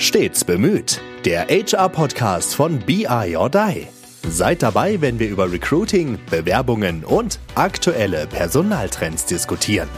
Stets 0.00 0.46
bemüht. 0.46 0.98
Der 1.26 1.48
HR-Podcast 1.48 2.54
von 2.54 2.78
BI 2.78 3.36
or 3.36 3.50
Die. 3.50 3.86
Seid 4.26 4.62
dabei, 4.62 4.98
wenn 5.02 5.18
wir 5.18 5.28
über 5.28 5.52
Recruiting, 5.52 6.18
Bewerbungen 6.30 7.04
und 7.04 7.38
aktuelle 7.54 8.26
Personaltrends 8.26 9.26
diskutieren. 9.26 9.90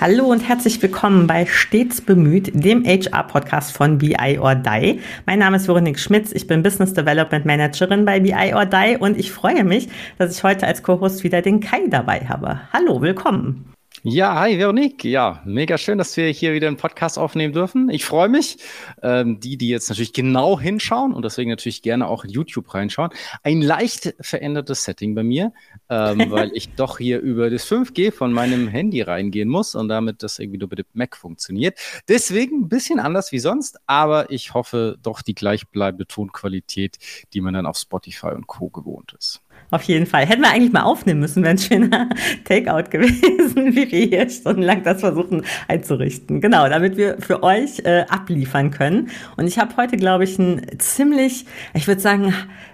Hallo 0.00 0.24
und 0.24 0.40
herzlich 0.40 0.80
willkommen 0.80 1.26
bei 1.26 1.44
Stets 1.44 2.00
bemüht, 2.00 2.52
dem 2.54 2.86
HR-Podcast 2.86 3.76
von 3.76 3.98
BI 3.98 4.38
or 4.40 4.54
Die. 4.54 5.00
Mein 5.26 5.40
Name 5.40 5.58
ist 5.58 5.68
Veronique 5.68 6.00
Schmitz, 6.00 6.32
ich 6.32 6.46
bin 6.46 6.62
Business 6.62 6.94
Development 6.94 7.44
Managerin 7.44 8.06
bei 8.06 8.20
BI 8.20 8.54
or 8.54 8.64
Die 8.64 8.96
und 8.98 9.18
ich 9.18 9.32
freue 9.32 9.64
mich, 9.64 9.90
dass 10.16 10.34
ich 10.34 10.42
heute 10.42 10.66
als 10.66 10.82
Co-Host 10.82 11.24
wieder 11.24 11.42
den 11.42 11.60
Kai 11.60 11.88
dabei 11.90 12.20
habe. 12.20 12.60
Hallo, 12.72 13.02
willkommen. 13.02 13.75
Ja, 14.08 14.38
hi 14.38 14.56
Veronique. 14.56 15.02
Ja, 15.02 15.42
mega 15.44 15.76
schön, 15.76 15.98
dass 15.98 16.16
wir 16.16 16.28
hier 16.28 16.52
wieder 16.52 16.68
einen 16.68 16.76
Podcast 16.76 17.18
aufnehmen 17.18 17.52
dürfen. 17.52 17.90
Ich 17.90 18.04
freue 18.04 18.28
mich. 18.28 18.58
Ähm, 19.02 19.40
die, 19.40 19.56
die 19.56 19.68
jetzt 19.68 19.88
natürlich 19.88 20.12
genau 20.12 20.60
hinschauen 20.60 21.12
und 21.12 21.24
deswegen 21.24 21.50
natürlich 21.50 21.82
gerne 21.82 22.06
auch 22.06 22.22
in 22.22 22.30
YouTube 22.30 22.72
reinschauen. 22.72 23.10
Ein 23.42 23.62
leicht 23.62 24.14
verändertes 24.20 24.84
Setting 24.84 25.16
bei 25.16 25.24
mir, 25.24 25.52
ähm, 25.90 26.26
weil 26.30 26.52
ich 26.54 26.68
doch 26.76 26.98
hier 26.98 27.18
über 27.18 27.50
das 27.50 27.68
5G 27.68 28.12
von 28.12 28.32
meinem 28.32 28.68
Handy 28.68 29.02
reingehen 29.02 29.48
muss 29.48 29.74
und 29.74 29.88
damit 29.88 30.22
das 30.22 30.38
irgendwie 30.38 30.58
nur 30.58 30.68
mit 30.68 30.78
dem 30.78 30.86
Mac 30.92 31.16
funktioniert. 31.16 31.76
Deswegen 32.06 32.60
ein 32.60 32.68
bisschen 32.68 33.00
anders 33.00 33.32
wie 33.32 33.40
sonst, 33.40 33.76
aber 33.88 34.30
ich 34.30 34.54
hoffe 34.54 34.98
doch 35.02 35.20
die 35.20 35.34
gleichbleibende 35.34 36.06
Tonqualität, 36.06 36.98
die 37.32 37.40
man 37.40 37.54
dann 37.54 37.66
auf 37.66 37.76
Spotify 37.76 38.28
und 38.28 38.46
Co. 38.46 38.68
gewohnt 38.68 39.16
ist. 39.18 39.42
Auf 39.70 39.82
jeden 39.82 40.06
Fall. 40.06 40.26
Hätten 40.26 40.42
wir 40.42 40.50
eigentlich 40.50 40.72
mal 40.72 40.82
aufnehmen 40.82 41.20
müssen, 41.20 41.42
wäre 41.42 41.52
ein 41.52 41.58
schöner 41.58 42.08
Takeout 42.44 42.90
gewesen, 42.90 43.74
wie 43.74 43.90
wir 43.90 44.08
hier 44.08 44.30
stundenlang 44.30 44.84
das 44.84 45.00
versuchen 45.00 45.42
einzurichten. 45.66 46.40
Genau, 46.40 46.68
damit 46.68 46.96
wir 46.96 47.16
für 47.18 47.42
euch 47.42 47.80
äh, 47.84 48.04
abliefern 48.08 48.70
können. 48.70 49.10
Und 49.36 49.46
ich 49.46 49.58
habe 49.58 49.76
heute, 49.76 49.96
glaube 49.96 50.24
ich, 50.24 50.38
ein 50.38 50.62
ziemlich, 50.78 51.46
ich 51.74 51.88
würde 51.88 52.00
sagen, 52.00 52.32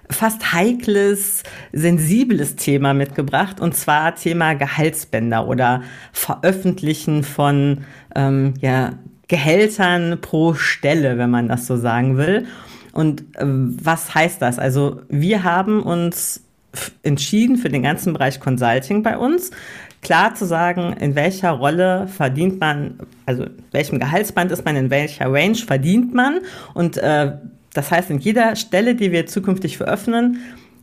fast 0.09 0.53
heikles, 0.53 1.43
sensibles 1.71 2.55
Thema 2.55 2.93
mitgebracht. 2.93 3.59
Und 3.59 3.75
zwar 3.75 4.15
Thema 4.15 4.53
Gehaltsbänder 4.53 5.47
oder 5.47 5.81
Veröffentlichen 6.11 7.23
von 7.23 7.85
ähm, 8.15 8.53
ja, 8.59 8.91
Gehältern 9.27 10.19
pro 10.21 10.53
Stelle, 10.53 11.17
wenn 11.17 11.31
man 11.31 11.47
das 11.47 11.65
so 11.65 11.75
sagen 11.75 12.17
will. 12.17 12.45
Und 12.91 13.21
äh, 13.37 13.45
was 13.45 14.13
heißt 14.13 14.41
das? 14.41 14.59
Also 14.59 15.01
wir 15.09 15.43
haben 15.43 15.81
uns 15.81 16.42
entschieden 17.03 17.57
für 17.57 17.69
den 17.69 17.83
ganzen 17.83 18.13
Bereich 18.13 18.39
Consulting 18.39 19.03
bei 19.03 19.17
uns, 19.17 19.51
klar 20.01 20.35
zu 20.35 20.45
sagen, 20.45 20.93
in 20.99 21.15
welcher 21.15 21.51
Rolle 21.51 22.07
verdient 22.07 22.59
man, 22.59 22.99
also 23.25 23.43
in 23.43 23.63
welchem 23.71 23.99
Gehaltsband 23.99 24.51
ist 24.51 24.65
man, 24.65 24.75
in 24.75 24.89
welcher 24.89 25.31
Range 25.31 25.55
verdient 25.55 26.13
man. 26.13 26.39
Und 26.73 26.97
äh, 26.97 27.33
das 27.73 27.91
heißt, 27.91 28.09
in 28.09 28.19
jeder 28.19 28.55
Stelle, 28.55 28.95
die 28.95 29.11
wir 29.11 29.25
zukünftig 29.25 29.77
veröffnen, 29.77 30.39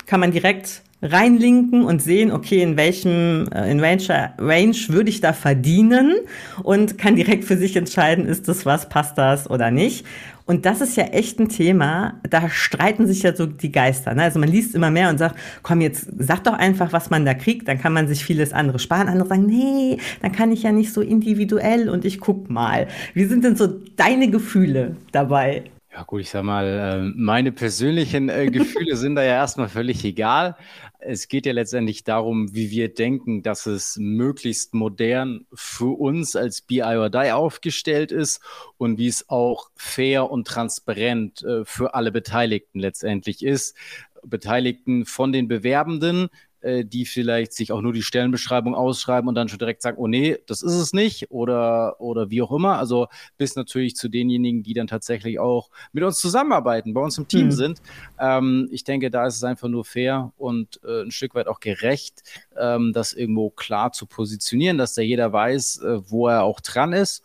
kann 0.07 0.21
man 0.21 0.33
direkt 0.33 0.83
reinlinken 1.03 1.85
und 1.85 2.03
sehen, 2.03 2.31
okay, 2.31 2.63
in 2.63 2.77
welchem, 2.77 3.49
äh, 3.55 3.71
in 3.71 3.81
welcher 3.81 4.35
Range 4.39 4.77
würde 4.89 5.09
ich 5.09 5.21
da 5.21 5.33
verdienen 5.33 6.17
und 6.63 6.99
kann 6.99 7.17
direkt 7.17 7.45
für 7.45 7.57
sich 7.57 7.77
entscheiden, 7.77 8.27
ist 8.27 8.49
das 8.49 8.67
was, 8.67 8.89
passt 8.89 9.17
das 9.17 9.49
oder 9.49 9.71
nicht. 9.71 10.05
Und 10.51 10.67
das 10.67 10.81
ist 10.81 10.97
ja 10.97 11.05
echt 11.05 11.39
ein 11.39 11.49
Thema, 11.49 12.15
da 12.29 12.49
streiten 12.49 13.07
sich 13.07 13.23
ja 13.23 13.37
so 13.37 13.47
die 13.47 13.71
Geister. 13.71 14.15
Ne? 14.15 14.25
Also 14.25 14.41
man 14.41 14.49
liest 14.49 14.75
immer 14.75 14.91
mehr 14.91 15.09
und 15.09 15.17
sagt, 15.17 15.39
komm, 15.63 15.81
jetzt 15.81 16.09
sag 16.19 16.43
doch 16.43 16.55
einfach, 16.55 16.93
was 16.93 17.09
man 17.09 17.25
da 17.25 17.35
kriegt, 17.35 17.69
dann 17.69 17.79
kann 17.79 17.93
man 17.93 18.09
sich 18.09 18.25
vieles 18.25 18.53
andere 18.53 18.81
sparen. 18.81 19.07
Andere 19.07 19.29
sagen, 19.29 19.47
nee, 19.47 19.99
dann 20.23 20.33
kann 20.33 20.51
ich 20.51 20.65
ja 20.65 20.73
nicht 20.73 20.93
so 20.93 21.03
individuell 21.03 21.89
und 21.89 22.05
ich 22.05 22.19
guck 22.19 22.51
mal. 22.51 22.89
Wie 23.15 23.27
sind 23.27 23.45
denn 23.45 23.55
so 23.55 23.69
deine 23.95 24.29
Gefühle 24.29 24.97
dabei? 25.13 25.71
Ja 26.01 26.05
gut, 26.07 26.23
ich 26.23 26.31
sag 26.31 26.45
mal, 26.45 26.97
ähm, 26.97 27.15
meine 27.19 27.53
persönlichen 27.53 28.31
äh, 28.31 28.47
Gefühle 28.47 28.97
sind 28.97 29.17
da 29.17 29.23
ja 29.23 29.35
erstmal 29.35 29.69
völlig 29.69 30.03
egal. 30.03 30.57
Es 30.99 31.29
geht 31.29 31.45
ja 31.45 31.53
letztendlich 31.53 32.05
darum, 32.05 32.55
wie 32.55 32.71
wir 32.71 32.95
denken, 32.95 33.43
dass 33.43 33.67
es 33.67 33.99
möglichst 34.01 34.73
modern 34.73 35.45
für 35.53 36.01
uns 36.01 36.37
als 36.37 36.63
BI 36.63 36.81
or 36.81 37.11
Die 37.11 37.33
aufgestellt 37.33 38.13
ist 38.13 38.41
und 38.79 38.97
wie 38.97 39.09
es 39.09 39.29
auch 39.29 39.69
fair 39.75 40.31
und 40.31 40.47
transparent 40.47 41.43
äh, 41.43 41.67
für 41.67 41.93
alle 41.93 42.13
Beteiligten 42.13 42.81
letztendlich 42.81 43.45
ist. 43.45 43.77
Beteiligten 44.23 45.05
von 45.05 45.33
den 45.33 45.49
Bewerbenden 45.49 46.31
äh, 46.61 46.85
die 46.85 47.07
vielleicht 47.07 47.53
sich 47.53 47.73
auch 47.73 47.81
nur 47.81 47.93
die 47.93 48.03
Stellenbeschreibung 48.03 48.75
ausschreiben 48.75 49.29
und 49.29 49.35
dann 49.35 49.49
schon 49.49 49.59
direkt 49.59 49.83
sagen, 49.83 49.99
oh 49.99 50.07
nee, 50.07 50.39
das 50.47 50.63
ist 50.63 50.75
es 50.75 50.93
nicht 50.93 51.31
oder, 51.31 52.01
oder 52.01 52.31
wie 52.31 52.43
auch 52.43 52.53
immer. 52.53 52.79
Also 52.79 53.09
bis 53.37 53.57
natürlich 53.57 53.97
zu 53.97 54.09
denjenigen, 54.09 54.63
die 54.63 54.75
dann 54.75 54.87
tatsächlich 54.87 55.39
auch 55.39 55.71
mit 55.93 56.05
uns 56.05 56.19
zusammenarbeiten, 56.19 56.95
bei 56.95 57.01
uns 57.01 57.19
im 57.19 57.29
Team 57.29 57.47
mhm. 57.47 57.53
sind. 57.53 57.83
Ähm, 58.19 58.69
ich 58.71 58.85
denke, 58.85 59.11
da 59.11 59.27
ist 59.27 59.37
es 59.37 59.45
einfach 59.45 59.69
nur 59.69 59.85
fair 59.85 60.33
und 60.37 60.81
äh, 60.85 61.03
ein 61.03 61.11
Stück 61.11 61.35
weit 61.35 61.49
auch 61.49 61.61
gerecht, 61.61 62.23
ähm, 62.59 62.93
das 62.93 63.13
irgendwo 63.13 63.51
klar 63.51 63.93
zu 63.93 64.07
positionieren, 64.07 64.79
dass 64.79 64.95
da 64.95 65.03
jeder 65.03 65.33
weiß, 65.33 65.79
äh, 65.79 66.11
wo 66.11 66.29
er 66.29 66.43
auch 66.43 66.61
dran 66.61 66.93
ist. 66.93 67.23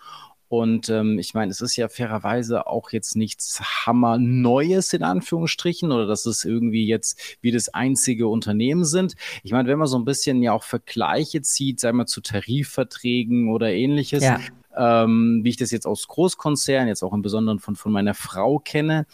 Und 0.58 0.90
ähm, 0.90 1.20
ich 1.20 1.34
meine, 1.34 1.52
es 1.52 1.62
ist 1.62 1.76
ja 1.76 1.90
fairerweise 1.90 2.68
auch 2.68 2.92
jetzt 2.92 3.16
nichts 3.16 3.62
Hammer 3.86 4.18
Neues 4.18 4.94
in 4.94 5.04
Anführungsstrichen 5.04 5.92
oder 5.92 6.08
dass 6.08 6.26
es 6.26 6.46
irgendwie 6.46 6.88
jetzt 6.88 7.38
wie 7.42 7.52
das 7.52 7.70
einzige 7.70 8.28
Unternehmen 8.28 8.86
sind. 8.86 9.16
Ich 9.44 9.52
meine, 9.52 9.68
wenn 9.68 9.80
man 9.80 9.88
so 9.88 9.98
ein 9.98 10.06
bisschen 10.06 10.42
ja 10.42 10.54
auch 10.54 10.64
Vergleiche 10.64 11.42
zieht, 11.42 11.80
sei 11.80 11.92
mal 11.92 12.06
zu 12.06 12.22
Tarifverträgen 12.22 13.50
oder 13.50 13.72
ähnliches, 13.72 14.24
ja. 14.24 14.40
Ähm, 14.78 15.40
wie 15.44 15.50
ich 15.50 15.58
das 15.58 15.72
jetzt 15.72 15.88
aus 15.88 16.06
Großkonzernen, 16.08 16.90
jetzt 16.90 17.02
auch 17.02 17.14
im 17.14 17.22
Besonderen 17.22 17.60
von, 17.60 17.78
von 17.78 17.94
meiner 17.94 18.14
Frau 18.14 18.60
kenne, 18.60 19.06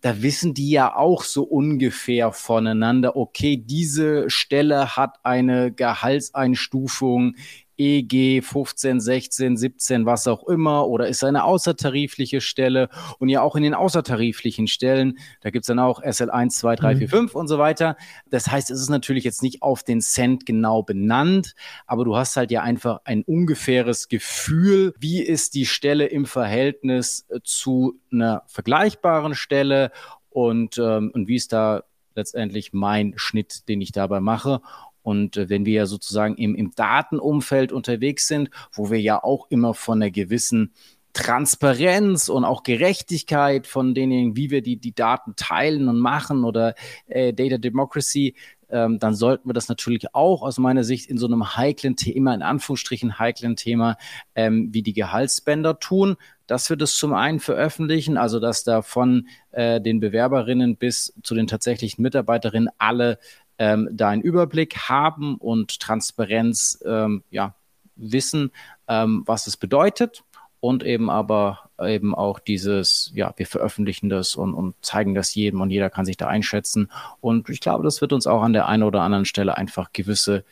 da 0.00 0.22
wissen 0.22 0.54
die 0.54 0.70
ja 0.70 0.96
auch 0.96 1.24
so 1.24 1.42
ungefähr 1.42 2.32
voneinander, 2.32 3.16
okay, 3.16 3.58
diese 3.58 4.30
Stelle 4.30 4.96
hat 4.96 5.18
eine 5.22 5.72
Gehaltseinstufung 5.72 7.34
EG 7.80 8.42
15, 8.42 9.00
16, 9.00 9.56
17, 9.56 10.04
was 10.04 10.26
auch 10.28 10.46
immer, 10.46 10.86
oder 10.86 11.08
ist 11.08 11.24
eine 11.24 11.44
außertarifliche 11.44 12.42
Stelle 12.42 12.90
und 13.18 13.30
ja 13.30 13.40
auch 13.40 13.56
in 13.56 13.62
den 13.62 13.72
außertariflichen 13.72 14.66
Stellen, 14.66 15.18
da 15.40 15.48
gibt's 15.48 15.68
dann 15.68 15.78
auch 15.78 16.02
SL 16.02 16.30
1, 16.30 16.58
2, 16.58 16.76
3, 16.76 16.94
mhm. 16.94 16.98
4, 16.98 17.08
5 17.08 17.34
und 17.34 17.48
so 17.48 17.58
weiter. 17.58 17.96
Das 18.28 18.48
heißt, 18.48 18.70
es 18.70 18.80
ist 18.80 18.90
natürlich 18.90 19.24
jetzt 19.24 19.42
nicht 19.42 19.62
auf 19.62 19.82
den 19.82 20.02
Cent 20.02 20.44
genau 20.44 20.82
benannt, 20.82 21.54
aber 21.86 22.04
du 22.04 22.16
hast 22.16 22.36
halt 22.36 22.50
ja 22.50 22.62
einfach 22.62 23.00
ein 23.04 23.22
ungefähres 23.22 24.08
Gefühl, 24.08 24.92
wie 24.98 25.22
ist 25.22 25.54
die 25.54 25.66
Stelle 25.66 26.04
im 26.06 26.26
Verhältnis 26.26 27.24
äh, 27.30 27.40
zu 27.42 27.98
einer 28.12 28.42
vergleichbaren 28.46 29.34
Stelle 29.34 29.90
und, 30.28 30.76
ähm, 30.76 31.10
und 31.14 31.28
wie 31.28 31.36
ist 31.36 31.54
da 31.54 31.84
letztendlich 32.14 32.72
mein 32.72 33.14
Schnitt, 33.16 33.68
den 33.68 33.80
ich 33.80 33.92
dabei 33.92 34.20
mache. 34.20 34.60
Und 35.02 35.36
äh, 35.36 35.48
wenn 35.48 35.66
wir 35.66 35.74
ja 35.74 35.86
sozusagen 35.86 36.36
im, 36.36 36.54
im 36.54 36.72
Datenumfeld 36.74 37.72
unterwegs 37.72 38.28
sind, 38.28 38.50
wo 38.72 38.90
wir 38.90 39.00
ja 39.00 39.22
auch 39.22 39.46
immer 39.50 39.74
von 39.74 40.02
einer 40.02 40.10
gewissen 40.10 40.72
Transparenz 41.12 42.28
und 42.28 42.44
auch 42.44 42.62
Gerechtigkeit 42.62 43.66
von 43.66 43.94
denen, 43.94 44.36
wie 44.36 44.50
wir 44.50 44.62
die, 44.62 44.76
die 44.76 44.94
Daten 44.94 45.34
teilen 45.34 45.88
und 45.88 45.98
machen 45.98 46.44
oder 46.44 46.74
äh, 47.06 47.32
Data 47.32 47.58
Democracy, 47.58 48.34
ähm, 48.70 48.98
dann 48.98 49.14
sollten 49.14 49.48
wir 49.48 49.52
das 49.52 49.68
natürlich 49.68 50.14
auch 50.14 50.42
aus 50.42 50.58
meiner 50.58 50.84
Sicht 50.84 51.10
in 51.10 51.18
so 51.18 51.26
einem 51.26 51.56
heiklen 51.56 51.96
Thema, 51.96 52.34
in 52.34 52.42
Anführungsstrichen 52.42 53.18
heiklen 53.18 53.56
Thema, 53.56 53.96
ähm, 54.34 54.68
wie 54.72 54.82
die 54.82 54.92
Gehaltsbänder 54.92 55.80
tun, 55.80 56.16
dass 56.46 56.70
wir 56.70 56.76
das 56.76 56.96
zum 56.96 57.12
einen 57.12 57.40
veröffentlichen, 57.40 58.16
also 58.16 58.38
dass 58.38 58.62
da 58.62 58.82
von 58.82 59.28
äh, 59.50 59.80
den 59.80 60.00
Bewerberinnen 60.00 60.76
bis 60.76 61.12
zu 61.22 61.34
den 61.34 61.48
tatsächlichen 61.48 62.02
Mitarbeiterinnen 62.02 62.70
alle 62.78 63.18
ähm, 63.60 63.88
da 63.92 64.08
einen 64.08 64.22
Überblick 64.22 64.88
haben 64.88 65.36
und 65.36 65.78
Transparenz 65.78 66.82
ähm, 66.84 67.22
ja, 67.30 67.54
wissen, 67.94 68.50
ähm, 68.88 69.22
was 69.26 69.46
es 69.46 69.58
bedeutet 69.58 70.24
und 70.60 70.82
eben 70.82 71.10
aber 71.10 71.70
eben 71.78 72.14
auch 72.14 72.38
dieses, 72.38 73.12
ja, 73.14 73.32
wir 73.36 73.46
veröffentlichen 73.46 74.08
das 74.08 74.34
und, 74.34 74.54
und 74.54 74.74
zeigen 74.82 75.14
das 75.14 75.34
jedem 75.34 75.60
und 75.60 75.70
jeder 75.70 75.90
kann 75.90 76.06
sich 76.06 76.16
da 76.16 76.26
einschätzen. 76.26 76.90
Und 77.20 77.50
ich 77.50 77.60
glaube, 77.60 77.84
das 77.84 78.00
wird 78.00 78.14
uns 78.14 78.26
auch 78.26 78.42
an 78.42 78.54
der 78.54 78.66
einen 78.66 78.82
oder 78.82 79.02
anderen 79.02 79.26
Stelle 79.26 79.56
einfach 79.56 79.92
gewisse 79.92 80.44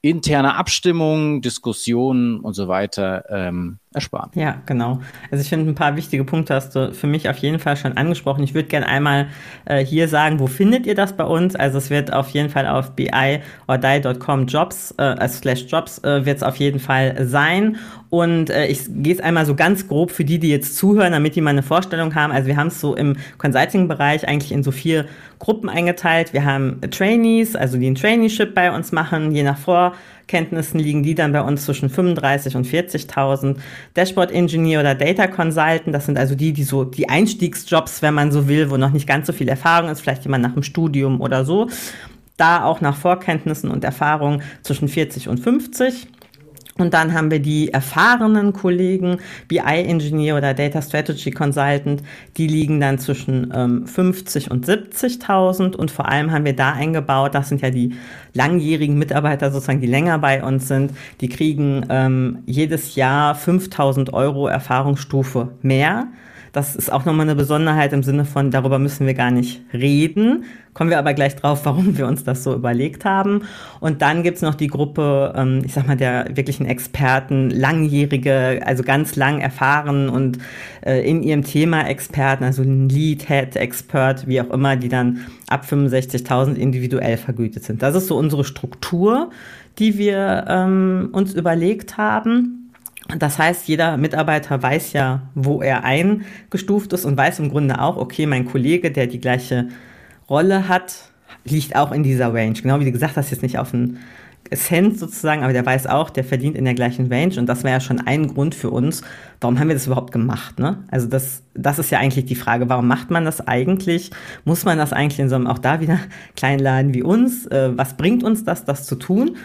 interne 0.00 0.56
Abstimmungen, 0.56 1.42
Diskussionen 1.42 2.40
und 2.40 2.54
so 2.54 2.66
weiter 2.68 3.24
ähm, 3.30 3.78
ersparen. 3.98 4.30
Ja, 4.34 4.62
genau. 4.66 5.00
Also 5.30 5.42
ich 5.42 5.48
finde, 5.48 5.70
ein 5.70 5.74
paar 5.74 5.96
wichtige 5.96 6.24
Punkte 6.24 6.54
hast 6.54 6.74
du 6.74 6.94
für 6.94 7.06
mich 7.06 7.28
auf 7.28 7.36
jeden 7.38 7.58
Fall 7.58 7.76
schon 7.76 7.96
angesprochen. 7.96 8.42
Ich 8.44 8.54
würde 8.54 8.68
gerne 8.68 8.86
einmal 8.86 9.26
äh, 9.64 9.84
hier 9.84 10.08
sagen, 10.08 10.38
wo 10.38 10.46
findet 10.46 10.86
ihr 10.86 10.94
das 10.94 11.16
bei 11.16 11.24
uns? 11.24 11.56
Also 11.56 11.78
es 11.78 11.90
wird 11.90 12.12
auf 12.12 12.28
jeden 12.30 12.48
Fall 12.48 12.66
auf 12.66 12.92
bi.ordie.com 12.92 14.46
Jobs, 14.46 14.94
äh, 14.98 15.02
also 15.02 15.38
slash 15.38 15.66
Jobs 15.68 15.98
äh, 16.04 16.24
wird 16.24 16.38
es 16.38 16.42
auf 16.42 16.56
jeden 16.56 16.80
Fall 16.80 17.26
sein. 17.26 17.76
Und 18.10 18.48
äh, 18.50 18.66
ich 18.66 18.80
gehe 18.88 19.14
es 19.14 19.20
einmal 19.20 19.44
so 19.44 19.54
ganz 19.54 19.86
grob 19.86 20.10
für 20.10 20.24
die, 20.24 20.38
die 20.38 20.48
jetzt 20.48 20.76
zuhören, 20.76 21.12
damit 21.12 21.36
die 21.36 21.40
mal 21.40 21.50
eine 21.50 21.62
Vorstellung 21.62 22.14
haben. 22.14 22.32
Also 22.32 22.46
wir 22.46 22.56
haben 22.56 22.68
es 22.68 22.80
so 22.80 22.94
im 22.94 23.16
Consulting-Bereich 23.36 24.26
eigentlich 24.26 24.52
in 24.52 24.62
so 24.62 24.70
vier 24.70 25.04
Gruppen 25.38 25.68
eingeteilt. 25.68 26.32
Wir 26.32 26.44
haben 26.44 26.80
Trainees, 26.90 27.54
also 27.54 27.76
die 27.76 27.90
ein 27.90 27.94
Traineeship 27.94 28.54
bei 28.54 28.74
uns 28.74 28.92
machen, 28.92 29.32
je 29.32 29.42
nach 29.42 29.58
Vor 29.58 29.92
Vorkenntnissen 30.28 30.78
liegen 30.78 31.02
die 31.02 31.14
dann 31.14 31.32
bei 31.32 31.40
uns 31.40 31.64
zwischen 31.64 31.88
35 31.88 32.54
und 32.54 32.66
40.000. 32.66 33.56
Dashboard 33.94 34.30
Engineer 34.30 34.80
oder 34.80 34.94
Data 34.94 35.26
Consultant, 35.26 35.94
das 35.94 36.04
sind 36.04 36.18
also 36.18 36.34
die, 36.34 36.52
die 36.52 36.64
so 36.64 36.84
die 36.84 37.08
Einstiegsjobs, 37.08 38.02
wenn 38.02 38.12
man 38.12 38.30
so 38.30 38.46
will, 38.46 38.70
wo 38.70 38.76
noch 38.76 38.92
nicht 38.92 39.06
ganz 39.06 39.26
so 39.26 39.32
viel 39.32 39.48
Erfahrung 39.48 39.88
ist, 39.88 40.02
vielleicht 40.02 40.24
jemand 40.24 40.44
nach 40.44 40.52
dem 40.52 40.62
Studium 40.62 41.22
oder 41.22 41.46
so. 41.46 41.68
Da 42.36 42.64
auch 42.64 42.82
nach 42.82 42.94
Vorkenntnissen 42.94 43.70
und 43.70 43.84
Erfahrungen 43.84 44.42
zwischen 44.62 44.88
40 44.88 45.28
und 45.28 45.40
50. 45.40 46.08
Und 46.78 46.94
dann 46.94 47.12
haben 47.12 47.30
wir 47.30 47.40
die 47.40 47.72
erfahrenen 47.72 48.52
Kollegen, 48.52 49.18
BI-Engineer 49.48 50.36
oder 50.36 50.54
Data 50.54 50.80
Strategy 50.80 51.32
Consultant, 51.32 52.02
die 52.36 52.46
liegen 52.46 52.80
dann 52.80 52.98
zwischen 52.98 53.52
ähm, 53.54 53.86
50 53.86 54.50
und 54.50 54.66
70.000. 54.66 55.74
Und 55.74 55.90
vor 55.90 56.08
allem 56.08 56.30
haben 56.30 56.44
wir 56.44 56.54
da 56.54 56.72
eingebaut, 56.72 57.34
das 57.34 57.48
sind 57.48 57.62
ja 57.62 57.70
die 57.70 57.96
langjährigen 58.32 58.96
Mitarbeiter 58.96 59.50
sozusagen, 59.50 59.80
die 59.80 59.88
länger 59.88 60.18
bei 60.18 60.42
uns 60.42 60.68
sind, 60.68 60.92
die 61.20 61.28
kriegen 61.28 61.84
ähm, 61.90 62.38
jedes 62.46 62.94
Jahr 62.94 63.34
5.000 63.34 64.12
Euro 64.12 64.46
Erfahrungsstufe 64.46 65.48
mehr. 65.62 66.06
Das 66.52 66.76
ist 66.76 66.92
auch 66.92 67.04
nochmal 67.04 67.26
eine 67.26 67.34
Besonderheit 67.34 67.92
im 67.92 68.02
Sinne 68.02 68.24
von, 68.24 68.50
darüber 68.50 68.78
müssen 68.78 69.06
wir 69.06 69.14
gar 69.14 69.30
nicht 69.30 69.62
reden. 69.72 70.44
Kommen 70.74 70.90
wir 70.90 70.98
aber 70.98 71.12
gleich 71.12 71.34
drauf, 71.34 71.64
warum 71.64 71.98
wir 71.98 72.06
uns 72.06 72.24
das 72.24 72.44
so 72.44 72.54
überlegt 72.54 73.04
haben. 73.04 73.42
Und 73.80 74.00
dann 74.00 74.22
gibt's 74.22 74.42
noch 74.42 74.54
die 74.54 74.68
Gruppe, 74.68 75.34
ähm, 75.36 75.62
ich 75.64 75.72
sag 75.72 75.86
mal, 75.86 75.96
der 75.96 76.36
wirklichen 76.36 76.66
Experten, 76.66 77.50
langjährige, 77.50 78.60
also 78.64 78.82
ganz 78.82 79.16
lang 79.16 79.40
erfahren 79.40 80.08
und 80.08 80.38
äh, 80.84 81.00
in 81.08 81.22
ihrem 81.22 81.42
Thema 81.42 81.88
Experten, 81.88 82.44
also 82.44 82.62
ein 82.62 82.88
Lead, 82.88 83.28
Head, 83.28 83.56
Expert, 83.56 84.26
wie 84.28 84.40
auch 84.40 84.50
immer, 84.50 84.76
die 84.76 84.88
dann 84.88 85.26
ab 85.48 85.64
65.000 85.68 86.54
individuell 86.54 87.16
vergütet 87.16 87.64
sind. 87.64 87.82
Das 87.82 87.94
ist 87.94 88.06
so 88.06 88.16
unsere 88.16 88.44
Struktur, 88.44 89.30
die 89.78 89.98
wir 89.98 90.44
ähm, 90.48 91.08
uns 91.12 91.34
überlegt 91.34 91.96
haben. 91.96 92.67
Das 93.16 93.38
heißt, 93.38 93.68
jeder 93.68 93.96
Mitarbeiter 93.96 94.62
weiß 94.62 94.92
ja, 94.92 95.22
wo 95.34 95.62
er 95.62 95.84
eingestuft 95.84 96.92
ist 96.92 97.06
und 97.06 97.16
weiß 97.16 97.38
im 97.38 97.48
Grunde 97.48 97.80
auch, 97.80 97.96
okay, 97.96 98.26
mein 98.26 98.44
Kollege, 98.44 98.90
der 98.90 99.06
die 99.06 99.20
gleiche 99.20 99.68
Rolle 100.28 100.68
hat, 100.68 101.10
liegt 101.44 101.74
auch 101.74 101.92
in 101.92 102.02
dieser 102.02 102.34
Range. 102.34 102.52
Genau 102.52 102.80
wie 102.80 102.84
du 102.84 102.92
gesagt 102.92 103.16
hast, 103.16 103.30
jetzt 103.30 103.42
nicht 103.42 103.58
auf 103.58 103.72
einen 103.72 103.98
Cent 104.54 104.98
sozusagen, 104.98 105.42
aber 105.42 105.52
der 105.52 105.64
weiß 105.64 105.86
auch, 105.86 106.10
der 106.10 106.24
verdient 106.24 106.56
in 106.56 106.64
der 106.64 106.74
gleichen 106.74 107.12
Range 107.12 107.34
und 107.38 107.46
das 107.46 107.64
wäre 107.64 107.74
ja 107.74 107.80
schon 107.80 108.00
ein 108.00 108.28
Grund 108.28 108.54
für 108.54 108.70
uns, 108.70 109.02
warum 109.40 109.58
haben 109.58 109.68
wir 109.68 109.74
das 109.74 109.86
überhaupt 109.86 110.12
gemacht, 110.12 110.58
ne? 110.58 110.78
Also 110.90 111.06
das, 111.06 111.42
das 111.54 111.78
ist 111.78 111.90
ja 111.90 111.98
eigentlich 111.98 112.24
die 112.24 112.34
Frage, 112.34 112.68
warum 112.68 112.88
macht 112.88 113.10
man 113.10 113.24
das 113.24 113.46
eigentlich? 113.46 114.10
Muss 114.44 114.64
man 114.64 114.78
das 114.78 114.92
eigentlich 114.92 115.20
in 115.20 115.28
so 115.28 115.34
einem 115.34 115.46
auch 115.46 115.58
da 115.58 115.80
wieder 115.80 115.98
kleinen 116.36 116.60
Laden 116.60 116.94
wie 116.94 117.02
uns? 117.02 117.46
Äh, 117.46 117.76
was 117.76 117.96
bringt 117.96 118.24
uns 118.24 118.44
das, 118.44 118.64
das 118.64 118.86
zu 118.86 118.96
tun? 118.96 119.36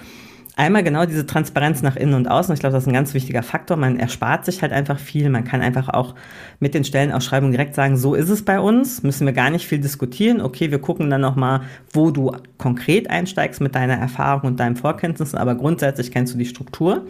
Einmal 0.55 0.83
genau 0.83 1.05
diese 1.07 1.25
Transparenz 1.25 1.81
nach 1.81 1.95
innen 1.95 2.13
und 2.13 2.27
außen. 2.27 2.53
Ich 2.53 2.59
glaube, 2.59 2.73
das 2.73 2.83
ist 2.83 2.87
ein 2.87 2.93
ganz 2.93 3.15
wichtiger 3.15 3.41
Faktor. 3.41 3.75
Man 3.75 3.99
erspart 3.99 4.45
sich 4.45 4.61
halt 4.61 4.71
einfach 4.71 4.99
viel. 4.99 5.29
Man 5.29 5.45
kann 5.45 5.61
einfach 5.61 5.89
auch 5.89 6.13
mit 6.59 6.75
den 6.75 6.83
Stellenausschreibungen 6.83 7.51
direkt 7.51 7.73
sagen, 7.73 7.97
so 7.97 8.13
ist 8.13 8.29
es 8.29 8.45
bei 8.45 8.59
uns. 8.59 9.01
Müssen 9.01 9.25
wir 9.25 9.33
gar 9.33 9.49
nicht 9.49 9.65
viel 9.67 9.79
diskutieren. 9.79 10.41
Okay, 10.41 10.69
wir 10.69 10.79
gucken 10.79 11.09
dann 11.09 11.21
nochmal, 11.21 11.61
wo 11.91 12.11
du 12.11 12.35
konkret 12.59 13.09
einsteigst 13.09 13.61
mit 13.61 13.73
deiner 13.73 13.95
Erfahrung 13.95 14.51
und 14.51 14.59
deinen 14.59 14.75
Vorkenntnissen. 14.75 15.39
Aber 15.39 15.55
grundsätzlich 15.55 16.11
kennst 16.11 16.35
du 16.35 16.37
die 16.37 16.45
Struktur. 16.45 17.07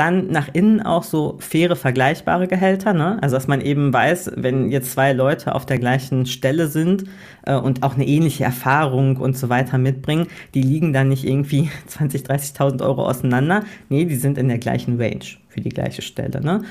Dann 0.00 0.28
nach 0.28 0.48
innen 0.54 0.80
auch 0.80 1.02
so 1.02 1.36
faire, 1.40 1.76
vergleichbare 1.76 2.48
Gehälter. 2.48 2.94
Ne? 2.94 3.18
Also, 3.20 3.36
dass 3.36 3.48
man 3.48 3.60
eben 3.60 3.92
weiß, 3.92 4.32
wenn 4.36 4.70
jetzt 4.70 4.92
zwei 4.92 5.12
Leute 5.12 5.54
auf 5.54 5.66
der 5.66 5.78
gleichen 5.78 6.24
Stelle 6.24 6.68
sind 6.68 7.04
äh, 7.44 7.54
und 7.54 7.82
auch 7.82 7.96
eine 7.96 8.06
ähnliche 8.06 8.44
Erfahrung 8.44 9.18
und 9.18 9.36
so 9.36 9.50
weiter 9.50 9.76
mitbringen, 9.76 10.28
die 10.54 10.62
liegen 10.62 10.94
dann 10.94 11.10
nicht 11.10 11.26
irgendwie 11.26 11.68
20.000, 11.90 12.28
30.000 12.28 12.82
Euro 12.82 13.06
auseinander. 13.06 13.62
Nee, 13.90 14.06
die 14.06 14.16
sind 14.16 14.38
in 14.38 14.48
der 14.48 14.56
gleichen 14.56 14.98
Range 14.98 15.20
für 15.48 15.60
die 15.60 15.68
gleiche 15.68 16.00
Stelle. 16.00 16.40
Ne? 16.40 16.62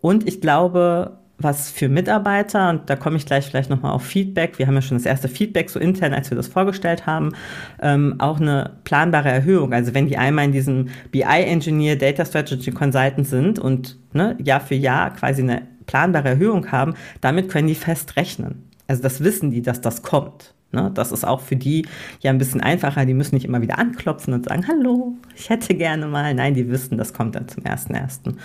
Und 0.00 0.26
ich 0.26 0.40
glaube, 0.40 1.18
was 1.38 1.70
für 1.70 1.88
Mitarbeiter, 1.88 2.70
und 2.70 2.90
da 2.90 2.96
komme 2.96 3.16
ich 3.16 3.24
gleich 3.24 3.46
vielleicht 3.46 3.70
nochmal 3.70 3.92
auf 3.92 4.02
Feedback, 4.02 4.58
wir 4.58 4.66
haben 4.66 4.74
ja 4.74 4.82
schon 4.82 4.96
das 4.96 5.06
erste 5.06 5.28
Feedback 5.28 5.70
so 5.70 5.78
intern, 5.78 6.12
als 6.12 6.30
wir 6.30 6.36
das 6.36 6.48
vorgestellt 6.48 7.06
haben, 7.06 7.32
ähm, 7.80 8.16
auch 8.18 8.40
eine 8.40 8.72
planbare 8.84 9.28
Erhöhung. 9.28 9.72
Also 9.72 9.94
wenn 9.94 10.08
die 10.08 10.18
einmal 10.18 10.46
in 10.46 10.52
diesem 10.52 10.88
BI-Engineer, 11.12 11.96
Data 11.96 12.24
Strategy 12.24 12.72
Consultant 12.72 13.26
sind 13.26 13.58
und 13.60 13.98
ne, 14.12 14.36
Jahr 14.42 14.60
für 14.60 14.74
Jahr 14.74 15.14
quasi 15.14 15.42
eine 15.42 15.62
planbare 15.86 16.30
Erhöhung 16.30 16.72
haben, 16.72 16.94
damit 17.20 17.48
können 17.48 17.68
die 17.68 17.76
fest 17.76 18.16
rechnen. 18.16 18.64
Also 18.88 19.02
das 19.02 19.22
wissen 19.22 19.52
die, 19.52 19.62
dass 19.62 19.80
das 19.80 20.02
kommt. 20.02 20.54
Ne, 20.72 20.90
das 20.92 21.12
ist 21.12 21.24
auch 21.24 21.40
für 21.40 21.56
die 21.56 21.86
ja 22.20 22.30
ein 22.30 22.38
bisschen 22.38 22.60
einfacher. 22.60 23.06
Die 23.06 23.14
müssen 23.14 23.36
nicht 23.36 23.44
immer 23.44 23.62
wieder 23.62 23.78
anklopfen 23.78 24.34
und 24.34 24.46
sagen, 24.46 24.66
hallo, 24.66 25.14
ich 25.36 25.48
hätte 25.50 25.74
gerne 25.74 26.06
mal. 26.08 26.34
Nein, 26.34 26.54
die 26.54 26.68
wissen, 26.68 26.98
das 26.98 27.14
kommt 27.14 27.36
dann 27.36 27.48
zum 27.48 27.64
ersten 27.64 27.94
ersten. 27.94 28.38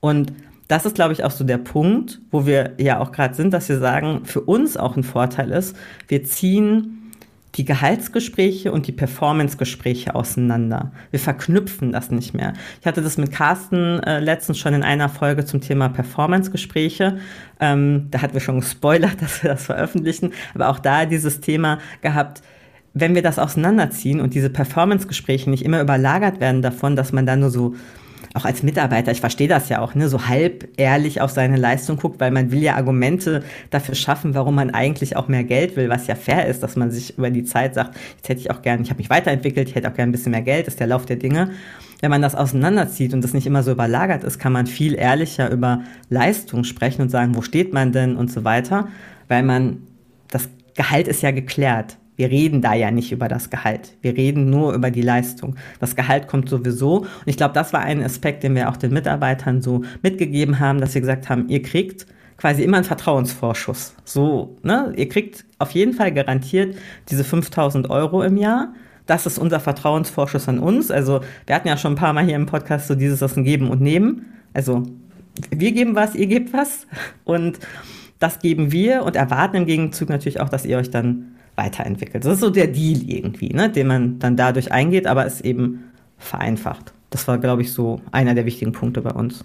Und 0.00 0.32
das 0.68 0.84
ist, 0.84 0.96
glaube 0.96 1.12
ich, 1.12 1.24
auch 1.24 1.30
so 1.30 1.44
der 1.44 1.58
Punkt, 1.58 2.20
wo 2.30 2.46
wir 2.46 2.72
ja 2.78 2.98
auch 2.98 3.12
gerade 3.12 3.34
sind, 3.34 3.52
dass 3.54 3.68
wir 3.68 3.78
sagen, 3.78 4.24
für 4.24 4.40
uns 4.40 4.76
auch 4.76 4.96
ein 4.96 5.04
Vorteil 5.04 5.50
ist, 5.52 5.76
wir 6.08 6.24
ziehen 6.24 6.96
die 7.56 7.64
Gehaltsgespräche 7.64 8.70
und 8.70 8.86
die 8.86 8.92
Performancegespräche 8.92 10.14
auseinander. 10.14 10.92
Wir 11.10 11.20
verknüpfen 11.20 11.90
das 11.90 12.10
nicht 12.10 12.34
mehr. 12.34 12.52
Ich 12.80 12.86
hatte 12.86 13.00
das 13.00 13.16
mit 13.16 13.32
Carsten 13.32 14.00
äh, 14.00 14.20
letztens 14.20 14.58
schon 14.58 14.74
in 14.74 14.82
einer 14.82 15.08
Folge 15.08 15.44
zum 15.46 15.62
Thema 15.62 15.88
Performancegespräche. 15.88 17.18
Ähm, 17.58 18.08
da 18.10 18.20
hatten 18.20 18.34
wir 18.34 18.42
schon 18.42 18.60
gespoilert, 18.60 19.16
dass 19.22 19.42
wir 19.42 19.50
das 19.50 19.64
veröffentlichen, 19.64 20.32
aber 20.54 20.68
auch 20.68 20.78
da 20.78 21.06
dieses 21.06 21.40
Thema 21.40 21.78
gehabt, 22.02 22.42
wenn 22.92 23.14
wir 23.14 23.22
das 23.22 23.38
auseinanderziehen 23.38 24.20
und 24.20 24.34
diese 24.34 24.50
Performancegespräche 24.50 25.48
nicht 25.50 25.64
immer 25.64 25.80
überlagert 25.80 26.40
werden 26.40 26.62
davon, 26.62 26.96
dass 26.96 27.12
man 27.12 27.26
da 27.26 27.36
nur 27.36 27.50
so 27.50 27.74
auch 28.36 28.44
als 28.44 28.62
Mitarbeiter, 28.62 29.10
ich 29.10 29.20
verstehe 29.20 29.48
das 29.48 29.68
ja 29.68 29.80
auch, 29.80 29.94
ne, 29.94 30.08
so 30.08 30.28
halb 30.28 30.68
ehrlich 30.76 31.20
auf 31.20 31.30
seine 31.30 31.56
Leistung 31.56 31.96
guckt, 31.96 32.20
weil 32.20 32.30
man 32.30 32.50
will 32.50 32.62
ja 32.62 32.76
Argumente 32.76 33.42
dafür 33.70 33.94
schaffen, 33.94 34.34
warum 34.34 34.54
man 34.54 34.70
eigentlich 34.70 35.16
auch 35.16 35.28
mehr 35.28 35.44
Geld 35.44 35.76
will, 35.76 35.88
was 35.88 36.06
ja 36.06 36.14
fair 36.14 36.46
ist, 36.46 36.62
dass 36.62 36.76
man 36.76 36.90
sich 36.90 37.16
über 37.18 37.30
die 37.30 37.44
Zeit 37.44 37.74
sagt, 37.74 37.96
jetzt 38.16 38.28
hätte 38.28 38.40
ich 38.40 38.50
auch 38.50 38.62
gern, 38.62 38.82
ich 38.82 38.90
habe 38.90 38.98
mich 38.98 39.10
weiterentwickelt, 39.10 39.68
ich 39.68 39.74
hätte 39.74 39.88
auch 39.88 39.94
gern 39.94 40.10
ein 40.10 40.12
bisschen 40.12 40.32
mehr 40.32 40.42
Geld, 40.42 40.68
ist 40.68 40.78
der 40.80 40.86
Lauf 40.86 41.06
der 41.06 41.16
Dinge. 41.16 41.50
Wenn 42.00 42.10
man 42.10 42.20
das 42.20 42.34
auseinanderzieht 42.34 43.14
und 43.14 43.22
das 43.22 43.32
nicht 43.32 43.46
immer 43.46 43.62
so 43.62 43.72
überlagert 43.72 44.22
ist, 44.22 44.38
kann 44.38 44.52
man 44.52 44.66
viel 44.66 44.94
ehrlicher 44.94 45.50
über 45.50 45.82
Leistung 46.10 46.64
sprechen 46.64 47.02
und 47.02 47.08
sagen, 47.08 47.34
wo 47.34 47.42
steht 47.42 47.72
man 47.72 47.92
denn 47.92 48.16
und 48.16 48.30
so 48.30 48.44
weiter, 48.44 48.88
weil 49.28 49.42
man, 49.42 49.78
das 50.28 50.50
Gehalt 50.74 51.08
ist 51.08 51.22
ja 51.22 51.30
geklärt. 51.30 51.96
Wir 52.16 52.30
reden 52.30 52.62
da 52.62 52.74
ja 52.74 52.90
nicht 52.90 53.12
über 53.12 53.28
das 53.28 53.50
Gehalt. 53.50 53.96
Wir 54.00 54.16
reden 54.16 54.50
nur 54.50 54.72
über 54.74 54.90
die 54.90 55.02
Leistung. 55.02 55.56
Das 55.80 55.96
Gehalt 55.96 56.28
kommt 56.28 56.48
sowieso. 56.48 57.00
Und 57.00 57.26
ich 57.26 57.36
glaube, 57.36 57.54
das 57.54 57.72
war 57.72 57.80
ein 57.80 58.02
Aspekt, 58.02 58.42
den 58.42 58.54
wir 58.54 58.70
auch 58.70 58.76
den 58.76 58.92
Mitarbeitern 58.92 59.62
so 59.62 59.82
mitgegeben 60.02 60.58
haben, 60.58 60.80
dass 60.80 60.94
wir 60.94 61.02
gesagt 61.02 61.28
haben, 61.28 61.48
ihr 61.48 61.62
kriegt 61.62 62.06
quasi 62.38 62.62
immer 62.62 62.78
einen 62.78 62.84
Vertrauensvorschuss. 62.84 63.94
So, 64.04 64.56
ne? 64.62 64.92
Ihr 64.96 65.08
kriegt 65.08 65.44
auf 65.58 65.70
jeden 65.70 65.92
Fall 65.92 66.12
garantiert 66.12 66.76
diese 67.08 67.24
5000 67.24 67.90
Euro 67.90 68.22
im 68.22 68.36
Jahr. 68.36 68.74
Das 69.06 69.26
ist 69.26 69.38
unser 69.38 69.60
Vertrauensvorschuss 69.60 70.48
an 70.48 70.58
uns. 70.58 70.90
Also, 70.90 71.20
wir 71.46 71.54
hatten 71.54 71.68
ja 71.68 71.76
schon 71.76 71.92
ein 71.92 71.96
paar 71.96 72.12
Mal 72.12 72.24
hier 72.24 72.36
im 72.36 72.46
Podcast 72.46 72.88
so 72.88 72.94
dieses, 72.94 73.20
das 73.20 73.36
ein 73.36 73.44
Geben 73.44 73.70
und 73.70 73.80
Nehmen. 73.80 74.26
Also, 74.52 74.82
wir 75.50 75.72
geben 75.72 75.94
was, 75.94 76.14
ihr 76.14 76.26
gebt 76.26 76.52
was. 76.52 76.86
Und 77.24 77.58
das 78.18 78.38
geben 78.38 78.72
wir 78.72 79.04
und 79.04 79.16
erwarten 79.16 79.56
im 79.56 79.66
Gegenzug 79.66 80.08
natürlich 80.08 80.40
auch, 80.40 80.48
dass 80.48 80.64
ihr 80.64 80.78
euch 80.78 80.90
dann 80.90 81.35
weiterentwickelt. 81.56 82.24
Das 82.24 82.34
ist 82.34 82.40
so 82.40 82.50
der 82.50 82.68
Deal 82.68 83.02
irgendwie, 83.08 83.48
ne, 83.48 83.70
den 83.70 83.86
man 83.86 84.18
dann 84.18 84.36
dadurch 84.36 84.72
eingeht, 84.72 85.06
aber 85.06 85.26
es 85.26 85.40
eben 85.40 85.84
vereinfacht. 86.18 86.92
Das 87.10 87.26
war, 87.28 87.38
glaube 87.38 87.62
ich, 87.62 87.72
so 87.72 88.00
einer 88.12 88.34
der 88.34 88.46
wichtigen 88.46 88.72
Punkte 88.72 89.02
bei 89.02 89.10
uns. 89.10 89.44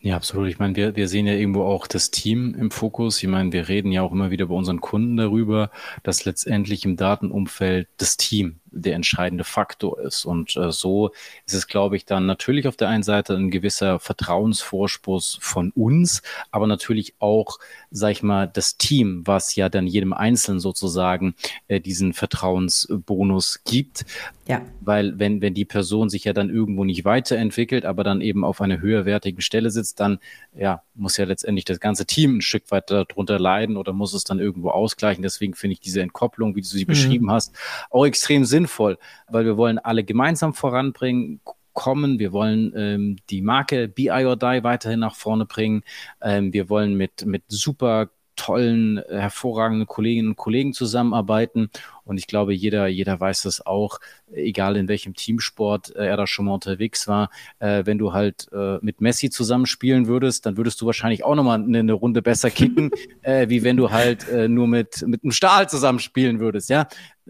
Ja, 0.00 0.16
absolut. 0.16 0.48
Ich 0.48 0.58
meine, 0.58 0.74
wir, 0.74 0.96
wir 0.96 1.06
sehen 1.06 1.26
ja 1.26 1.34
irgendwo 1.34 1.62
auch 1.62 1.86
das 1.86 2.10
Team 2.10 2.56
im 2.58 2.72
Fokus. 2.72 3.22
Ich 3.22 3.28
meine, 3.28 3.52
wir 3.52 3.68
reden 3.68 3.92
ja 3.92 4.02
auch 4.02 4.10
immer 4.10 4.32
wieder 4.32 4.46
bei 4.46 4.54
unseren 4.54 4.80
Kunden 4.80 5.16
darüber, 5.16 5.70
dass 6.02 6.24
letztendlich 6.24 6.84
im 6.84 6.96
Datenumfeld 6.96 7.88
das 7.98 8.16
Team 8.16 8.56
der 8.72 8.94
entscheidende 8.94 9.44
Faktor 9.44 10.00
ist. 10.00 10.24
Und 10.24 10.56
äh, 10.56 10.72
so 10.72 11.10
ist 11.46 11.54
es, 11.54 11.66
glaube 11.66 11.96
ich, 11.96 12.04
dann 12.04 12.26
natürlich 12.26 12.66
auf 12.66 12.76
der 12.76 12.88
einen 12.88 13.02
Seite 13.02 13.34
ein 13.34 13.50
gewisser 13.50 13.98
Vertrauensvorschuss 13.98 15.38
von 15.40 15.70
uns, 15.72 16.22
aber 16.50 16.66
natürlich 16.66 17.14
auch, 17.18 17.58
sag 17.90 18.12
ich 18.12 18.22
mal, 18.22 18.48
das 18.48 18.76
Team, 18.76 19.22
was 19.24 19.54
ja 19.54 19.68
dann 19.68 19.86
jedem 19.86 20.12
Einzelnen 20.12 20.60
sozusagen 20.60 21.34
äh, 21.68 21.80
diesen 21.80 22.12
Vertrauensbonus 22.12 23.62
gibt. 23.64 24.04
Ja. 24.48 24.62
Weil 24.80 25.18
wenn, 25.20 25.40
wenn 25.40 25.54
die 25.54 25.64
Person 25.64 26.08
sich 26.08 26.24
ja 26.24 26.32
dann 26.32 26.50
irgendwo 26.50 26.84
nicht 26.84 27.04
weiterentwickelt, 27.04 27.84
aber 27.84 28.02
dann 28.02 28.20
eben 28.20 28.44
auf 28.44 28.60
einer 28.60 28.80
höherwertigen 28.80 29.40
Stelle 29.40 29.70
sitzt, 29.70 30.00
dann 30.00 30.18
ja, 30.54 30.82
muss 30.94 31.16
ja 31.16 31.24
letztendlich 31.24 31.64
das 31.64 31.78
ganze 31.78 32.06
Team 32.06 32.38
ein 32.38 32.40
Stück 32.40 32.70
weit 32.70 32.90
darunter 32.90 33.38
leiden 33.38 33.76
oder 33.76 33.92
muss 33.92 34.14
es 34.14 34.24
dann 34.24 34.40
irgendwo 34.40 34.70
ausgleichen. 34.70 35.22
Deswegen 35.22 35.54
finde 35.54 35.74
ich 35.74 35.80
diese 35.80 36.02
Entkopplung, 36.02 36.56
wie 36.56 36.60
du 36.60 36.66
sie 36.66 36.84
mhm. 36.84 36.88
beschrieben 36.88 37.30
hast, 37.30 37.54
auch 37.90 38.04
extrem 38.04 38.44
sinnvoll 38.44 38.61
sinnvoll, 38.62 38.98
weil 39.28 39.44
wir 39.44 39.56
wollen 39.56 39.78
alle 39.78 40.04
gemeinsam 40.04 40.54
voranbringen, 40.54 41.40
kommen. 41.72 42.18
Wir 42.18 42.32
wollen 42.32 42.72
ähm, 42.76 43.16
die 43.30 43.40
Marke 43.42 43.88
BI 43.88 44.10
or 44.10 44.36
Die 44.36 44.62
weiterhin 44.62 45.00
nach 45.00 45.14
vorne 45.14 45.46
bringen. 45.46 45.82
Ähm, 46.20 46.52
wir 46.52 46.68
wollen 46.68 46.94
mit, 46.96 47.24
mit 47.24 47.44
super 47.48 48.10
tollen, 48.36 48.98
äh, 48.98 49.18
hervorragenden 49.18 49.86
Kolleginnen 49.86 50.28
und 50.30 50.36
Kollegen 50.36 50.72
zusammenarbeiten. 50.72 51.70
Und 52.04 52.18
ich 52.18 52.26
glaube, 52.26 52.54
jeder, 52.54 52.86
jeder 52.86 53.18
weiß 53.20 53.42
das 53.42 53.64
auch, 53.64 53.98
egal 54.32 54.76
in 54.76 54.88
welchem 54.88 55.14
Teamsport 55.14 55.94
äh, 55.94 56.06
er 56.06 56.16
da 56.16 56.26
schon 56.26 56.46
mal 56.46 56.54
unterwegs 56.54 57.06
war. 57.08 57.30
Äh, 57.58 57.86
wenn 57.86 57.98
du 57.98 58.12
halt 58.12 58.48
mit 58.82 59.00
Messi 59.00 59.30
zusammenspielen 59.30 60.06
würdest, 60.06 60.46
dann 60.46 60.56
würdest 60.56 60.80
du 60.80 60.86
wahrscheinlich 60.86 61.24
auch 61.24 61.34
nochmal 61.34 61.62
eine, 61.62 61.78
eine 61.78 61.92
Runde 61.92 62.22
besser 62.22 62.50
kicken, 62.50 62.90
wie 63.24 63.62
wenn 63.62 63.76
du 63.76 63.90
halt 63.90 64.26
nur 64.48 64.66
mit, 64.66 65.02
mit 65.06 65.22
einem 65.22 65.32
Stahl 65.32 65.68
zusammenspielen 65.68 66.40
würdest. 66.40 66.68
Ja, 66.68 66.88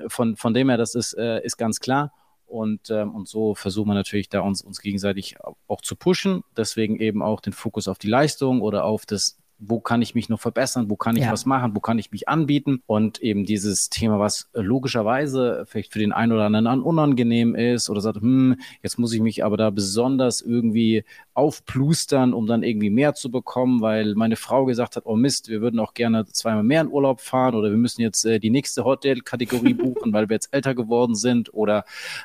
von, 0.09 0.37
von 0.37 0.55
dem 0.55 0.69
her, 0.69 0.79
das 0.79 0.95
ist, 0.95 1.15
ist 1.15 1.57
ganz 1.59 1.81
klar. 1.81 2.13
Und, 2.53 2.91
ähm, 2.91 3.15
und 3.15 3.29
so 3.29 3.55
versuchen 3.55 3.89
wir 3.89 3.95
natürlich 3.95 4.29
da 4.29 4.41
uns, 4.41 4.61
uns 4.61 4.83
gegenseitig 4.83 5.37
auch 5.69 5.81
zu 5.81 5.97
pushen. 5.97 6.43
Deswegen 6.55 7.01
eben 7.01 7.23
auch 7.23 7.41
den 7.41 7.55
Fokus 7.55 7.89
auf 7.89 7.97
die 7.97 8.09
Leistung 8.09 8.61
oder 8.61 8.85
auf 8.85 9.07
das 9.07 9.39
wo 9.59 9.81
kann 9.81 10.03
ich 10.03 10.15
mich 10.15 10.29
noch 10.29 10.41
verbessern, 10.41 10.91
wo 10.91 10.97
kann 10.97 11.17
ich 11.17 11.25
ja. 11.25 11.33
was 11.33 11.47
machen, 11.47 11.75
wo 11.75 11.81
kann 11.81 11.99
ich 11.99 12.11
mich 12.11 12.29
anbieten 12.29 12.83
und 12.87 13.21
eben 13.21 13.45
dieses 13.45 13.91
Thema, 13.91 14.19
was 14.19 14.49
logischerweise 14.55 15.65
vielleicht 15.69 15.93
für 15.93 15.99
den 15.99 16.13
einen 16.13 16.33
oder 16.33 16.45
anderen 16.45 16.83
unangenehm 16.83 17.55
ist 17.55 17.89
oder 17.89 18.01
sagt, 18.01 18.21
hm, 18.21 18.57
jetzt 18.83 18.99
muss 18.99 19.13
ich 19.13 19.21
mich 19.21 19.45
aber 19.45 19.57
da 19.57 19.71
besonders 19.71 20.41
irgendwie 20.41 21.05
aufplustern, 21.35 22.35
um 22.35 22.47
dann 22.47 22.63
irgendwie 22.63 22.91
mehr 22.91 23.15
zu 23.15 23.31
bekommen, 23.31 23.81
weil 23.81 24.15
meine 24.15 24.37
Frau 24.37 24.65
gesagt 24.65 24.97
hat, 24.97 25.07
oh 25.07 25.17
Mist, 25.17 25.49
wir 25.49 25.61
würden 25.61 25.81
auch 25.81 25.95
gerne 25.95 26.27
zweimal 26.27 26.63
mehr 26.63 26.83
in 26.83 26.89
Urlaub 26.89 27.21
fahren 27.21 27.55
oder 27.55 27.71
wir 27.71 27.79
müssen 27.79 28.03
jetzt 28.03 28.25
äh, 28.25 28.39
die 28.39 28.51
nächste 28.51 28.85
Hotel-Kategorie 28.85 29.75
buchen, 29.75 30.13
weil 30.13 30.29
wir 30.29 30.35
jetzt 30.35 30.53
älter 30.53 30.75
geworden 30.75 31.15
sind 31.15 31.55
oder 31.55 31.85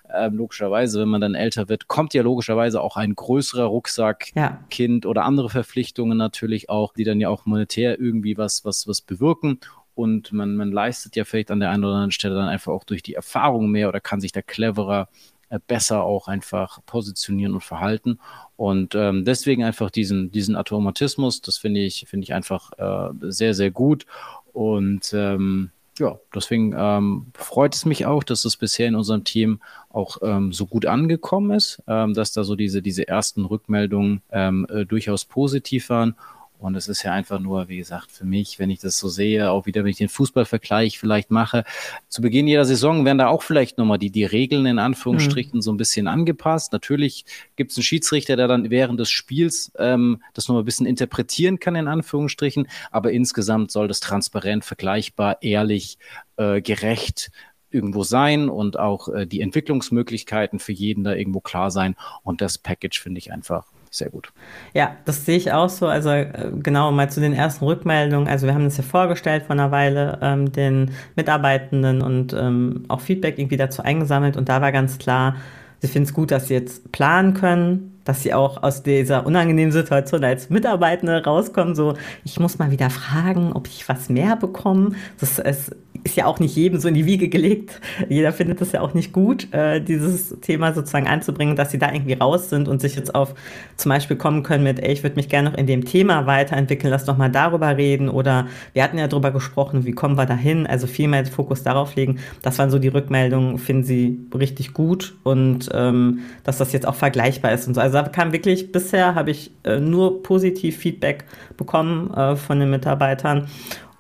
äh, 0.10 0.27
logischerweise, 0.27 1.01
wenn 1.01 1.10
man 1.10 1.22
dann 1.22 1.36
älter 1.36 1.69
wird, 1.69 1.88
kommt 1.88 2.13
ja 2.13 2.24
logischerweise 2.24 2.81
auch 2.81 2.98
ein 2.98 3.15
größerer 3.15 3.65
Rucksack, 3.65 4.31
ja. 4.36 4.60
Kind 4.69 5.05
oder 5.05 5.24
andere 5.24 5.50
Verpflichtungen 5.50 6.17
natürlich 6.17 6.69
auch, 6.69 6.93
die 6.93 7.03
dann 7.03 7.19
ja 7.19 7.26
auch 7.27 7.46
monetär 7.46 8.00
irgendwie 8.00 8.38
was, 8.38 8.65
was, 8.65 8.88
was 8.88 9.01
bewirken 9.01 9.60
und 9.98 10.31
man, 10.31 10.55
man 10.55 10.72
leistet 10.72 11.15
ja 11.15 11.25
vielleicht 11.25 11.50
an 11.50 11.60
der 11.60 11.72
einen 11.72 11.84
oder 11.84 11.96
anderen 11.96 12.12
Stelle 12.12 12.36
dann 12.36 12.50
einfach 12.50 12.72
auch 12.72 12.84
durch 12.84 13.01
die 13.01 13.15
Erfahrung 13.15 13.72
mehr 13.72 13.89
oder 13.89 14.00
kann 14.00 14.22
sich 14.22 14.31
da 14.31 14.43
cleverer 14.43 15.10
äh, 15.50 15.60
besser 15.65 16.03
auch 16.03 16.27
einfach 16.27 16.79
positionieren 16.86 17.55
und 17.55 17.63
verhalten. 17.63 18.19
Und 18.57 18.93
ähm, 18.93 19.25
deswegen 19.25 19.63
einfach 19.63 19.89
diesen, 19.89 20.31
diesen 20.31 20.55
Automatismus, 20.55 21.41
das 21.41 21.57
finde 21.57 21.79
ich, 21.79 22.05
finde 22.07 22.25
ich 22.25 22.34
einfach 22.36 22.72
äh, 22.77 23.12
sehr, 23.22 23.55
sehr 23.55 23.72
gut. 23.72 24.05
Und 24.53 25.13
ähm, 25.13 25.72
ja, 25.98 26.19
deswegen 26.36 26.75
ähm, 26.77 27.27
freut 27.34 27.74
es 27.74 27.86
mich 27.86 28.05
auch, 28.05 28.24
dass 28.24 28.46
es 28.46 28.55
bisher 28.55 28.88
in 28.88 28.96
unserem 28.96 29.24
Team 29.24 29.62
auch 29.89 30.17
ähm, 30.22 30.53
so 30.53 30.67
gut 30.67 30.86
angekommen 30.86 31.51
ist, 31.51 31.81
ähm, 31.88 32.13
dass 32.13 32.34
da 32.34 32.43
so 32.43 32.55
diese, 32.55 32.84
diese 32.84 33.07
ersten 33.07 33.46
Rückmeldungen 33.46 34.22
ähm, 34.31 34.67
äh, 34.69 34.86
durchaus 34.86 35.25
positiv 35.25 35.89
waren. 35.89 36.15
Und 36.59 36.75
es 36.75 36.87
ist 36.87 37.03
ja 37.03 37.11
einfach 37.13 37.39
nur, 37.39 37.69
wie 37.69 37.77
gesagt, 37.77 38.11
für 38.11 38.25
mich, 38.25 38.57
wenn 38.57 38.69
ich 38.69 38.79
das 38.79 38.97
so 38.97 39.09
sehe, 39.09 39.51
auch 39.51 39.65
wieder, 39.67 39.83
wenn 39.83 39.91
ich 39.91 39.97
den 39.97 40.09
Fußballvergleich 40.09 40.97
vielleicht 40.97 41.29
mache, 41.29 41.63
zu 42.07 42.21
Beginn 42.21 42.47
jeder 42.47 42.65
Saison 42.65 43.05
werden 43.05 43.19
da 43.19 43.27
auch 43.27 43.43
vielleicht 43.43 43.77
nochmal 43.77 43.99
die, 43.99 44.09
die 44.09 44.25
Regeln 44.25 44.65
in 44.65 44.79
Anführungsstrichen 44.79 45.57
mhm. 45.57 45.61
so 45.61 45.71
ein 45.71 45.77
bisschen 45.77 46.07
angepasst. 46.07 46.73
Natürlich 46.73 47.25
gibt 47.55 47.71
es 47.71 47.77
einen 47.77 47.83
Schiedsrichter, 47.83 48.35
der 48.35 48.47
dann 48.47 48.69
während 48.71 48.99
des 48.99 49.09
Spiels 49.09 49.71
ähm, 49.77 50.21
das 50.33 50.47
nochmal 50.47 50.63
ein 50.63 50.65
bisschen 50.65 50.87
interpretieren 50.87 51.59
kann, 51.59 51.75
in 51.75 51.87
Anführungsstrichen. 51.87 52.67
Aber 52.91 53.11
insgesamt 53.11 53.71
soll 53.71 53.87
das 53.87 53.99
transparent, 53.99 54.65
vergleichbar, 54.65 55.43
ehrlich, 55.43 55.99
äh, 56.37 56.61
gerecht 56.61 57.31
irgendwo 57.69 58.03
sein 58.03 58.49
und 58.49 58.79
auch 58.79 59.09
äh, 59.09 59.27
die 59.27 59.41
Entwicklungsmöglichkeiten 59.41 60.59
für 60.59 60.71
jeden 60.71 61.03
da 61.03 61.13
irgendwo 61.13 61.41
klar 61.41 61.69
sein. 61.69 61.95
Und 62.23 62.41
das 62.41 62.57
Package 62.57 62.99
finde 62.99 63.19
ich 63.19 63.31
einfach 63.31 63.65
sehr 63.91 64.10
gut. 64.10 64.32
Ja, 64.74 64.96
das 65.06 65.25
sehe 65.25 65.38
ich 65.38 65.51
auch 65.51 65.70
so. 65.70 65.88
Also 65.88 66.10
äh, 66.10 66.51
genau 66.62 66.91
mal 66.91 67.10
zu 67.10 67.20
den 67.20 67.34
ersten 67.34 67.65
Rückmeldungen. 67.65 68.27
Also 68.27 68.48
wir 68.48 68.53
haben 68.53 68.65
das 68.65 68.77
ja 68.77 68.84
vorgestellt 68.84 69.44
vor 69.44 69.53
einer 69.53 69.72
Weile 69.72 70.20
ähm, 70.22 70.51
den 70.51 70.91
Mitarbeitenden 71.15 72.01
und 72.01 72.34
ähm, 72.34 72.86
auch 72.88 73.01
Feedback 73.01 73.39
irgendwie 73.39 73.58
dazu 73.58 73.82
eingesammelt 73.82 74.38
und 74.38 74.50
da 74.50 74.62
war 74.62 74.72
ganz 74.72 74.98
klar, 74.98 75.36
sie 75.79 75.88
finden 75.88 76.08
es 76.08 76.13
gut, 76.13 76.32
dass 76.32 76.48
sie 76.48 76.53
jetzt 76.53 76.91
planen 76.91 77.34
können, 77.34 77.96
dass 78.07 78.23
sie 78.23 78.33
auch 78.33 78.63
aus 78.63 78.83
dieser 78.83 79.25
unangenehmen 79.25 79.71
Situation 79.71 80.23
als 80.23 80.49
Mitarbeitende 80.49 81.23
rauskommen, 81.23 81.75
so 81.75 81.95
ich 82.23 82.39
muss 82.39 82.57
mal 82.57 82.71
wieder 82.71 82.89
fragen, 82.89 83.51
ob 83.53 83.67
ich 83.67 83.87
was 83.89 84.09
mehr 84.09 84.35
bekomme. 84.35 84.91
Das 85.19 85.39
ist 85.39 85.75
ist 86.03 86.15
ja 86.15 86.25
auch 86.25 86.39
nicht 86.39 86.55
jedem 86.55 86.79
so 86.79 86.87
in 86.87 86.93
die 86.93 87.05
Wiege 87.05 87.29
gelegt. 87.29 87.81
Jeder 88.09 88.31
findet 88.31 88.61
es 88.61 88.71
ja 88.71 88.81
auch 88.81 88.93
nicht 88.93 89.13
gut, 89.13 89.51
äh, 89.53 89.81
dieses 89.81 90.39
Thema 90.41 90.73
sozusagen 90.73 91.07
anzubringen, 91.07 91.55
dass 91.55 91.71
sie 91.71 91.79
da 91.79 91.91
irgendwie 91.91 92.13
raus 92.13 92.49
sind 92.49 92.67
und 92.67 92.81
sich 92.81 92.95
jetzt 92.95 93.13
auf 93.13 93.35
zum 93.75 93.89
Beispiel 93.89 94.17
kommen 94.17 94.43
können 94.43 94.63
mit, 94.63 94.79
ey, 94.79 94.93
ich 94.93 95.03
würde 95.03 95.15
mich 95.15 95.29
gerne 95.29 95.49
noch 95.49 95.57
in 95.57 95.67
dem 95.67 95.85
Thema 95.85 96.25
weiterentwickeln, 96.25 96.91
lass 96.91 97.05
doch 97.05 97.17
mal 97.17 97.29
darüber 97.29 97.75
reden 97.77 98.09
oder 98.09 98.47
wir 98.73 98.83
hatten 98.83 98.97
ja 98.97 99.07
darüber 99.07 99.31
gesprochen, 99.31 99.85
wie 99.85 99.91
kommen 99.91 100.17
wir 100.17 100.25
dahin, 100.25 100.65
also 100.65 100.87
viel 100.87 101.07
mehr 101.07 101.25
Fokus 101.25 101.63
darauf 101.63 101.95
legen. 101.95 102.19
Das 102.41 102.57
waren 102.57 102.69
so 102.69 102.79
die 102.79 102.87
Rückmeldungen, 102.87 103.57
finden 103.57 103.83
sie 103.83 104.19
richtig 104.33 104.73
gut 104.73 105.15
und 105.23 105.69
ähm, 105.73 106.19
dass 106.43 106.57
das 106.57 106.71
jetzt 106.71 106.87
auch 106.87 106.95
vergleichbar 106.95 107.51
ist 107.51 107.67
und 107.67 107.73
so. 107.73 107.81
Also 107.81 107.96
da 107.97 108.09
kam 108.09 108.31
wirklich, 108.31 108.71
bisher 108.71 109.15
habe 109.15 109.31
ich 109.31 109.51
äh, 109.63 109.79
nur 109.79 110.21
positiv 110.23 110.77
Feedback 110.77 111.25
bekommen 111.57 112.13
äh, 112.13 112.35
von 112.35 112.59
den 112.59 112.69
Mitarbeitern 112.69 113.47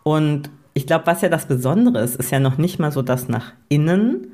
und 0.03 0.49
ich 0.73 0.85
glaube, 0.85 1.07
was 1.07 1.21
ja 1.21 1.29
das 1.29 1.47
Besondere 1.47 2.03
ist, 2.03 2.15
ist 2.17 2.31
ja 2.31 2.39
noch 2.39 2.59
nicht 2.59 2.77
mal 2.77 2.91
so, 2.91 3.01
dass 3.01 3.27
nach 3.27 3.53
innen, 3.67 4.27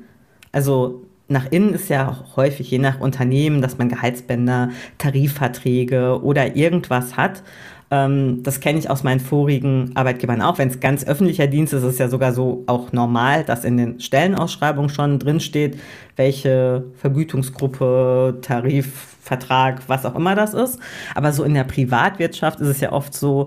also 0.52 1.06
nach 1.26 1.50
innen 1.50 1.72
ist 1.72 1.88
ja 1.88 2.22
häufig 2.36 2.70
je 2.70 2.78
nach 2.78 3.00
Unternehmen, 3.00 3.62
dass 3.62 3.78
man 3.78 3.88
Gehaltsbänder, 3.88 4.68
Tarifverträge 4.98 6.22
oder 6.22 6.54
irgendwas 6.54 7.16
hat. 7.16 7.42
Ähm, 7.90 8.42
das 8.42 8.60
kenne 8.60 8.78
ich 8.78 8.90
aus 8.90 9.02
meinen 9.02 9.20
vorigen 9.20 9.92
Arbeitgebern 9.94 10.40
auch. 10.42 10.58
Wenn 10.58 10.68
es 10.68 10.80
ganz 10.80 11.04
öffentlicher 11.06 11.46
Dienst 11.46 11.72
ist, 11.72 11.82
ist 11.82 11.94
es 11.94 11.98
ja 11.98 12.08
sogar 12.08 12.32
so 12.32 12.64
auch 12.66 12.92
normal, 12.92 13.44
dass 13.44 13.64
in 13.64 13.76
den 13.76 14.00
Stellenausschreibungen 14.00 14.90
schon 14.90 15.18
drinsteht, 15.18 15.78
welche 16.16 16.84
Vergütungsgruppe, 16.96 18.38
Tarifvertrag, 18.42 19.82
was 19.88 20.06
auch 20.06 20.14
immer 20.14 20.34
das 20.34 20.54
ist. 20.54 20.78
Aber 21.14 21.32
so 21.32 21.44
in 21.44 21.54
der 21.54 21.64
Privatwirtschaft 21.64 22.60
ist 22.60 22.68
es 22.68 22.80
ja 22.80 22.92
oft 22.92 23.14
so, 23.14 23.46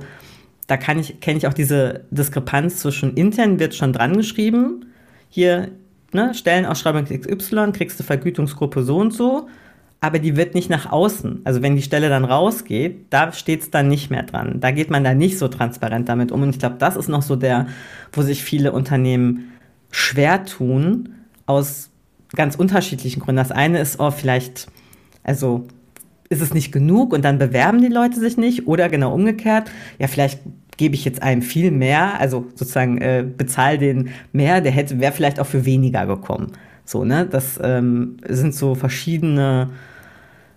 da 0.68 0.78
kann 0.78 1.00
ich, 1.00 1.20
kenne 1.22 1.38
ich 1.38 1.48
auch 1.48 1.54
diese 1.54 2.02
Diskrepanz 2.12 2.78
zwischen 2.78 3.16
intern 3.16 3.60
wird 3.60 3.74
schon 3.74 3.94
dran 3.94 4.18
geschrieben, 4.18 4.86
hier, 5.30 5.70
ne, 6.14 6.34
Stellenausschreibung 6.34 7.06
XY, 7.06 7.72
kriegst 7.74 8.00
du 8.00 8.04
Vergütungsgruppe 8.04 8.84
so 8.84 8.98
und 8.98 9.14
so, 9.14 9.48
aber 10.00 10.20
die 10.20 10.36
wird 10.36 10.54
nicht 10.54 10.70
nach 10.70 10.92
außen. 10.92 11.42
Also 11.44 11.62
wenn 11.62 11.76
die 11.76 11.82
Stelle 11.82 12.10
dann 12.10 12.26
rausgeht, 12.26 13.08
da 13.10 13.32
steht 13.32 13.62
es 13.62 13.72
dann 13.72 13.88
nicht 13.88 14.12
mehr 14.12 14.24
dran. 14.24 14.60
Da 14.60 14.72
geht 14.72 14.92
man 14.92 15.04
da 15.04 15.14
nicht 15.14 15.40
so 15.40 15.48
transparent 15.48 16.08
damit 16.08 16.32
um. 16.32 16.44
Und 16.44 16.50
ich 16.52 16.60
glaube, 16.60 16.76
das 16.78 16.96
ist 16.96 17.10
noch 17.10 17.24
so 17.24 17.36
der, 17.36 17.68
wo 18.12 18.22
sich 18.22 18.44
viele 18.44 18.72
Unternehmen 18.72 19.52
schwer 19.90 20.46
tun, 20.46 21.10
aus 21.46 21.90
ganz 22.36 22.56
unterschiedlichen 22.56 23.22
Gründen. 23.22 23.38
Das 23.38 23.52
eine 23.52 23.80
ist, 23.80 24.00
oh, 24.00 24.12
vielleicht, 24.12 24.68
also 25.24 25.68
ist 26.30 26.42
es 26.42 26.54
nicht 26.54 26.72
genug 26.72 27.14
und 27.14 27.24
dann 27.24 27.40
bewerben 27.40 27.82
die 27.82 27.88
Leute 27.88 28.20
sich 28.20 28.38
nicht 28.38 28.68
oder 28.68 28.90
genau 28.90 29.14
umgekehrt, 29.14 29.72
ja, 29.98 30.08
vielleicht 30.08 30.42
gebe 30.76 30.94
ich 30.94 31.06
jetzt 31.06 31.24
einem 31.24 31.42
viel 31.42 31.72
mehr, 31.72 32.20
also 32.20 32.46
sozusagen 32.54 33.00
äh, 33.00 33.26
bezahl 33.26 33.78
den 33.78 34.10
mehr, 34.32 34.62
der 34.62 34.72
hätte 34.72 35.00
wäre 35.00 35.14
vielleicht 35.14 35.40
auch 35.40 35.48
für 35.48 35.66
weniger 35.66 36.06
gekommen. 36.06 36.52
So, 36.88 37.04
ne? 37.04 37.28
Das 37.30 37.60
ähm, 37.62 38.16
sind 38.28 38.56
so 38.56 38.74
verschiedene 38.74 39.70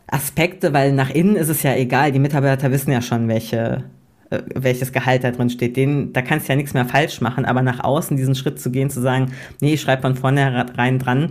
Aspekte, 0.07 0.73
weil 0.73 0.93
nach 0.93 1.11
innen 1.11 1.35
ist 1.35 1.49
es 1.49 1.65
ja 1.65 1.75
egal, 1.75 2.13
die 2.13 2.21
Mitarbeiter 2.21 2.71
wissen 2.71 2.93
ja 2.93 3.03
schon, 3.03 3.27
welche 3.27 3.83
äh, 4.31 4.43
welches 4.55 4.93
Gehalt 4.93 5.25
da 5.25 5.33
drin 5.33 5.51
steht. 5.51 5.77
Den, 5.77 6.13
da 6.13 6.23
kannst 6.23 6.47
du 6.47 6.53
ja 6.53 6.57
nichts 6.57 6.73
mehr 6.73 6.87
falsch 6.87 7.21
machen, 7.21 7.45
aber 7.45 7.63
nach 7.63 7.81
außen 7.83 8.17
diesen 8.17 8.37
Schritt 8.37 8.61
zu 8.61 8.71
gehen, 8.71 8.91
zu 8.91 9.01
sagen, 9.01 9.33
nee, 9.61 9.75
ich 9.75 9.81
schreibe 9.81 10.03
von 10.03 10.15
vornherein 10.15 11.01
dran, 11.01 11.31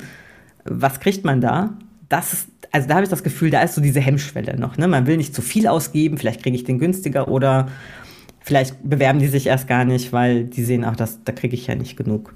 was 0.65 0.99
kriegt 0.99 1.23
man 1.23 1.39
da? 1.39 1.77
Das 2.09 2.33
ist 2.33 2.49
also 2.71 2.87
da 2.87 2.95
habe 2.95 3.03
ich 3.03 3.09
das 3.09 3.23
Gefühl, 3.23 3.49
da 3.49 3.63
ist 3.63 3.73
so 3.73 3.81
diese 3.81 3.99
Hemmschwelle 3.99 4.59
noch. 4.59 4.77
Ne? 4.77 4.87
Man 4.87 5.07
will 5.07 5.17
nicht 5.17 5.33
zu 5.33 5.41
viel 5.41 5.65
ausgeben, 5.65 6.17
vielleicht 6.17 6.43
kriege 6.43 6.55
ich 6.55 6.65
den 6.65 6.77
günstiger 6.77 7.27
oder 7.27 7.67
vielleicht 8.41 8.75
bewerben 8.87 9.19
die 9.19 9.27
sich 9.27 9.47
erst 9.47 9.67
gar 9.67 9.85
nicht, 9.85 10.13
weil 10.13 10.43
die 10.43 10.63
sehen, 10.63 10.83
ach, 10.83 10.95
das, 10.95 11.23
da 11.23 11.31
kriege 11.31 11.55
ich 11.55 11.67
ja 11.67 11.73
nicht 11.73 11.97
genug. 11.97 12.35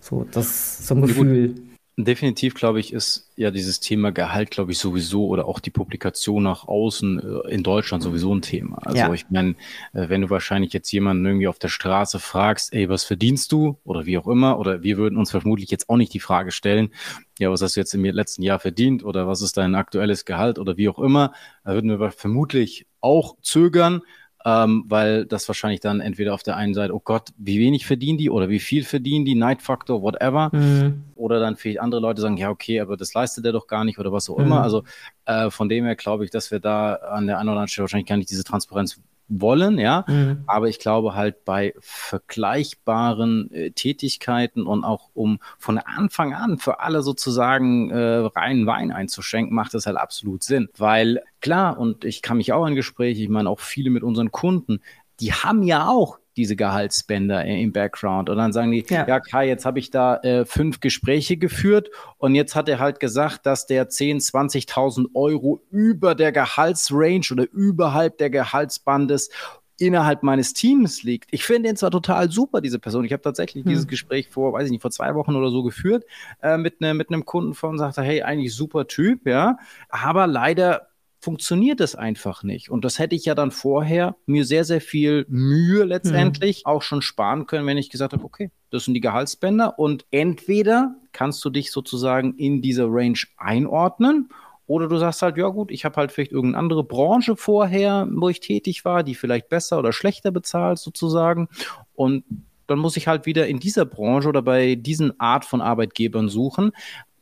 So, 0.00 0.26
das 0.30 0.46
ist 0.46 0.86
so 0.86 0.94
ein 0.94 1.02
Gefühl. 1.02 1.54
Definitiv, 1.96 2.54
glaube 2.54 2.80
ich, 2.80 2.92
ist 2.92 3.30
ja 3.36 3.52
dieses 3.52 3.78
Thema 3.78 4.10
Gehalt, 4.10 4.50
glaube 4.50 4.72
ich, 4.72 4.78
sowieso 4.78 5.28
oder 5.28 5.46
auch 5.46 5.60
die 5.60 5.70
Publikation 5.70 6.42
nach 6.42 6.66
außen 6.66 7.20
äh, 7.20 7.50
in 7.52 7.62
Deutschland 7.62 8.02
sowieso 8.02 8.34
ein 8.34 8.42
Thema. 8.42 8.78
Also 8.84 8.98
ja. 8.98 9.12
ich 9.12 9.30
meine, 9.30 9.50
äh, 9.92 10.08
wenn 10.08 10.22
du 10.22 10.30
wahrscheinlich 10.30 10.72
jetzt 10.72 10.90
jemanden 10.90 11.24
irgendwie 11.24 11.46
auf 11.46 11.60
der 11.60 11.68
Straße 11.68 12.18
fragst, 12.18 12.72
ey, 12.72 12.88
was 12.88 13.04
verdienst 13.04 13.52
du? 13.52 13.78
Oder 13.84 14.06
wie 14.06 14.18
auch 14.18 14.26
immer, 14.26 14.58
oder 14.58 14.82
wir 14.82 14.96
würden 14.96 15.16
uns 15.16 15.30
vermutlich 15.30 15.70
jetzt 15.70 15.88
auch 15.88 15.96
nicht 15.96 16.12
die 16.12 16.20
Frage 16.20 16.50
stellen, 16.50 16.90
ja, 17.38 17.48
was 17.52 17.62
hast 17.62 17.76
du 17.76 17.80
jetzt 17.80 17.94
im 17.94 18.04
letzten 18.04 18.42
Jahr 18.42 18.58
verdient? 18.58 19.04
Oder 19.04 19.28
was 19.28 19.40
ist 19.40 19.56
dein 19.56 19.76
aktuelles 19.76 20.24
Gehalt? 20.24 20.58
Oder 20.58 20.76
wie 20.76 20.88
auch 20.88 20.98
immer, 20.98 21.32
da 21.64 21.74
würden 21.74 21.96
wir 21.96 22.10
vermutlich 22.10 22.86
auch 23.00 23.36
zögern 23.40 24.02
ähm, 24.44 24.84
weil 24.88 25.24
das 25.24 25.48
wahrscheinlich 25.48 25.80
dann 25.80 26.00
entweder 26.00 26.34
auf 26.34 26.42
der 26.42 26.56
einen 26.56 26.74
Seite, 26.74 26.94
oh 26.94 27.00
Gott, 27.02 27.30
wie 27.38 27.58
wenig 27.58 27.86
verdienen 27.86 28.18
die 28.18 28.28
oder 28.28 28.50
wie 28.50 28.60
viel 28.60 28.84
verdienen 28.84 29.24
die, 29.24 29.34
Night 29.34 29.62
Factor, 29.62 30.02
whatever. 30.02 30.50
Mhm. 30.52 31.04
Oder 31.14 31.40
dann 31.40 31.56
vielleicht 31.56 31.80
andere 31.80 32.00
Leute 32.00 32.20
sagen, 32.20 32.36
ja, 32.36 32.50
okay, 32.50 32.80
aber 32.80 32.96
das 32.96 33.14
leistet 33.14 33.46
er 33.46 33.52
doch 33.52 33.66
gar 33.66 33.84
nicht 33.84 33.98
oder 33.98 34.12
was 34.12 34.28
auch 34.28 34.38
mhm. 34.38 34.44
immer. 34.44 34.62
Also 34.62 34.84
äh, 35.24 35.50
von 35.50 35.68
dem 35.68 35.86
her 35.86 35.96
glaube 35.96 36.24
ich, 36.24 36.30
dass 36.30 36.50
wir 36.50 36.60
da 36.60 36.94
an 36.94 37.26
der 37.26 37.38
einen 37.38 37.48
oder 37.48 37.52
anderen 37.52 37.68
Stelle 37.68 37.84
wahrscheinlich 37.84 38.08
gar 38.08 38.16
nicht 38.16 38.30
diese 38.30 38.44
Transparenz 38.44 39.00
wollen, 39.28 39.78
ja. 39.78 40.04
Mhm. 40.06 40.44
Aber 40.46 40.68
ich 40.68 40.78
glaube 40.78 41.14
halt 41.14 41.44
bei 41.44 41.74
vergleichbaren 41.80 43.50
äh, 43.52 43.70
Tätigkeiten 43.70 44.66
und 44.66 44.84
auch 44.84 45.10
um 45.14 45.38
von 45.58 45.78
Anfang 45.78 46.34
an 46.34 46.58
für 46.58 46.80
alle 46.80 47.02
sozusagen 47.02 47.90
äh, 47.90 47.96
reinen 47.96 48.66
Wein 48.66 48.92
einzuschenken, 48.92 49.54
macht 49.54 49.74
das 49.74 49.86
halt 49.86 49.96
absolut 49.96 50.42
Sinn. 50.42 50.68
Weil 50.76 51.22
klar, 51.40 51.78
und 51.78 52.04
ich 52.04 52.22
kann 52.22 52.36
mich 52.36 52.52
auch 52.52 52.66
in 52.66 52.74
Gespräche, 52.74 53.22
ich 53.22 53.28
meine 53.28 53.48
auch 53.48 53.60
viele 53.60 53.90
mit 53.90 54.02
unseren 54.02 54.30
Kunden, 54.30 54.80
die 55.20 55.32
haben 55.32 55.62
ja 55.62 55.88
auch 55.88 56.18
diese 56.36 56.56
Gehaltsbänder 56.56 57.44
im 57.44 57.72
Background. 57.72 58.28
Und 58.28 58.36
dann 58.36 58.52
sagen 58.52 58.72
die, 58.72 58.84
ja, 58.88 59.06
ja 59.06 59.20
Kai, 59.20 59.48
jetzt 59.48 59.64
habe 59.64 59.78
ich 59.78 59.90
da 59.90 60.16
äh, 60.18 60.44
fünf 60.44 60.80
Gespräche 60.80 61.36
geführt 61.36 61.90
und 62.18 62.34
jetzt 62.34 62.54
hat 62.54 62.68
er 62.68 62.78
halt 62.78 63.00
gesagt, 63.00 63.46
dass 63.46 63.66
der 63.66 63.88
10, 63.88 64.18
20.000 64.18 65.06
Euro 65.14 65.62
über 65.70 66.14
der 66.14 66.32
Gehaltsrange 66.32 67.26
oder 67.30 67.46
überhalb 67.50 68.18
der 68.18 68.30
Gehaltsbandes 68.30 69.30
innerhalb 69.78 70.22
meines 70.22 70.52
Teams 70.52 71.02
liegt. 71.02 71.28
Ich 71.32 71.44
finde 71.44 71.68
den 71.68 71.76
zwar 71.76 71.90
total 71.90 72.30
super, 72.30 72.60
diese 72.60 72.78
Person. 72.78 73.04
Ich 73.04 73.12
habe 73.12 73.22
tatsächlich 73.22 73.64
hm. 73.64 73.70
dieses 73.70 73.88
Gespräch 73.88 74.28
vor, 74.28 74.52
weiß 74.52 74.66
ich 74.66 74.70
nicht, 74.70 74.82
vor 74.82 74.90
zwei 74.90 75.14
Wochen 75.14 75.34
oder 75.34 75.50
so 75.50 75.62
geführt 75.62 76.04
äh, 76.42 76.56
mit, 76.56 76.80
ne, 76.80 76.94
mit 76.94 77.08
einem 77.10 77.24
Kunden 77.24 77.54
von, 77.54 77.78
sagte, 77.78 78.02
hey, 78.02 78.22
eigentlich 78.22 78.54
super 78.54 78.86
Typ, 78.86 79.26
ja, 79.26 79.56
aber 79.88 80.26
leider 80.26 80.88
funktioniert 81.24 81.80
es 81.80 81.94
einfach 81.94 82.42
nicht. 82.42 82.70
Und 82.70 82.84
das 82.84 82.98
hätte 82.98 83.16
ich 83.16 83.24
ja 83.24 83.34
dann 83.34 83.50
vorher 83.50 84.14
mir 84.26 84.44
sehr, 84.44 84.64
sehr 84.64 84.82
viel 84.82 85.24
Mühe 85.28 85.84
letztendlich 85.84 86.64
mhm. 86.66 86.70
auch 86.70 86.82
schon 86.82 87.00
sparen 87.00 87.46
können, 87.46 87.66
wenn 87.66 87.78
ich 87.78 87.88
gesagt 87.88 88.12
habe, 88.12 88.24
okay, 88.24 88.50
das 88.70 88.84
sind 88.84 88.92
die 88.92 89.00
Gehaltsbänder 89.00 89.78
und 89.78 90.04
entweder 90.10 90.94
kannst 91.12 91.42
du 91.42 91.48
dich 91.48 91.72
sozusagen 91.72 92.34
in 92.34 92.60
dieser 92.60 92.88
Range 92.88 93.18
einordnen 93.38 94.28
oder 94.66 94.86
du 94.86 94.98
sagst 94.98 95.22
halt, 95.22 95.38
ja 95.38 95.48
gut, 95.48 95.70
ich 95.70 95.86
habe 95.86 95.96
halt 95.96 96.12
vielleicht 96.12 96.32
irgendeine 96.32 96.58
andere 96.58 96.84
Branche 96.84 97.36
vorher, 97.36 98.06
wo 98.10 98.28
ich 98.28 98.40
tätig 98.40 98.84
war, 98.84 99.02
die 99.02 99.14
vielleicht 99.14 99.48
besser 99.48 99.78
oder 99.78 99.92
schlechter 99.94 100.30
bezahlt 100.30 100.78
sozusagen. 100.78 101.48
Und 101.94 102.24
dann 102.66 102.78
muss 102.78 102.98
ich 102.98 103.08
halt 103.08 103.24
wieder 103.24 103.46
in 103.46 103.60
dieser 103.60 103.86
Branche 103.86 104.28
oder 104.28 104.42
bei 104.42 104.74
diesen 104.74 105.18
Art 105.18 105.46
von 105.46 105.62
Arbeitgebern 105.62 106.28
suchen. 106.28 106.72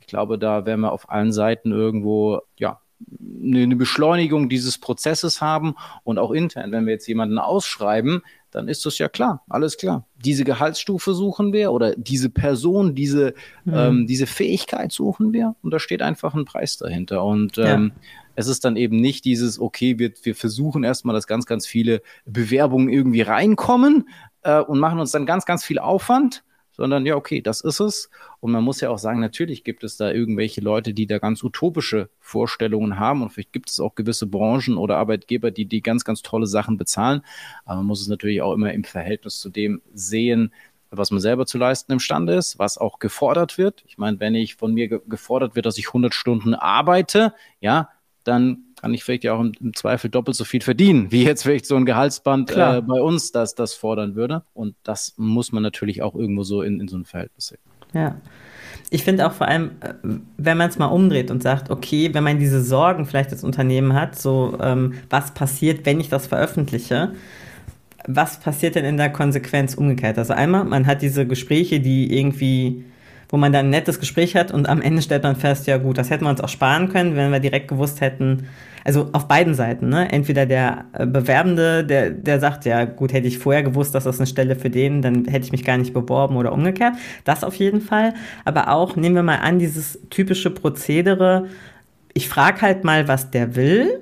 Ich 0.00 0.09
glaube, 0.09 0.38
da 0.38 0.66
werden 0.66 0.80
wir 0.80 0.92
auf 0.92 1.09
allen 1.09 1.32
Seiten 1.32 1.71
irgendwo, 1.71 2.40
ja, 2.59 2.81
eine 3.42 3.76
Beschleunigung 3.76 4.49
dieses 4.49 4.78
Prozesses 4.78 5.40
haben 5.40 5.75
und 6.04 6.18
auch 6.18 6.30
intern, 6.30 6.73
wenn 6.73 6.87
wir 6.87 6.92
jetzt 6.92 7.06
jemanden 7.06 7.38
ausschreiben, 7.38 8.23
dann 8.50 8.68
ist 8.68 8.85
das 8.85 8.99
ja 8.99 9.09
klar, 9.09 9.42
alles 9.49 9.78
klar. 9.78 10.06
Diese 10.23 10.44
Gehaltsstufe 10.44 11.14
suchen 11.14 11.52
wir 11.52 11.73
oder 11.73 11.97
diese 11.97 12.28
Person, 12.28 12.94
diese, 12.94 13.35
mhm. 13.64 13.75
ähm, 13.75 14.06
diese 14.06 14.26
Fähigkeit 14.26 14.92
suchen 14.92 15.32
wir 15.32 15.56
und 15.62 15.73
da 15.73 15.80
steht 15.80 16.02
einfach 16.02 16.35
ein 16.35 16.44
Preis 16.44 16.76
dahinter. 16.76 17.25
Und 17.25 17.59
ähm, 17.59 17.92
ja. 17.97 18.12
es 18.37 18.47
ist 18.47 18.64
dann 18.64 18.76
eben 18.76 18.97
nicht 18.97 19.25
dieses, 19.25 19.59
okay, 19.59 19.99
wir, 19.99 20.12
wir 20.23 20.35
versuchen 20.35 20.85
erstmal, 20.85 21.14
dass 21.14 21.26
ganz, 21.26 21.47
ganz 21.47 21.66
viele 21.66 22.02
Bewerbungen 22.26 22.90
irgendwie 22.90 23.23
reinkommen 23.23 24.09
äh, 24.42 24.61
und 24.61 24.78
machen 24.78 25.00
uns 25.00 25.12
dann 25.12 25.26
ganz, 25.26 25.47
ganz 25.47 25.64
viel 25.64 25.78
Aufwand 25.78 26.44
sondern 26.82 27.06
ja, 27.06 27.14
okay, 27.14 27.40
das 27.40 27.60
ist 27.60 27.78
es. 27.78 28.10
Und 28.40 28.50
man 28.50 28.64
muss 28.64 28.80
ja 28.80 28.90
auch 28.90 28.98
sagen, 28.98 29.20
natürlich 29.20 29.62
gibt 29.62 29.84
es 29.84 29.96
da 29.96 30.10
irgendwelche 30.10 30.60
Leute, 30.60 30.92
die 30.94 31.06
da 31.06 31.20
ganz 31.20 31.44
utopische 31.44 32.08
Vorstellungen 32.18 32.98
haben 32.98 33.22
und 33.22 33.30
vielleicht 33.30 33.52
gibt 33.52 33.70
es 33.70 33.78
auch 33.78 33.94
gewisse 33.94 34.26
Branchen 34.26 34.76
oder 34.76 34.96
Arbeitgeber, 34.96 35.52
die 35.52 35.64
die 35.64 35.80
ganz, 35.80 36.04
ganz 36.04 36.22
tolle 36.22 36.48
Sachen 36.48 36.78
bezahlen. 36.78 37.22
Aber 37.64 37.76
man 37.76 37.86
muss 37.86 38.00
es 38.00 38.08
natürlich 38.08 38.42
auch 38.42 38.52
immer 38.52 38.72
im 38.72 38.82
Verhältnis 38.82 39.38
zu 39.38 39.48
dem 39.48 39.80
sehen, 39.94 40.52
was 40.90 41.12
man 41.12 41.20
selber 41.20 41.46
zu 41.46 41.56
leisten 41.56 41.92
imstande 41.92 42.34
ist, 42.34 42.58
was 42.58 42.78
auch 42.78 42.98
gefordert 42.98 43.58
wird. 43.58 43.84
Ich 43.86 43.96
meine, 43.96 44.18
wenn 44.18 44.34
ich 44.34 44.56
von 44.56 44.74
mir 44.74 44.88
ge 44.88 45.00
gefordert 45.06 45.54
wird, 45.54 45.66
dass 45.66 45.78
ich 45.78 45.86
100 45.86 46.12
Stunden 46.12 46.56
arbeite, 46.56 47.32
ja, 47.60 47.90
dann 48.24 48.71
kann 48.82 48.92
ich 48.92 49.04
vielleicht 49.04 49.22
ja 49.22 49.34
auch 49.34 49.40
im, 49.40 49.52
im, 49.60 49.74
Zweifel 49.74 50.10
doppelt 50.10 50.36
so 50.36 50.44
viel 50.44 50.60
verdienen, 50.60 51.12
wie 51.12 51.24
jetzt 51.24 51.44
vielleicht 51.44 51.66
so 51.66 51.76
ein 51.76 51.86
Gehaltsband 51.86 52.50
äh, 52.50 52.82
bei 52.82 53.00
uns 53.00 53.30
das, 53.30 53.54
das 53.54 53.74
fordern 53.74 54.16
würde. 54.16 54.42
Und 54.54 54.74
das 54.82 55.14
muss 55.16 55.52
man 55.52 55.62
natürlich 55.62 56.02
auch 56.02 56.16
irgendwo 56.16 56.42
so 56.42 56.62
in, 56.62 56.80
in 56.80 56.88
so 56.88 56.96
ein 56.96 57.04
Verhältnis 57.04 57.46
sehen. 57.46 57.60
Ja. 57.94 58.16
Ich 58.90 59.04
finde 59.04 59.26
auch 59.26 59.32
vor 59.32 59.46
allem, 59.46 59.70
äh, 59.80 59.94
wenn 60.36 60.58
man 60.58 60.68
es 60.68 60.78
mal 60.78 60.86
umdreht 60.86 61.30
und 61.30 61.44
sagt, 61.44 61.70
okay, 61.70 62.12
wenn 62.12 62.24
man 62.24 62.40
diese 62.40 62.60
Sorgen 62.60 63.06
vielleicht 63.06 63.30
als 63.30 63.44
Unternehmen 63.44 63.94
hat, 63.94 64.18
so 64.18 64.58
ähm, 64.60 64.94
was 65.08 65.32
passiert, 65.32 65.86
wenn 65.86 66.00
ich 66.00 66.08
das 66.08 66.26
veröffentliche, 66.26 67.12
was 68.09 68.40
passiert 68.40 68.74
denn 68.74 68.85
in 68.85 68.96
der 68.96 69.12
Konsequenz 69.12 69.74
umgekehrt? 69.74 70.18
Also 70.18 70.33
einmal, 70.33 70.64
man 70.64 70.88
hat 70.88 71.02
diese 71.02 71.24
Gespräche, 71.24 71.78
die 71.78 72.18
irgendwie 72.18 72.85
wo 73.33 73.38
man 73.38 73.50
dann 73.50 73.66
ein 73.66 73.70
nettes 73.70 73.98
Gespräch 73.98 74.37
hat 74.37 74.52
und 74.52 74.68
am 74.68 74.83
Ende 74.83 75.00
stellt 75.00 75.22
man 75.22 75.37
fest, 75.37 75.66
ja 75.66 75.78
gut, 75.78 75.96
das 75.96 76.11
hätten 76.11 76.24
wir 76.24 76.30
uns 76.30 76.42
auch 76.42 76.50
sparen 76.50 76.90
können, 76.90 77.16
wenn 77.16 77.33
wir 77.33 77.40
direkt 77.40 77.66
gewusst 77.66 78.02
hätten, 78.02 78.46
also 78.85 79.09
auf 79.12 79.29
beiden 79.29 79.55
Seiten, 79.55 79.88
ne? 79.88 80.11
Entweder 80.11 80.47
der 80.47 80.87
äh, 80.92 81.07
Bewerbende, 81.07 81.85
der, 81.85 82.11
der 82.11 82.40
sagt, 82.40 82.64
ja 82.64 82.85
gut, 82.85 83.12
hätte 83.12 83.29
ich 83.29 83.38
vorher 83.38 83.62
gewusst, 83.62 83.95
dass 83.95 84.05
das 84.05 84.18
eine 84.18 84.27
Stelle 84.27 84.57
für 84.57 84.71
den, 84.71 85.03
dann 85.03 85.25
hätte 85.27 85.45
ich 85.47 85.53
mich 85.53 85.64
gar 85.64 85.77
nicht 85.79 85.92
beworben 85.92 86.37
oder 86.37 86.53
umgekehrt. 86.53 86.95
Das 87.25 87.45
auf 87.45 87.55
jeden 87.55 87.81
Fall. 87.81 88.14
Aber 88.45 88.68
auch, 88.71 88.97
nehmen 88.97 89.14
wir 89.14 89.23
mal 89.23 89.38
an, 89.38 89.59
dieses 89.59 89.99
typische 90.11 90.51
Prozedere, 90.51 91.47
ich 92.14 92.29
frage 92.29 92.62
halt 92.62 92.85
mal, 92.85 93.09
was 93.09 93.31
der 93.31 93.57
will. 93.57 94.01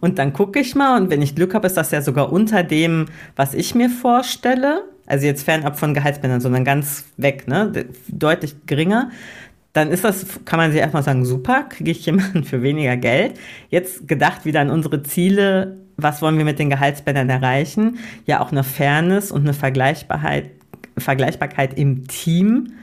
Und 0.00 0.18
dann 0.18 0.32
gucke 0.32 0.60
ich 0.60 0.74
mal 0.76 1.00
und 1.00 1.10
wenn 1.10 1.20
ich 1.20 1.34
Glück 1.34 1.54
habe, 1.54 1.66
ist 1.66 1.76
das 1.76 1.90
ja 1.90 2.02
sogar 2.02 2.32
unter 2.32 2.62
dem, 2.62 3.06
was 3.34 3.52
ich 3.52 3.74
mir 3.74 3.90
vorstelle 3.90 4.84
also 5.06 5.26
jetzt 5.26 5.44
fernab 5.44 5.78
von 5.78 5.94
Gehaltsbändern, 5.94 6.40
sondern 6.40 6.64
ganz 6.64 7.04
weg, 7.16 7.46
ne? 7.46 7.86
deutlich 8.08 8.66
geringer, 8.66 9.10
dann 9.74 9.90
ist 9.90 10.04
das, 10.04 10.26
kann 10.44 10.58
man 10.58 10.70
sich 10.70 10.80
erstmal 10.80 11.02
sagen, 11.02 11.26
super, 11.26 11.64
kriege 11.68 11.90
ich 11.90 12.06
jemanden 12.06 12.44
für 12.44 12.62
weniger 12.62 12.96
Geld. 12.96 13.38
Jetzt 13.68 14.08
gedacht 14.08 14.46
wieder 14.46 14.60
an 14.60 14.70
unsere 14.70 15.02
Ziele, 15.02 15.76
was 15.96 16.22
wollen 16.22 16.38
wir 16.38 16.44
mit 16.44 16.58
den 16.58 16.70
Gehaltsbändern 16.70 17.28
erreichen? 17.28 17.98
Ja, 18.24 18.40
auch 18.40 18.52
eine 18.52 18.64
Fairness 18.64 19.30
und 19.30 19.42
eine 19.42 19.52
Vergleichbarkeit, 19.52 20.50
Vergleichbarkeit 20.96 21.76
im 21.76 22.06
Team. 22.06 22.74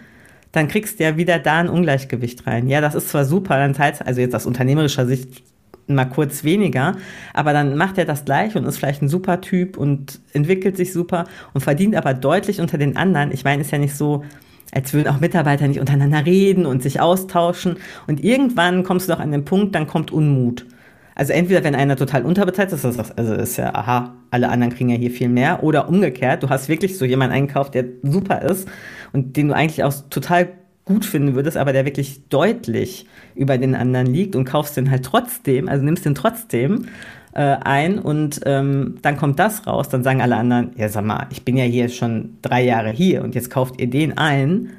Dann 0.51 0.67
kriegst 0.67 0.99
du 0.99 1.05
ja 1.05 1.15
wieder 1.15 1.39
da 1.39 1.59
ein 1.59 1.69
Ungleichgewicht 1.69 2.45
rein. 2.45 2.67
Ja, 2.67 2.81
das 2.81 2.93
ist 2.93 3.09
zwar 3.09 3.23
super, 3.23 3.57
dann 3.57 3.73
teilst, 3.73 4.05
also 4.05 4.19
jetzt 4.19 4.35
aus 4.35 4.45
unternehmerischer 4.45 5.05
Sicht 5.05 5.43
mal 5.87 6.05
kurz 6.05 6.43
weniger, 6.43 6.95
aber 7.33 7.53
dann 7.53 7.75
macht 7.75 7.97
er 7.97 8.05
das 8.05 8.23
gleich 8.25 8.55
und 8.55 8.65
ist 8.65 8.77
vielleicht 8.77 9.01
ein 9.01 9.09
super 9.09 9.41
Typ 9.41 9.77
und 9.77 10.19
entwickelt 10.33 10.77
sich 10.77 10.93
super 10.93 11.25
und 11.53 11.61
verdient 11.61 11.95
aber 11.95 12.13
deutlich 12.13 12.61
unter 12.61 12.77
den 12.77 12.97
anderen. 12.97 13.31
Ich 13.31 13.43
meine, 13.43 13.61
ist 13.61 13.71
ja 13.71 13.77
nicht 13.77 13.95
so, 13.95 14.23
als 14.71 14.93
würden 14.93 15.07
auch 15.07 15.19
Mitarbeiter 15.19 15.67
nicht 15.67 15.79
untereinander 15.79 16.25
reden 16.25 16.65
und 16.65 16.81
sich 16.81 16.99
austauschen. 16.99 17.77
Und 18.07 18.23
irgendwann 18.23 18.83
kommst 18.83 19.07
du 19.07 19.13
doch 19.13 19.19
an 19.19 19.31
den 19.31 19.45
Punkt, 19.45 19.75
dann 19.75 19.87
kommt 19.87 20.11
Unmut. 20.11 20.65
Also 21.13 21.33
entweder 21.33 21.63
wenn 21.63 21.75
einer 21.75 21.97
total 21.97 22.23
unterbezahlt 22.23 22.71
ist, 22.71 22.85
also 22.85 23.33
ist 23.33 23.57
ja, 23.57 23.75
aha, 23.75 24.15
alle 24.31 24.49
anderen 24.49 24.73
kriegen 24.73 24.89
ja 24.89 24.95
hier 24.95 25.11
viel 25.11 25.29
mehr, 25.29 25.61
oder 25.61 25.89
umgekehrt, 25.89 26.41
du 26.41 26.49
hast 26.49 26.69
wirklich 26.69 26.97
so 26.97 27.05
jemanden 27.05 27.35
eingekauft, 27.35 27.75
der 27.75 27.85
super 28.01 28.41
ist 28.41 28.67
und 29.11 29.35
den 29.35 29.49
du 29.49 29.53
eigentlich 29.53 29.83
auch 29.83 29.93
total 30.09 30.49
gut 30.85 31.05
finden 31.05 31.35
würdest, 31.35 31.57
aber 31.57 31.73
der 31.73 31.85
wirklich 31.85 32.27
deutlich 32.29 33.07
über 33.35 33.57
den 33.57 33.75
anderen 33.75 34.07
liegt 34.07 34.35
und 34.35 34.45
kaufst 34.45 34.77
den 34.77 34.89
halt 34.89 35.03
trotzdem, 35.03 35.67
also 35.67 35.83
nimmst 35.83 36.05
den 36.05 36.15
trotzdem 36.15 36.87
äh, 37.33 37.57
ein 37.61 37.99
und 37.99 38.41
ähm, 38.45 38.97
dann 39.01 39.17
kommt 39.17 39.39
das 39.39 39.65
raus, 39.67 39.89
dann 39.89 40.03
sagen 40.03 40.21
alle 40.21 40.35
anderen, 40.35 40.71
ja 40.75 40.89
sag 40.89 41.05
mal, 41.05 41.27
ich 41.31 41.43
bin 41.45 41.57
ja 41.57 41.63
hier 41.63 41.89
schon 41.89 42.37
drei 42.41 42.63
Jahre 42.63 42.89
hier 42.89 43.23
und 43.23 43.35
jetzt 43.35 43.49
kauft 43.49 43.79
ihr 43.79 43.89
den 43.89 44.17
ein 44.17 44.71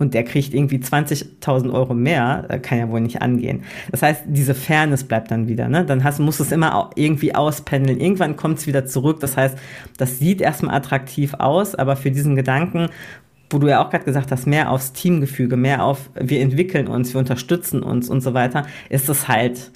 und 0.00 0.14
der 0.14 0.24
kriegt 0.24 0.54
irgendwie 0.54 0.78
20.000 0.78 1.72
Euro 1.72 1.92
mehr, 1.92 2.60
kann 2.62 2.78
ja 2.78 2.88
wohl 2.88 3.02
nicht 3.02 3.20
angehen. 3.20 3.64
Das 3.90 4.00
heißt, 4.00 4.22
diese 4.28 4.54
Fairness 4.54 5.04
bleibt 5.04 5.30
dann 5.30 5.46
wieder. 5.46 5.68
Ne? 5.68 5.84
Dann 5.84 6.04
hast, 6.04 6.18
musst 6.20 6.40
du 6.40 6.44
es 6.44 6.52
immer 6.52 6.90
irgendwie 6.94 7.34
auspendeln. 7.34 8.00
Irgendwann 8.00 8.34
kommt 8.34 8.58
es 8.58 8.66
wieder 8.66 8.86
zurück. 8.86 9.20
Das 9.20 9.36
heißt, 9.36 9.58
das 9.98 10.18
sieht 10.18 10.40
erstmal 10.40 10.74
attraktiv 10.74 11.34
aus, 11.34 11.74
aber 11.74 11.96
für 11.96 12.10
diesen 12.10 12.34
Gedanken 12.34 12.88
wo 13.52 13.58
du 13.58 13.66
ja 13.66 13.84
auch 13.84 13.90
gerade 13.90 14.04
gesagt 14.04 14.30
hast, 14.30 14.46
mehr 14.46 14.70
aufs 14.70 14.92
Teamgefüge, 14.92 15.56
mehr 15.56 15.84
auf 15.84 16.08
wir 16.14 16.40
entwickeln 16.40 16.86
uns, 16.86 17.12
wir 17.12 17.18
unterstützen 17.18 17.82
uns 17.82 18.08
und 18.08 18.20
so 18.20 18.32
weiter, 18.32 18.64
ist 18.88 19.08
es 19.08 19.26
halt 19.26 19.72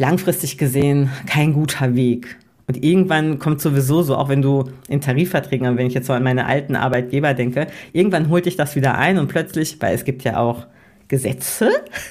langfristig 0.00 0.58
gesehen 0.58 1.10
kein 1.26 1.52
guter 1.52 1.94
Weg. 1.94 2.36
Und 2.66 2.84
irgendwann 2.84 3.38
kommt 3.38 3.60
sowieso 3.60 4.02
so, 4.02 4.16
auch 4.16 4.28
wenn 4.28 4.42
du 4.42 4.64
in 4.88 5.00
Tarifverträgen, 5.00 5.76
wenn 5.76 5.86
ich 5.86 5.94
jetzt 5.94 6.06
so 6.06 6.12
an 6.12 6.22
meine 6.22 6.46
alten 6.46 6.76
Arbeitgeber 6.76 7.34
denke, 7.34 7.66
irgendwann 7.92 8.28
holt 8.28 8.46
dich 8.46 8.56
das 8.56 8.76
wieder 8.76 8.96
ein 8.96 9.18
und 9.18 9.26
plötzlich, 9.26 9.76
weil 9.80 9.94
es 9.94 10.04
gibt 10.04 10.22
ja 10.22 10.38
auch 10.38 10.66
Gesetze, 11.08 11.70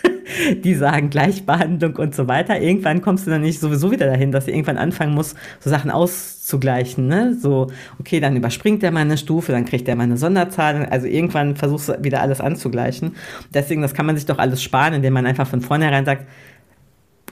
die 0.63 0.75
sagen 0.75 1.09
Gleichbehandlung 1.09 1.95
und 1.95 2.13
so 2.13 2.27
weiter. 2.27 2.59
Irgendwann 2.59 3.01
kommst 3.01 3.25
du 3.25 3.31
dann 3.31 3.41
nicht 3.41 3.61
sowieso 3.61 3.89
wieder 3.91 4.05
dahin, 4.07 4.33
dass 4.33 4.45
du 4.45 4.51
irgendwann 4.51 4.77
anfangen 4.77 5.13
musst, 5.13 5.37
so 5.61 5.69
Sachen 5.69 5.89
auszugleichen. 5.89 7.07
Ne? 7.07 7.37
So, 7.39 7.67
okay, 7.97 8.19
dann 8.19 8.35
überspringt 8.35 8.83
der 8.83 8.91
mal 8.91 8.99
eine 8.99 9.17
Stufe, 9.17 9.53
dann 9.53 9.63
kriegt 9.63 9.87
der 9.87 9.95
mal 9.95 10.03
eine 10.03 10.17
Sonderzahl. 10.17 10.85
Also 10.87 11.07
irgendwann 11.07 11.55
versuchst 11.55 11.87
du 11.87 12.03
wieder 12.03 12.19
alles 12.21 12.41
anzugleichen. 12.41 13.15
Deswegen, 13.53 13.81
das 13.81 13.93
kann 13.93 14.05
man 14.05 14.17
sich 14.17 14.25
doch 14.25 14.37
alles 14.37 14.61
sparen, 14.61 14.93
indem 14.93 15.13
man 15.13 15.25
einfach 15.25 15.47
von 15.47 15.61
vornherein 15.61 16.03
sagt, 16.03 16.25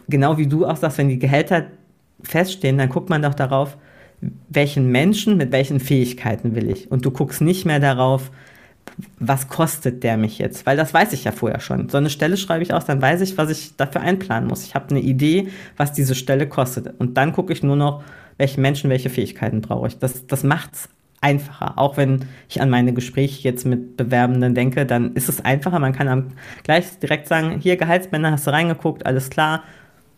genau 0.08 0.38
wie 0.38 0.48
du 0.48 0.66
auch 0.66 0.78
sagst, 0.78 0.98
wenn 0.98 1.10
die 1.10 1.20
Gehälter 1.20 1.66
feststehen, 2.22 2.78
dann 2.78 2.90
guckt 2.90 3.10
man 3.10 3.22
doch 3.22 3.34
darauf, 3.34 3.78
welchen 4.50 4.92
Menschen 4.92 5.38
mit 5.38 5.52
welchen 5.52 5.80
Fähigkeiten 5.80 6.56
will 6.56 6.70
ich. 6.70 6.92
Und 6.92 7.06
du 7.06 7.12
guckst 7.12 7.42
nicht 7.42 7.66
mehr 7.66 7.80
darauf, 7.80 8.32
was 9.20 9.48
kostet 9.48 10.04
der 10.04 10.18
mich 10.18 10.40
jetzt? 10.40 10.66
Weil 10.66 10.78
das 10.78 10.94
weiß 10.94 11.14
ich 11.14 11.24
ja 11.24 11.32
vorher 11.32 11.60
schon. 11.60 11.90
So 11.90 11.98
eine 11.98 12.10
Stelle 12.10 12.38
schreibe 12.38 12.64
ich 12.64 12.74
aus, 12.74 12.86
dann 12.86 13.02
weiß 13.02 13.22
ich, 13.22 13.38
was 13.38 13.50
ich 13.50 13.76
dafür 13.76 14.02
einplanen 14.02 14.50
muss. 14.50 14.66
Ich 14.66 14.76
habe 14.76 14.90
eine 14.90 15.02
Idee, 15.02 15.50
was 15.76 15.94
diese 15.94 16.16
Stelle 16.16 16.48
kostet. 16.48 17.00
Und 17.00 17.18
dann 17.18 17.34
gucke 17.34 17.54
ich 17.54 17.62
nur 17.62 17.76
noch, 17.76 18.04
welchen 18.38 18.62
Menschen 18.62 18.90
welche 18.90 19.10
Fähigkeiten 19.10 19.62
brauche 19.62 19.88
ich. 19.88 20.00
Das, 20.00 20.26
das 20.26 20.44
macht 20.44 20.74
es 20.74 20.90
einfacher. 21.22 21.78
Auch 21.78 21.98
wenn 21.98 22.26
ich 22.50 22.62
an 22.62 22.70
meine 22.70 22.94
Gespräche 22.94 23.44
jetzt 23.44 23.66
mit 23.66 23.98
Bewerbenden 23.98 24.56
denke, 24.56 24.86
dann 24.86 25.14
ist 25.14 25.30
es 25.30 25.44
einfacher. 25.44 25.80
Man 25.80 25.94
kann 25.94 26.34
gleich 26.64 27.00
direkt 27.00 27.28
sagen, 27.28 27.60
hier 27.60 27.78
Gehaltsbänder, 27.78 28.32
hast 28.32 28.48
du 28.48 28.52
reingeguckt, 28.52 29.06
alles 29.06 29.30
klar, 29.30 29.64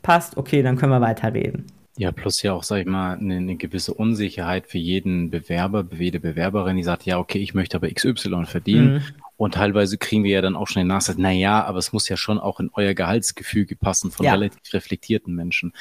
passt, 0.02 0.38
okay, 0.38 0.62
dann 0.62 0.78
können 0.78 0.92
wir 0.92 1.02
weiterreden. 1.02 1.66
Ja, 2.00 2.14
plus 2.14 2.42
ja 2.44 2.54
auch, 2.54 2.64
sag 2.64 2.78
ich 2.78 2.86
mal, 2.86 3.18
eine, 3.18 3.36
eine 3.36 3.58
gewisse 3.58 3.94
Unsicherheit 3.94 4.68
für 4.68 4.78
jeden 4.78 5.30
Bewerber, 5.30 5.86
jede 5.92 6.22
Bewerberin, 6.22 6.78
die 6.78 6.84
sagt, 6.84 7.04
ja, 7.04 7.20
okay, 7.20 7.40
ich 7.40 7.54
möchte 7.54 7.76
aber 7.76 7.90
XY 7.90 8.46
verdienen. 8.46 8.94
Mhm. 8.94 9.04
Und 9.36 9.56
teilweise 9.56 9.98
kriegen 9.98 10.24
wir 10.24 10.32
ja 10.32 10.42
dann 10.42 10.56
auch 10.56 10.68
schnell 10.68 10.86
nach, 10.86 11.02
na 11.18 11.32
ja, 11.32 11.64
aber 11.66 11.78
es 11.78 11.92
muss 11.92 12.08
ja 12.08 12.16
schon 12.16 12.40
auch 12.40 12.62
in 12.62 12.70
euer 12.74 12.94
Gehaltsgefüge 12.94 13.76
passen 13.76 14.12
von 14.12 14.26
ja. 14.26 14.32
relativ 14.32 14.74
reflektierten 14.74 15.36
Menschen. 15.36 15.74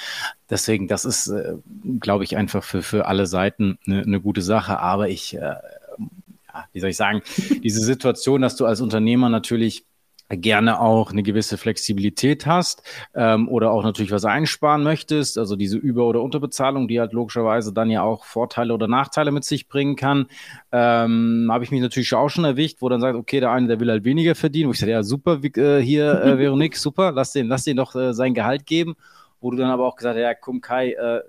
Deswegen, 0.50 0.88
das 0.88 1.04
ist, 1.04 1.28
äh, 1.28 1.54
glaube 2.00 2.24
ich, 2.24 2.36
einfach 2.36 2.64
für, 2.64 2.82
für 2.82 3.06
alle 3.06 3.26
Seiten 3.26 3.78
eine, 3.86 4.02
eine 4.02 4.20
gute 4.20 4.42
Sache. 4.42 4.80
Aber 4.80 5.08
ich, 5.08 5.36
äh, 5.36 5.38
ja, 5.40 6.64
wie 6.72 6.80
soll 6.80 6.90
ich 6.90 6.96
sagen, 6.96 7.22
diese 7.62 7.80
Situation, 7.80 8.42
dass 8.42 8.56
du 8.56 8.66
als 8.66 8.80
Unternehmer 8.80 9.28
natürlich 9.28 9.84
gerne 10.30 10.80
auch 10.80 11.10
eine 11.10 11.22
gewisse 11.22 11.56
Flexibilität 11.56 12.46
hast 12.46 12.82
ähm, 13.14 13.48
oder 13.48 13.70
auch 13.70 13.82
natürlich 13.82 14.12
was 14.12 14.24
einsparen 14.24 14.82
möchtest, 14.82 15.38
also 15.38 15.56
diese 15.56 15.78
Über- 15.78 16.06
oder 16.06 16.22
Unterbezahlung, 16.22 16.88
die 16.88 17.00
halt 17.00 17.12
logischerweise 17.12 17.72
dann 17.72 17.90
ja 17.90 18.02
auch 18.02 18.24
Vorteile 18.24 18.74
oder 18.74 18.88
Nachteile 18.88 19.30
mit 19.30 19.44
sich 19.44 19.68
bringen 19.68 19.96
kann, 19.96 20.26
ähm, 20.70 21.48
habe 21.50 21.64
ich 21.64 21.70
mich 21.70 21.80
natürlich 21.80 22.14
auch 22.14 22.28
schon 22.28 22.44
erwischt, 22.44 22.78
wo 22.80 22.88
dann 22.88 23.00
sagt, 23.00 23.16
okay, 23.16 23.40
der 23.40 23.52
eine, 23.52 23.68
der 23.68 23.80
will 23.80 23.90
halt 23.90 24.04
weniger 24.04 24.34
verdienen, 24.34 24.68
wo 24.68 24.72
ich 24.72 24.78
sage, 24.78 24.92
ja 24.92 25.02
super, 25.02 25.40
äh, 25.42 25.80
hier 25.80 26.22
äh, 26.22 26.38
Veronique, 26.38 26.76
super, 26.76 27.12
lass 27.12 27.32
den, 27.32 27.48
lass 27.48 27.64
den 27.64 27.76
doch 27.76 27.94
äh, 27.94 28.12
sein 28.12 28.34
Gehalt 28.34 28.66
geben 28.66 28.96
wo 29.40 29.50
du 29.50 29.56
dann 29.56 29.70
aber 29.70 29.86
auch 29.86 29.96
gesagt 29.96 30.16
hast, 30.16 30.22
ja, 30.22 30.34
komm 30.34 30.60
Kai, 30.60 30.92
äh, 30.92 31.18
äh, 31.18 31.22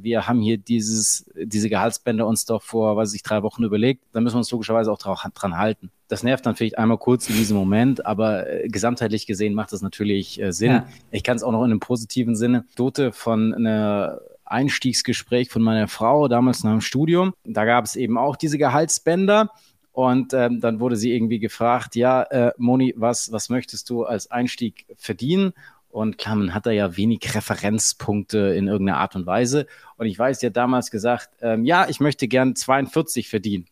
wir 0.00 0.26
haben 0.28 0.40
hier 0.40 0.58
dieses, 0.58 1.30
diese 1.34 1.68
Gehaltsbänder 1.68 2.26
uns 2.26 2.44
doch 2.44 2.62
vor, 2.62 2.96
weiß 2.96 3.14
ich, 3.14 3.22
drei 3.22 3.42
Wochen 3.42 3.64
überlegt, 3.64 4.04
dann 4.12 4.22
müssen 4.22 4.34
wir 4.34 4.38
uns 4.38 4.50
logischerweise 4.50 4.90
auch 4.92 4.98
dran, 4.98 5.32
dran 5.34 5.58
halten. 5.58 5.90
Das 6.08 6.22
nervt 6.22 6.46
dann 6.46 6.54
vielleicht 6.54 6.78
einmal 6.78 6.98
kurz 6.98 7.28
in 7.28 7.36
diesem 7.36 7.56
Moment, 7.56 8.06
aber 8.06 8.48
äh, 8.48 8.68
gesamtheitlich 8.68 9.26
gesehen 9.26 9.54
macht 9.54 9.72
das 9.72 9.82
natürlich 9.82 10.40
äh, 10.40 10.52
Sinn. 10.52 10.72
Ja. 10.72 10.86
Ich 11.10 11.24
kann 11.24 11.36
es 11.36 11.42
auch 11.42 11.52
noch 11.52 11.64
in 11.64 11.70
einem 11.70 11.80
positiven 11.80 12.36
Sinne. 12.36 12.64
Dote 12.76 13.12
von 13.12 13.52
einer 13.52 14.20
Einstiegsgespräch 14.44 15.50
von 15.50 15.62
meiner 15.62 15.88
Frau 15.88 16.28
damals 16.28 16.62
nach 16.62 16.72
dem 16.72 16.80
Studium. 16.80 17.34
Da 17.44 17.64
gab 17.64 17.84
es 17.84 17.96
eben 17.96 18.16
auch 18.16 18.36
diese 18.36 18.58
Gehaltsbänder. 18.58 19.50
Und 19.96 20.34
ähm, 20.34 20.60
dann 20.60 20.78
wurde 20.78 20.94
sie 20.94 21.14
irgendwie 21.14 21.38
gefragt, 21.38 21.96
ja, 21.96 22.22
äh, 22.24 22.52
Moni, 22.58 22.92
was, 22.98 23.32
was 23.32 23.48
möchtest 23.48 23.88
du 23.88 24.04
als 24.04 24.30
Einstieg 24.30 24.84
verdienen? 24.98 25.54
Und 25.90 26.18
klar, 26.18 26.36
man 26.36 26.54
hat 26.54 26.66
da 26.66 26.70
ja 26.70 26.96
wenig 26.96 27.34
Referenzpunkte 27.34 28.38
in 28.38 28.68
irgendeiner 28.68 28.98
Art 28.98 29.16
und 29.16 29.26
Weise. 29.26 29.66
Und 29.96 30.06
ich 30.06 30.18
weiß, 30.18 30.42
ja 30.42 30.50
damals 30.50 30.90
gesagt, 30.90 31.30
ähm, 31.40 31.64
ja, 31.64 31.88
ich 31.88 32.00
möchte 32.00 32.28
gern 32.28 32.54
42 32.54 33.28
verdienen. 33.28 33.66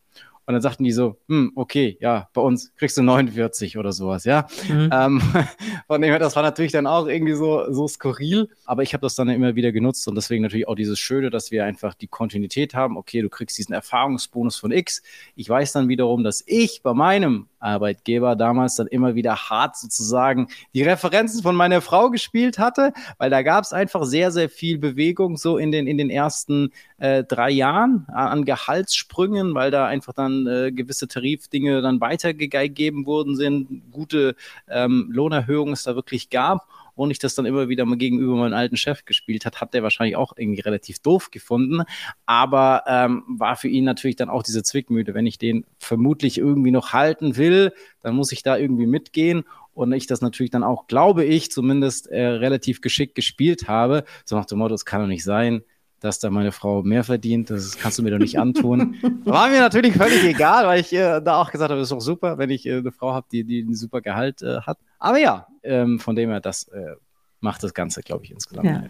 Und 0.47 0.53
dann 0.53 0.61
sagten 0.61 0.83
die 0.83 0.91
so, 0.91 1.17
hm, 1.27 1.53
okay, 1.55 1.97
ja, 1.99 2.29
bei 2.33 2.41
uns 2.41 2.71
kriegst 2.75 2.97
du 2.97 3.01
49 3.01 3.79
oder 3.79 3.91
sowas, 3.91 4.25
ja. 4.25 4.47
Mhm. 4.69 4.89
Ähm, 4.93 5.21
von 5.87 6.01
dem 6.01 6.11
her, 6.11 6.19
das 6.19 6.35
war 6.35 6.43
natürlich 6.43 6.71
dann 6.71 6.85
auch 6.85 7.07
irgendwie 7.07 7.33
so, 7.33 7.71
so 7.71 7.87
skurril. 7.87 8.49
Aber 8.65 8.83
ich 8.83 8.93
habe 8.93 9.01
das 9.01 9.15
dann 9.15 9.27
immer 9.29 9.55
wieder 9.55 9.71
genutzt 9.71 10.07
und 10.07 10.13
deswegen 10.13 10.43
natürlich 10.43 10.67
auch 10.67 10.75
dieses 10.75 10.99
Schöne, 10.99 11.31
dass 11.31 11.49
wir 11.49 11.65
einfach 11.65 11.95
die 11.95 12.07
Kontinuität 12.07 12.75
haben. 12.75 12.95
Okay, 12.95 13.23
du 13.23 13.29
kriegst 13.29 13.57
diesen 13.57 13.73
Erfahrungsbonus 13.73 14.57
von 14.57 14.71
X. 14.71 15.01
Ich 15.35 15.49
weiß 15.49 15.71
dann 15.73 15.89
wiederum, 15.89 16.23
dass 16.23 16.43
ich 16.45 16.83
bei 16.83 16.93
meinem 16.93 17.47
Arbeitgeber 17.65 18.35
damals 18.35 18.75
dann 18.75 18.87
immer 18.87 19.15
wieder 19.15 19.35
hart 19.35 19.75
sozusagen 19.75 20.47
die 20.73 20.83
Referenzen 20.83 21.41
von 21.41 21.55
meiner 21.55 21.81
Frau 21.81 22.09
gespielt 22.09 22.59
hatte, 22.59 22.93
weil 23.17 23.29
da 23.29 23.41
gab 23.41 23.63
es 23.63 23.73
einfach 23.73 24.05
sehr, 24.05 24.31
sehr 24.31 24.49
viel 24.49 24.77
Bewegung 24.77 25.37
so 25.37 25.57
in 25.57 25.71
den, 25.71 25.87
in 25.87 25.97
den 25.97 26.09
ersten 26.09 26.71
äh, 26.97 27.23
drei 27.23 27.49
Jahren 27.49 28.05
an 28.07 28.45
Gehaltssprüngen, 28.45 29.55
weil 29.55 29.71
da 29.71 29.87
einfach 29.87 30.13
dann 30.13 30.47
äh, 30.47 30.71
gewisse 30.71 31.07
Tarifdinge 31.07 31.81
dann 31.81 31.99
weitergegeben 31.99 33.05
worden 33.05 33.35
sind, 33.35 33.91
gute 33.91 34.35
ähm, 34.69 35.09
Lohnerhöhungen 35.11 35.73
es 35.73 35.83
da 35.83 35.95
wirklich 35.95 36.29
gab 36.29 36.67
und 36.95 37.11
ich 37.11 37.19
das 37.19 37.35
dann 37.35 37.45
immer 37.45 37.69
wieder 37.69 37.85
mal 37.85 37.97
gegenüber 37.97 38.35
meinem 38.35 38.53
alten 38.53 38.77
Chef 38.77 39.05
gespielt 39.05 39.45
hat, 39.45 39.61
hat 39.61 39.73
der 39.73 39.83
wahrscheinlich 39.83 40.15
auch 40.15 40.33
irgendwie 40.35 40.61
relativ 40.61 40.99
doof 40.99 41.29
gefunden. 41.31 41.83
Aber 42.25 42.83
ähm, 42.87 43.23
war 43.27 43.55
für 43.55 43.67
ihn 43.67 43.83
natürlich 43.83 44.15
dann 44.15 44.29
auch 44.29 44.43
diese 44.43 44.63
Zwickmühle. 44.63 45.13
Wenn 45.13 45.25
ich 45.25 45.37
den 45.37 45.65
vermutlich 45.77 46.37
irgendwie 46.37 46.71
noch 46.71 46.93
halten 46.93 47.37
will, 47.37 47.73
dann 48.01 48.15
muss 48.15 48.31
ich 48.31 48.43
da 48.43 48.57
irgendwie 48.57 48.87
mitgehen. 48.87 49.43
Und 49.73 49.91
ich 49.91 50.07
das 50.07 50.21
natürlich 50.21 50.51
dann 50.51 50.63
auch, 50.63 50.87
glaube 50.87 51.25
ich, 51.25 51.51
zumindest 51.51 52.07
äh, 52.07 52.25
relativ 52.25 52.79
geschickt 52.79 53.13
gespielt 53.13 53.67
habe. 53.67 54.05
So 54.23 54.37
nach 54.37 54.45
dem 54.45 54.59
Motto, 54.59 54.73
es 54.73 54.85
kann 54.85 55.01
doch 55.01 55.07
nicht 55.07 55.23
sein 55.23 55.63
dass 56.05 56.19
da 56.19 56.29
meine 56.29 56.51
Frau 56.51 56.83
mehr 56.83 57.03
verdient. 57.03 57.49
Das 57.49 57.77
kannst 57.77 57.97
du 57.97 58.03
mir 58.03 58.11
doch 58.11 58.19
nicht 58.19 58.39
antun. 58.39 58.95
War 59.25 59.49
mir 59.49 59.59
natürlich 59.59 59.95
völlig 59.95 60.23
egal, 60.23 60.65
weil 60.67 60.79
ich 60.79 60.93
äh, 60.93 61.19
da 61.21 61.41
auch 61.41 61.51
gesagt 61.51 61.71
habe, 61.71 61.79
das 61.79 61.87
ist 61.87 61.91
doch 61.91 62.01
super, 62.01 62.37
wenn 62.37 62.49
ich 62.49 62.65
äh, 62.65 62.77
eine 62.77 62.91
Frau 62.91 63.13
habe, 63.13 63.27
die, 63.31 63.43
die 63.43 63.61
ein 63.61 63.75
super 63.75 64.01
Gehalt 64.01 64.41
äh, 64.41 64.61
hat. 64.61 64.77
Aber 64.99 65.17
ja, 65.17 65.47
ähm, 65.63 65.99
von 65.99 66.15
dem 66.15 66.29
her, 66.29 66.39
das 66.39 66.67
äh, 66.69 66.95
macht 67.39 67.63
das 67.63 67.73
Ganze, 67.73 68.01
glaube 68.01 68.23
ich, 68.23 68.31
insgesamt. 68.31 68.65
Ja. 68.65 68.83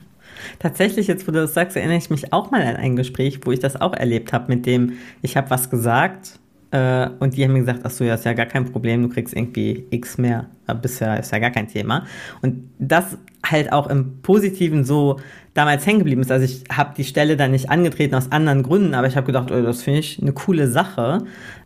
Tatsächlich, 0.59 1.07
jetzt 1.07 1.27
wo 1.27 1.31
du 1.31 1.39
das 1.39 1.53
sagst, 1.53 1.75
erinnere 1.77 1.97
ich 1.97 2.09
mich 2.09 2.33
auch 2.33 2.51
mal 2.51 2.61
an 2.61 2.75
ein 2.75 2.95
Gespräch, 2.95 3.39
wo 3.43 3.51
ich 3.51 3.59
das 3.59 3.79
auch 3.79 3.93
erlebt 3.93 4.33
habe, 4.33 4.53
mit 4.53 4.65
dem, 4.65 4.97
ich 5.21 5.37
habe 5.37 5.49
was 5.49 5.69
gesagt 5.69 6.39
äh, 6.71 7.09
und 7.19 7.35
die 7.35 7.43
haben 7.43 7.53
mir 7.53 7.59
gesagt, 7.59 7.81
ach 7.83 7.91
so, 7.91 8.03
ja, 8.03 8.15
ist 8.15 8.25
ja 8.25 8.33
gar 8.33 8.45
kein 8.45 8.65
Problem, 8.65 9.03
du 9.03 9.09
kriegst 9.09 9.35
irgendwie 9.35 9.85
X 9.89 10.17
mehr, 10.17 10.47
bisher 10.81 11.19
ist 11.19 11.31
ja 11.31 11.39
gar 11.39 11.51
kein 11.51 11.67
Thema. 11.67 12.05
Und 12.41 12.69
das 12.79 13.17
halt 13.45 13.71
auch 13.71 13.87
im 13.87 14.21
Positiven 14.21 14.83
so 14.83 15.19
damals 15.53 15.85
hängen 15.85 15.99
geblieben 15.99 16.21
ist. 16.21 16.31
Also 16.31 16.45
ich 16.45 16.63
habe 16.71 16.93
die 16.97 17.03
Stelle 17.03 17.37
dann 17.37 17.51
nicht 17.51 17.69
angetreten 17.69 18.15
aus 18.15 18.31
anderen 18.31 18.63
Gründen, 18.63 18.93
aber 18.93 19.07
ich 19.07 19.15
habe 19.15 19.25
gedacht, 19.25 19.51
oh, 19.51 19.61
das 19.61 19.83
finde 19.83 19.99
ich 19.99 20.21
eine 20.21 20.33
coole 20.33 20.67
Sache, 20.67 21.23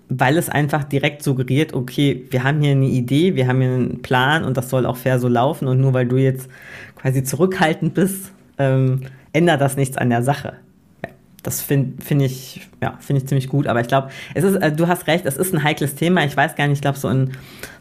weil 0.10 0.38
es 0.38 0.50
einfach 0.50 0.84
direkt 0.84 1.24
suggeriert, 1.24 1.74
okay, 1.74 2.26
wir 2.30 2.44
haben 2.44 2.62
hier 2.62 2.72
eine 2.72 2.88
Idee, 2.88 3.36
wir 3.36 3.48
haben 3.48 3.62
hier 3.62 3.72
einen 3.72 4.02
Plan 4.02 4.44
und 4.44 4.58
das 4.58 4.70
soll 4.70 4.86
auch 4.86 4.98
fair 4.98 5.20
so 5.20 5.28
laufen 5.28 5.68
und 5.68 5.80
nur 5.80 5.94
weil 5.94 6.08
du 6.08 6.18
jetzt 6.18 6.50
quasi 6.96 7.24
zurückhaltend 7.24 7.94
bist, 7.94 8.32
ähm, 8.58 9.02
ändert 9.34 9.62
das 9.62 9.78
nichts 9.78 9.98
an 9.98 10.10
der 10.10 10.24
Sache 10.24 10.56
das 11.44 11.62
finde 11.62 12.04
find 12.04 12.22
ich, 12.22 12.68
ja, 12.82 12.98
finde 13.00 13.22
ich 13.22 13.28
ziemlich 13.28 13.48
gut. 13.48 13.68
Aber 13.68 13.80
ich 13.80 13.88
glaube, 13.88 14.10
es 14.34 14.44
ist, 14.44 14.56
äh, 14.56 14.72
du 14.72 14.88
hast 14.88 15.08
recht, 15.08 15.26
es 15.26 15.38
ist 15.38 15.54
ein 15.54 15.64
heikles 15.64 15.96
Thema. 15.96 16.26
Ich 16.26 16.36
weiß 16.36 16.56
gar 16.56 16.68
nicht, 16.68 16.78
ich 16.78 16.82
glaube, 16.82 16.98
so 16.98 17.08
in 17.08 17.32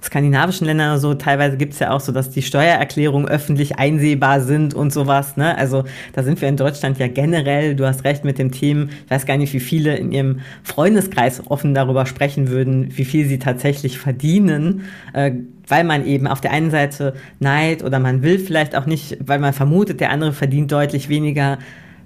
skandinavischen 0.03 0.67
Ländern 0.67 0.91
oder 0.91 1.01
so, 1.01 1.15
teilweise 1.15 1.57
gibt 1.57 1.73
es 1.73 1.81
ja 1.81 1.91
auch 1.91 2.01
so, 2.01 2.13
dass 2.13 2.31
die 2.31 2.43
Steuererklärungen 2.43 3.29
öffentlich 3.29 3.79
einsehbar 3.79 4.41
sind 4.41 4.75
und 4.75 4.93
sowas. 4.93 5.37
Ne? 5.37 5.57
Also 5.59 5.85
da 6.13 6.23
sind 6.23 6.41
wir 6.41 6.49
in 6.49 6.57
Deutschland 6.57 6.99
ja 6.99 7.09
generell, 7.09 7.75
du 7.75 7.87
hast 7.87 8.05
recht 8.05 8.25
mit 8.25 8.39
dem 8.39 8.53
Thema, 8.53 8.89
ich 9.05 9.11
weiß 9.11 9.27
gar 9.27 9.37
nicht, 9.37 9.53
wie 9.53 9.61
viele 9.61 9.97
in 9.97 10.13
ihrem 10.13 10.41
Freundeskreis 10.63 11.43
offen 11.49 11.75
darüber 11.75 12.07
sprechen 12.07 12.49
würden, 12.49 12.97
wie 12.97 13.05
viel 13.05 13.27
sie 13.27 13.39
tatsächlich 13.39 13.99
verdienen. 13.99 14.85
Äh, 15.13 15.33
weil 15.71 15.85
man 15.85 16.07
eben 16.07 16.27
auf 16.27 16.41
der 16.41 16.53
einen 16.53 16.71
Seite 16.71 17.13
neid 17.41 17.85
oder 17.85 17.99
man 17.99 18.23
will 18.23 18.39
vielleicht 18.39 18.75
auch 18.75 18.87
nicht, 18.87 19.19
weil 19.21 19.39
man 19.39 19.53
vermutet, 19.53 20.01
der 20.01 20.11
andere 20.11 20.33
verdient 20.33 20.73
deutlich 20.73 21.11
weniger 21.11 21.59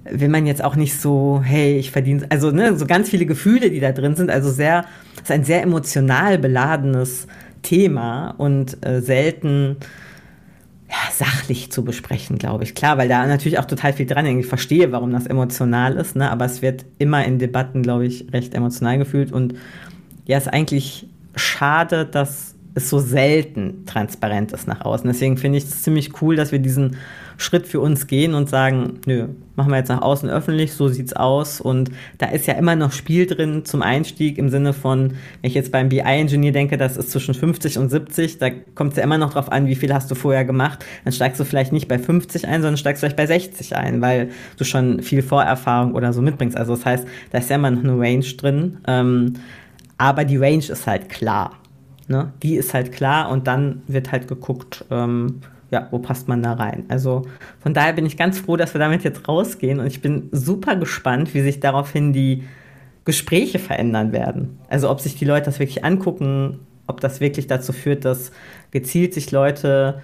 will 0.05 0.29
man 0.29 0.47
jetzt 0.47 0.62
auch 0.62 0.77
nicht 0.77 1.01
so, 1.01 1.41
hey, 1.45 1.79
ich 1.79 1.91
verdiene, 1.91 2.27
also 2.29 2.51
ne, 2.51 2.77
so 2.77 2.87
ganz 2.87 3.09
viele 3.09 3.27
Gefühle, 3.27 3.71
die 3.71 3.81
da 3.81 3.93
drin 3.93 4.17
sind. 4.17 4.31
Also 4.31 4.51
sehr, 4.51 4.85
ist 5.21 5.31
ein 5.31 5.45
sehr 5.45 5.62
emotional 5.62 6.38
beladenes 6.38 7.27
Thema 7.62 8.35
und 8.38 8.85
äh, 8.85 9.01
selten 9.01 9.77
ja, 10.93 11.11
sachlich 11.11 11.73
zu 11.73 11.85
besprechen, 11.85 12.37
glaube 12.37 12.65
ich. 12.65 12.75
Klar, 12.75 12.99
weil 12.99 13.09
da 13.09 13.27
natürlich 13.27 13.59
auch 13.59 13.65
total 13.65 13.95
viel 13.95 14.05
dran 14.05 14.27
hängt. 14.27 14.41
Ich 14.41 14.47
verstehe, 14.47 14.93
warum 14.93 15.11
das 15.11 15.27
emotional 15.27 15.97
ist, 15.97 16.17
ne? 16.17 16.31
aber 16.31 16.45
es 16.45 16.61
wird 16.61 16.85
immer 16.99 17.25
in 17.25 17.38
Debatten, 17.38 17.83
glaube 17.83 18.05
ich, 18.05 18.27
recht 18.33 18.55
emotional 18.55 18.99
gefühlt. 18.99 19.33
Und 19.33 19.55
ja, 20.27 20.37
ist 20.37 20.53
eigentlich 20.53 21.07
schade, 21.35 22.05
dass 22.05 22.55
es 22.75 22.91
so 22.91 22.99
selten 22.99 23.87
transparent 23.87 24.53
ist 24.53 24.69
nach 24.69 24.83
außen. 24.83 25.07
Deswegen 25.09 25.38
finde 25.38 25.59
ich 25.59 25.65
es 25.65 25.83
ziemlich 25.83 26.21
cool, 26.21 26.37
dass 26.37 26.53
wir 26.53 26.59
diesen 26.59 26.97
Schritt 27.37 27.66
für 27.66 27.81
uns 27.81 28.07
gehen 28.07 28.35
und 28.35 28.49
sagen, 28.49 29.01
nö, 29.07 29.29
machen 29.57 29.71
wir 29.71 29.79
jetzt 29.79 29.88
nach 29.88 30.03
außen 30.03 30.29
öffentlich, 30.31 30.73
so 30.73 30.88
sieht's 30.88 31.12
aus. 31.12 31.61
Und 31.61 31.90
da 32.18 32.27
ist 32.27 32.47
ja 32.47 32.55
immer 32.55 32.77
noch 32.77 32.92
Spiel 32.92 33.27
drin 33.27 33.64
zum 33.64 33.83
Einstieg 33.83 34.38
im 34.38 34.49
Sinne 34.49 34.73
von, 34.73 35.11
wenn 35.11 35.49
ich 35.49 35.55
jetzt 35.55 35.73
beim 35.73 35.88
BI-Engineer 35.88 36.53
denke, 36.53 36.77
das 36.77 36.97
ist 36.97 37.11
zwischen 37.11 37.35
50 37.35 37.79
und 37.79 37.90
70, 37.90 38.38
da 38.38 38.51
kommt 38.75 38.92
es 38.92 38.97
ja 38.97 39.05
immer 39.05 39.18
noch 39.18 39.33
drauf 39.33 39.51
an, 39.53 39.66
wie 39.66 39.75
viel 39.75 39.92
hast 39.92 40.11
du 40.11 40.14
vorher 40.14 40.45
gemacht. 40.45 40.85
Dann 41.05 41.12
steigst 41.12 41.40
du 41.40 41.45
vielleicht 41.45 41.73
nicht 41.73 41.88
bei 41.88 41.99
50 41.99 42.47
ein, 42.47 42.62
sondern 42.62 42.77
steigst 42.77 43.01
vielleicht 43.01 43.16
bei 43.16 43.27
60 43.27 43.77
ein, 43.77 44.01
weil 44.01 44.31
du 44.57 44.64
schon 44.64 45.03
viel 45.03 45.23
Vorerfahrung 45.23 45.95
oder 45.95 46.12
so 46.12 46.23
mitbringst. 46.23 46.57
Also 46.57 46.75
das 46.75 46.85
heißt, 46.85 47.07
da 47.31 47.38
ist 47.38 47.51
ja 47.51 47.57
immer 47.57 47.71
noch 47.71 47.85
eine 47.85 47.99
Range 47.99 48.25
drin. 48.37 48.79
Ähm, 48.87 49.35
aber 49.99 50.25
die 50.25 50.37
Range 50.37 50.64
ist 50.64 50.87
halt 50.87 51.09
klar. 51.09 51.53
Ne? 52.09 52.33
Die 52.42 52.57
ist 52.57 52.75
halt 52.75 52.92
klar 52.92 53.31
und 53.31 53.47
dann 53.47 53.83
wird 53.87 54.11
halt 54.11 54.29
geguckt, 54.29 54.85
ähm, 54.90 55.40
ja, 55.73 55.89
wo 55.91 55.99
passt 55.99 56.29
man 56.29 56.43
da 56.43 56.53
rein? 56.53 56.85
Also 56.89 57.23
von 57.59 57.75
daher 57.75 57.95
bin 57.95 58.07
ich 58.07 58.17
ganz 58.17 58.39
froh, 58.39 58.57
dass 58.57 58.75
wir 58.75 58.79
damit 58.79 59.03
jetzt 59.03 59.27
rausgehen 59.27 59.81
und 59.81 59.87
ich 59.87 60.03
bin 60.03 60.29
super 60.31 60.77
gespannt, 60.77 61.35
wie 61.35 61.41
sich 61.41 61.61
daraufhin 61.61 62.13
die 62.13 62.45
Gespräche 63.05 63.59
verändern 63.59 64.13
werden. 64.13 64.59
Also 64.69 64.91
ob 64.91 65.01
sich 65.01 65.17
die 65.17 65.25
Leute 65.25 65.47
das 65.47 65.59
wirklich 65.59 65.83
angucken, 65.83 66.61
ob 66.87 67.01
das 67.01 67.21
wirklich 67.21 67.47
dazu 67.47 67.73
führt, 67.73 68.05
dass 68.05 68.33
gezielt 68.71 69.15
sich 69.15 69.33
Leute 69.33 70.03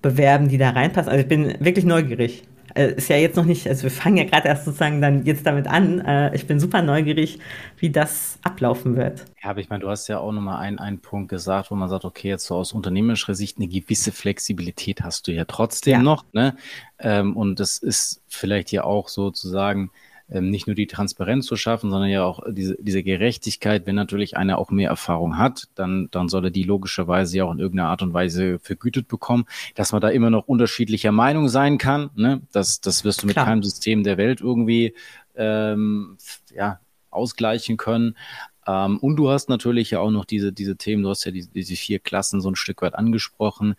bewerben, 0.00 0.48
die 0.48 0.58
da 0.58 0.70
reinpassen. 0.70 1.10
Also 1.10 1.22
ich 1.22 1.28
bin 1.28 1.54
wirklich 1.60 1.84
neugierig. 1.84 2.44
Äh, 2.74 2.94
ist 2.94 3.08
ja 3.08 3.16
jetzt 3.16 3.36
noch 3.36 3.44
nicht, 3.44 3.66
also 3.68 3.84
wir 3.84 3.90
fangen 3.90 4.16
ja 4.16 4.24
gerade 4.24 4.48
erst 4.48 4.64
sozusagen 4.64 5.00
dann 5.00 5.24
jetzt 5.24 5.46
damit 5.46 5.66
an. 5.66 6.00
Äh, 6.00 6.34
ich 6.34 6.46
bin 6.46 6.60
super 6.60 6.82
neugierig, 6.82 7.38
wie 7.78 7.90
das 7.90 8.38
ablaufen 8.42 8.96
wird. 8.96 9.24
Ja, 9.42 9.50
aber 9.50 9.60
ich 9.60 9.68
meine, 9.68 9.80
du 9.80 9.88
hast 9.88 10.08
ja 10.08 10.18
auch 10.18 10.32
nochmal 10.32 10.58
einen, 10.60 10.78
einen 10.78 11.00
Punkt 11.00 11.28
gesagt, 11.28 11.70
wo 11.70 11.74
man 11.74 11.88
sagt, 11.88 12.04
okay, 12.04 12.28
jetzt 12.28 12.46
so 12.46 12.56
aus 12.56 12.72
unternehmerischer 12.72 13.34
Sicht 13.34 13.58
eine 13.58 13.68
gewisse 13.68 14.12
Flexibilität 14.12 15.02
hast 15.02 15.28
du 15.28 15.32
ja 15.32 15.44
trotzdem 15.44 15.92
ja. 15.92 16.02
noch. 16.02 16.24
Ne? 16.32 16.56
Ähm, 16.98 17.36
und 17.36 17.60
das 17.60 17.78
ist 17.78 18.22
vielleicht 18.28 18.72
ja 18.72 18.84
auch 18.84 19.08
sozusagen 19.08 19.90
ähm, 20.32 20.50
nicht 20.50 20.66
nur 20.66 20.74
die 20.74 20.86
Transparenz 20.86 21.46
zu 21.46 21.56
schaffen, 21.56 21.90
sondern 21.90 22.08
ja 22.08 22.24
auch 22.24 22.40
diese, 22.48 22.76
diese 22.80 23.02
Gerechtigkeit. 23.02 23.86
Wenn 23.86 23.94
natürlich 23.94 24.36
einer 24.36 24.58
auch 24.58 24.70
mehr 24.70 24.90
Erfahrung 24.90 25.38
hat, 25.38 25.68
dann, 25.74 26.08
dann 26.10 26.28
soll 26.28 26.46
er 26.46 26.50
die 26.50 26.62
logischerweise 26.62 27.36
ja 27.36 27.44
auch 27.44 27.52
in 27.52 27.58
irgendeiner 27.58 27.90
Art 27.90 28.02
und 28.02 28.14
Weise 28.14 28.58
vergütet 28.58 29.08
bekommen. 29.08 29.44
Dass 29.74 29.92
man 29.92 30.00
da 30.00 30.08
immer 30.08 30.30
noch 30.30 30.48
unterschiedlicher 30.48 31.12
Meinung 31.12 31.48
sein 31.48 31.78
kann, 31.78 32.10
ne? 32.14 32.40
das, 32.52 32.80
das 32.80 33.04
wirst 33.04 33.22
du 33.22 33.26
mit 33.26 33.36
Klar. 33.36 33.46
keinem 33.46 33.62
System 33.62 34.04
der 34.04 34.16
Welt 34.16 34.40
irgendwie 34.40 34.94
ähm, 35.36 36.16
ja, 36.54 36.80
ausgleichen 37.10 37.76
können. 37.76 38.16
Ähm, 38.66 38.98
und 38.98 39.16
du 39.16 39.28
hast 39.28 39.48
natürlich 39.48 39.90
ja 39.90 40.00
auch 40.00 40.10
noch 40.10 40.24
diese, 40.24 40.52
diese 40.52 40.76
Themen, 40.76 41.02
du 41.02 41.10
hast 41.10 41.24
ja 41.24 41.32
diese, 41.32 41.50
diese 41.50 41.76
vier 41.76 41.98
Klassen 41.98 42.40
so 42.40 42.50
ein 42.50 42.56
Stück 42.56 42.82
weit 42.82 42.94
angesprochen 42.94 43.74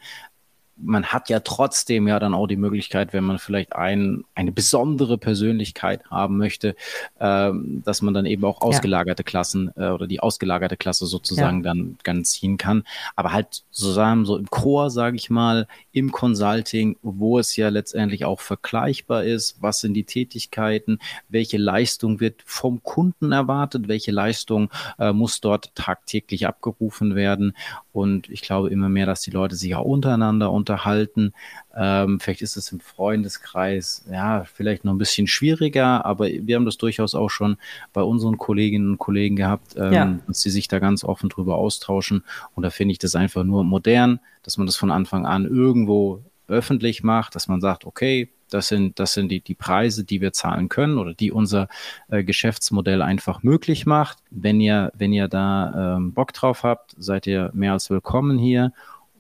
man 0.76 1.06
hat 1.06 1.30
ja 1.30 1.40
trotzdem 1.40 2.08
ja 2.08 2.20
dann 2.20 2.34
auch 2.34 2.48
die 2.48 2.56
Möglichkeit, 2.56 3.14
wenn 3.14 3.24
man 3.24 3.40
vielleicht 3.40 3.76
ein, 3.76 4.24
eine 4.36 4.52
besondere 4.52 5.18
Persönlichkeit 5.18 6.04
haben 6.10 6.38
möchte, 6.38 6.76
äh, 7.20 7.52
dass 7.84 8.02
man 8.02 8.14
dann 8.14 8.26
eben 8.26 8.44
auch 8.44 8.62
ausgelagerte 8.62 9.22
ja. 9.22 9.26
Klassen 9.26 9.72
äh, 9.76 9.90
oder 9.90 10.08
die 10.08 10.20
ausgelagerte 10.20 10.78
Klasse 10.78 11.06
sozusagen 11.06 11.58
ja. 11.58 11.64
dann, 11.64 11.98
dann 12.04 12.26
ziehen 12.26 12.58
kann. 12.58 12.84
Aber 13.16 13.34
halt 13.34 13.64
zusammen 13.72 14.26
so 14.26 14.38
im 14.38 14.50
Chor, 14.50 14.90
sage 14.90 15.16
ich 15.16 15.30
mal, 15.30 15.68
im 15.92 16.12
Consulting, 16.12 16.98
wo 17.02 17.40
es 17.40 17.56
ja 17.56 17.70
letztendlich 17.70 18.26
auch 18.26 18.40
vergleichbar 18.40 19.24
ist, 19.24 19.62
was 19.62 19.80
sind 19.80 19.94
die 19.94 20.06
Tätigkeiten, 20.06 21.00
welche 21.30 21.58
Leistung 21.58 22.20
wird 22.20 22.42
vom 22.46 22.84
Kunden 22.84 23.32
erwartet, 23.32 23.88
welche 23.88 24.12
Leistung 24.12 24.70
äh, 24.98 25.14
muss 25.14 25.42
dort 25.42 25.76
tagtäglich 25.76 26.48
abgerufen 26.48 27.16
werden. 27.16 27.56
Und 27.92 28.30
ich 28.30 28.42
glaube 28.42 28.70
immer 28.70 28.90
mehr, 28.90 29.06
dass 29.06 29.22
die 29.22 29.32
Leute 29.32 29.56
sich 29.56 29.76
auch 29.76 29.86
untereinander 29.86 30.52
unterhalten. 30.64 31.34
Ähm, 31.76 32.20
vielleicht 32.20 32.42
ist 32.42 32.56
es 32.56 32.72
im 32.72 32.80
Freundeskreis, 32.80 34.06
ja, 34.10 34.46
vielleicht 34.46 34.86
noch 34.86 34.94
ein 34.94 34.98
bisschen 34.98 35.28
schwieriger, 35.28 36.06
aber 36.06 36.28
wir 36.28 36.56
haben 36.56 36.66
das 36.66 36.78
durchaus 36.78 37.16
auch 37.16 37.30
schon 37.30 37.58
bei 37.92 38.02
unseren 38.02 38.38
Kolleginnen 38.38 38.92
und 38.92 38.98
Kollegen 38.98 39.36
gehabt, 39.36 39.76
ähm, 39.76 39.94
ja. 39.94 40.20
dass 40.28 40.40
sie 40.42 40.50
sich 40.50 40.70
da 40.70 40.80
ganz 40.80 41.04
offen 41.04 41.28
drüber 41.28 41.56
austauschen. 41.56 42.24
Und 42.56 42.64
da 42.64 42.70
finde 42.70 42.94
ich 42.94 43.00
das 43.00 43.16
einfach 43.16 43.44
nur 43.44 43.66
modern, 43.66 44.20
dass 44.44 44.58
man 44.58 44.68
das 44.68 44.78
von 44.78 44.92
Anfang 44.92 45.26
an 45.26 45.46
irgendwo 45.46 46.22
öffentlich 46.48 47.04
macht, 47.04 47.36
dass 47.36 47.48
man 47.48 47.62
sagt, 47.62 47.86
okay, 47.86 48.30
das 48.54 48.68
sind, 48.68 49.00
das 49.00 49.14
sind 49.14 49.30
die, 49.30 49.42
die 49.42 49.56
Preise, 49.56 50.04
die 50.04 50.22
wir 50.22 50.32
zahlen 50.32 50.70
können 50.70 50.98
oder 50.98 51.14
die 51.14 51.32
unser 51.32 51.68
äh, 52.10 52.24
Geschäftsmodell 52.24 53.02
einfach 53.02 53.44
möglich 53.44 53.86
macht. 53.86 54.20
Wenn 54.30 54.62
ihr, 54.62 54.92
wenn 54.96 55.12
ihr 55.12 55.28
da 55.28 55.96
ähm, 55.98 56.14
Bock 56.14 56.34
drauf 56.34 56.64
habt, 56.64 56.94
seid 56.98 57.26
ihr 57.26 57.50
mehr 57.54 57.74
als 57.74 57.90
willkommen 57.90 58.38
hier. 58.38 58.72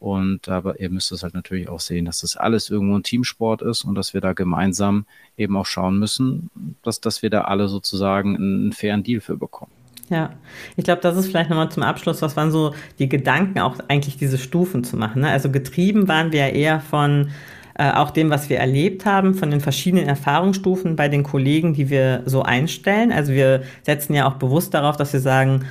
Und 0.04 0.50
aber 0.50 0.82
ihr 0.82 0.90
müsst 0.90 1.14
es 1.14 1.24
halt 1.24 1.34
natürlich 1.34 1.70
auch 1.70 1.80
sehen, 1.80 2.04
dass 2.04 2.20
das 2.20 2.36
alles 2.36 2.70
irgendwo 2.70 2.98
ein 2.98 3.04
Teamsport 3.04 3.62
ist 3.62 3.86
und 3.86 3.96
dass 3.96 4.14
wir 4.14 4.20
da 4.20 4.34
gemeinsam 4.34 5.06
eben 5.38 5.56
auch 5.56 5.66
schauen 5.66 5.98
müssen, 5.98 6.50
dass, 6.82 7.00
dass 7.00 7.22
wir 7.22 7.30
da 7.30 7.44
alle 7.44 7.70
sozusagen 7.70 8.36
einen 8.36 8.74
fairen 8.74 9.04
Deal 9.04 9.22
für 9.22 9.38
bekommen. 9.38 9.72
Ja, 10.10 10.32
ich 10.76 10.84
glaube, 10.84 11.02
das 11.02 11.16
ist 11.16 11.28
vielleicht 11.28 11.50
nochmal 11.50 11.72
zum 11.72 11.84
Abschluss, 11.84 12.22
was 12.22 12.36
waren 12.36 12.52
so 12.52 12.76
die 13.00 13.08
Gedanken, 13.08 13.60
auch 13.60 13.78
eigentlich 13.88 14.18
diese 14.18 14.38
Stufen 14.38 14.84
zu 14.84 14.98
machen. 14.98 15.22
Ne? 15.22 15.30
Also 15.30 15.50
getrieben 15.50 16.10
waren 16.10 16.34
wir 16.34 16.48
ja 16.48 16.54
eher 16.54 16.80
von 16.82 17.30
äh, 17.76 17.90
auch 17.90 18.12
dem, 18.12 18.30
was 18.30 18.50
wir 18.50 18.58
erlebt 18.60 19.06
haben, 19.06 19.34
von 19.34 19.52
den 19.52 19.62
verschiedenen 19.62 20.08
Erfahrungsstufen 20.10 20.98
bei 20.98 21.08
den 21.08 21.24
Kollegen, 21.24 21.76
die 21.76 21.90
wir 21.90 22.24
so 22.26 22.44
einstellen. 22.44 23.14
Also 23.14 23.32
wir 23.32 23.64
setzen 23.84 24.14
ja 24.14 24.28
auch 24.28 24.34
bewusst 24.34 24.74
darauf, 24.74 24.98
dass 24.98 25.14
wir 25.14 25.22
sagen, 25.22 25.64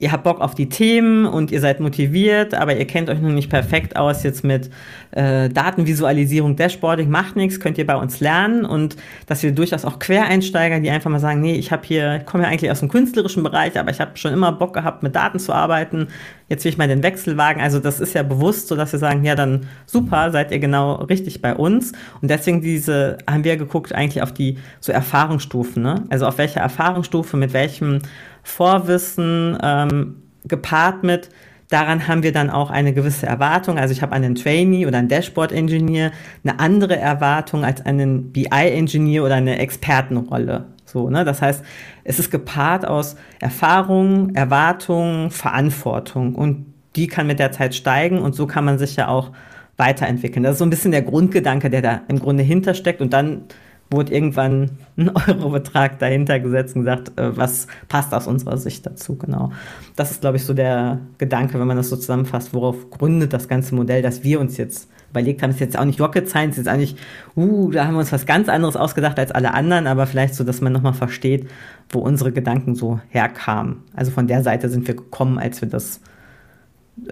ihr 0.00 0.12
habt 0.12 0.24
Bock 0.24 0.40
auf 0.40 0.54
die 0.54 0.68
Themen 0.68 1.26
und 1.26 1.50
ihr 1.50 1.60
seid 1.60 1.80
motiviert, 1.80 2.54
aber 2.54 2.76
ihr 2.76 2.86
kennt 2.86 3.10
euch 3.10 3.20
noch 3.20 3.30
nicht 3.30 3.50
perfekt 3.50 3.96
aus 3.96 4.22
jetzt 4.22 4.44
mit 4.44 4.70
äh, 5.10 5.48
Datenvisualisierung, 5.48 6.56
Dashboarding, 6.56 7.10
macht 7.10 7.36
nichts, 7.36 7.58
könnt 7.58 7.78
ihr 7.78 7.86
bei 7.86 7.96
uns 7.96 8.20
lernen 8.20 8.64
und 8.64 8.96
dass 9.26 9.42
wir 9.42 9.52
durchaus 9.52 9.84
auch 9.84 9.98
Quereinsteiger, 9.98 10.80
die 10.80 10.90
einfach 10.90 11.10
mal 11.10 11.18
sagen, 11.18 11.40
nee, 11.40 11.54
ich 11.54 11.72
habe 11.72 11.82
hier, 11.84 12.16
ich 12.16 12.26
komme 12.26 12.44
ja 12.44 12.50
eigentlich 12.50 12.70
aus 12.70 12.80
dem 12.80 12.88
künstlerischen 12.88 13.42
Bereich, 13.42 13.78
aber 13.78 13.90
ich 13.90 14.00
habe 14.00 14.16
schon 14.16 14.32
immer 14.32 14.52
Bock 14.52 14.74
gehabt, 14.74 15.02
mit 15.02 15.16
Daten 15.16 15.38
zu 15.38 15.52
arbeiten. 15.52 16.08
Jetzt 16.48 16.64
will 16.64 16.72
ich 16.72 16.78
mal 16.78 16.88
den 16.88 17.02
Wechsel 17.02 17.36
wagen. 17.36 17.60
Also 17.60 17.78
das 17.78 18.00
ist 18.00 18.14
ja 18.14 18.22
bewusst 18.22 18.68
so, 18.68 18.76
dass 18.76 18.92
wir 18.92 18.98
sagen, 18.98 19.22
ja, 19.24 19.34
dann 19.34 19.66
super, 19.84 20.30
seid 20.30 20.50
ihr 20.50 20.58
genau 20.58 20.94
richtig 20.94 21.42
bei 21.42 21.54
uns. 21.54 21.92
Und 22.22 22.30
deswegen 22.30 22.62
diese, 22.62 23.18
haben 23.28 23.44
wir 23.44 23.56
geguckt 23.58 23.94
eigentlich 23.94 24.22
auf 24.22 24.32
die 24.32 24.56
so 24.80 24.92
Erfahrungsstufen, 24.92 25.82
ne? 25.82 26.04
Also 26.08 26.26
auf 26.26 26.38
welcher 26.38 26.60
Erfahrungsstufe, 26.60 27.36
mit 27.36 27.52
welchem 27.52 28.00
Vorwissen 28.48 29.58
ähm, 29.62 30.22
gepaart 30.44 31.04
mit, 31.04 31.28
daran 31.68 32.08
haben 32.08 32.22
wir 32.22 32.32
dann 32.32 32.50
auch 32.50 32.70
eine 32.70 32.92
gewisse 32.94 33.26
Erwartung. 33.26 33.78
Also 33.78 33.92
ich 33.92 34.02
habe 34.02 34.12
einen 34.12 34.34
Trainee 34.34 34.86
oder 34.86 34.98
einen 34.98 35.08
Dashboard-Engineer 35.08 36.12
eine 36.44 36.58
andere 36.58 36.96
Erwartung 36.96 37.64
als 37.64 37.84
einen 37.84 38.32
BI-Engineer 38.32 39.24
oder 39.24 39.34
eine 39.34 39.58
Expertenrolle. 39.58 40.66
So, 40.86 41.10
ne? 41.10 41.24
Das 41.24 41.42
heißt, 41.42 41.62
es 42.04 42.18
ist 42.18 42.30
gepaart 42.30 42.86
aus 42.86 43.16
Erfahrung, 43.38 44.34
Erwartung, 44.34 45.30
Verantwortung 45.30 46.34
und 46.34 46.72
die 46.96 47.06
kann 47.06 47.26
mit 47.26 47.38
der 47.38 47.52
Zeit 47.52 47.74
steigen 47.74 48.18
und 48.18 48.34
so 48.34 48.46
kann 48.46 48.64
man 48.64 48.78
sich 48.78 48.96
ja 48.96 49.08
auch 49.08 49.30
weiterentwickeln. 49.76 50.42
Das 50.42 50.52
ist 50.52 50.58
so 50.58 50.64
ein 50.64 50.70
bisschen 50.70 50.90
der 50.90 51.02
Grundgedanke, 51.02 51.68
der 51.68 51.82
da 51.82 52.00
im 52.08 52.18
Grunde 52.18 52.42
hintersteckt 52.42 53.02
und 53.02 53.12
dann 53.12 53.42
wurde 53.90 54.12
irgendwann 54.12 54.70
ein 54.96 55.10
Eurobetrag 55.28 55.98
dahinter 55.98 56.40
gesetzt 56.40 56.76
und 56.76 56.82
gesagt, 56.82 57.18
äh, 57.18 57.36
was 57.36 57.66
passt 57.88 58.12
aus 58.12 58.26
unserer 58.26 58.58
Sicht 58.58 58.86
dazu, 58.86 59.16
genau. 59.16 59.52
Das 59.96 60.10
ist, 60.10 60.20
glaube 60.20 60.36
ich, 60.36 60.44
so 60.44 60.54
der 60.54 60.98
Gedanke, 61.18 61.58
wenn 61.58 61.66
man 61.66 61.76
das 61.76 61.88
so 61.88 61.96
zusammenfasst, 61.96 62.52
worauf 62.54 62.90
gründet 62.90 63.32
das 63.32 63.48
ganze 63.48 63.74
Modell, 63.74 64.02
das 64.02 64.24
wir 64.24 64.40
uns 64.40 64.56
jetzt 64.56 64.88
überlegt 65.10 65.42
haben, 65.42 65.50
ist 65.50 65.60
jetzt 65.60 65.78
auch 65.78 65.84
nicht 65.84 66.00
Rocket 66.00 66.28
Science, 66.28 66.58
ist 66.58 66.66
jetzt 66.66 66.68
eigentlich, 66.68 66.96
uh, 67.36 67.70
da 67.70 67.86
haben 67.86 67.94
wir 67.94 68.00
uns 68.00 68.12
was 68.12 68.26
ganz 68.26 68.48
anderes 68.48 68.76
ausgedacht 68.76 69.18
als 69.18 69.32
alle 69.32 69.54
anderen, 69.54 69.86
aber 69.86 70.06
vielleicht 70.06 70.34
so, 70.34 70.44
dass 70.44 70.60
man 70.60 70.72
nochmal 70.72 70.92
versteht, 70.92 71.48
wo 71.88 72.00
unsere 72.00 72.32
Gedanken 72.32 72.74
so 72.74 73.00
herkamen. 73.08 73.84
Also 73.94 74.10
von 74.10 74.26
der 74.26 74.42
Seite 74.42 74.68
sind 74.68 74.86
wir 74.86 74.94
gekommen, 74.94 75.38
als 75.38 75.62
wir 75.62 75.68
das 75.68 76.00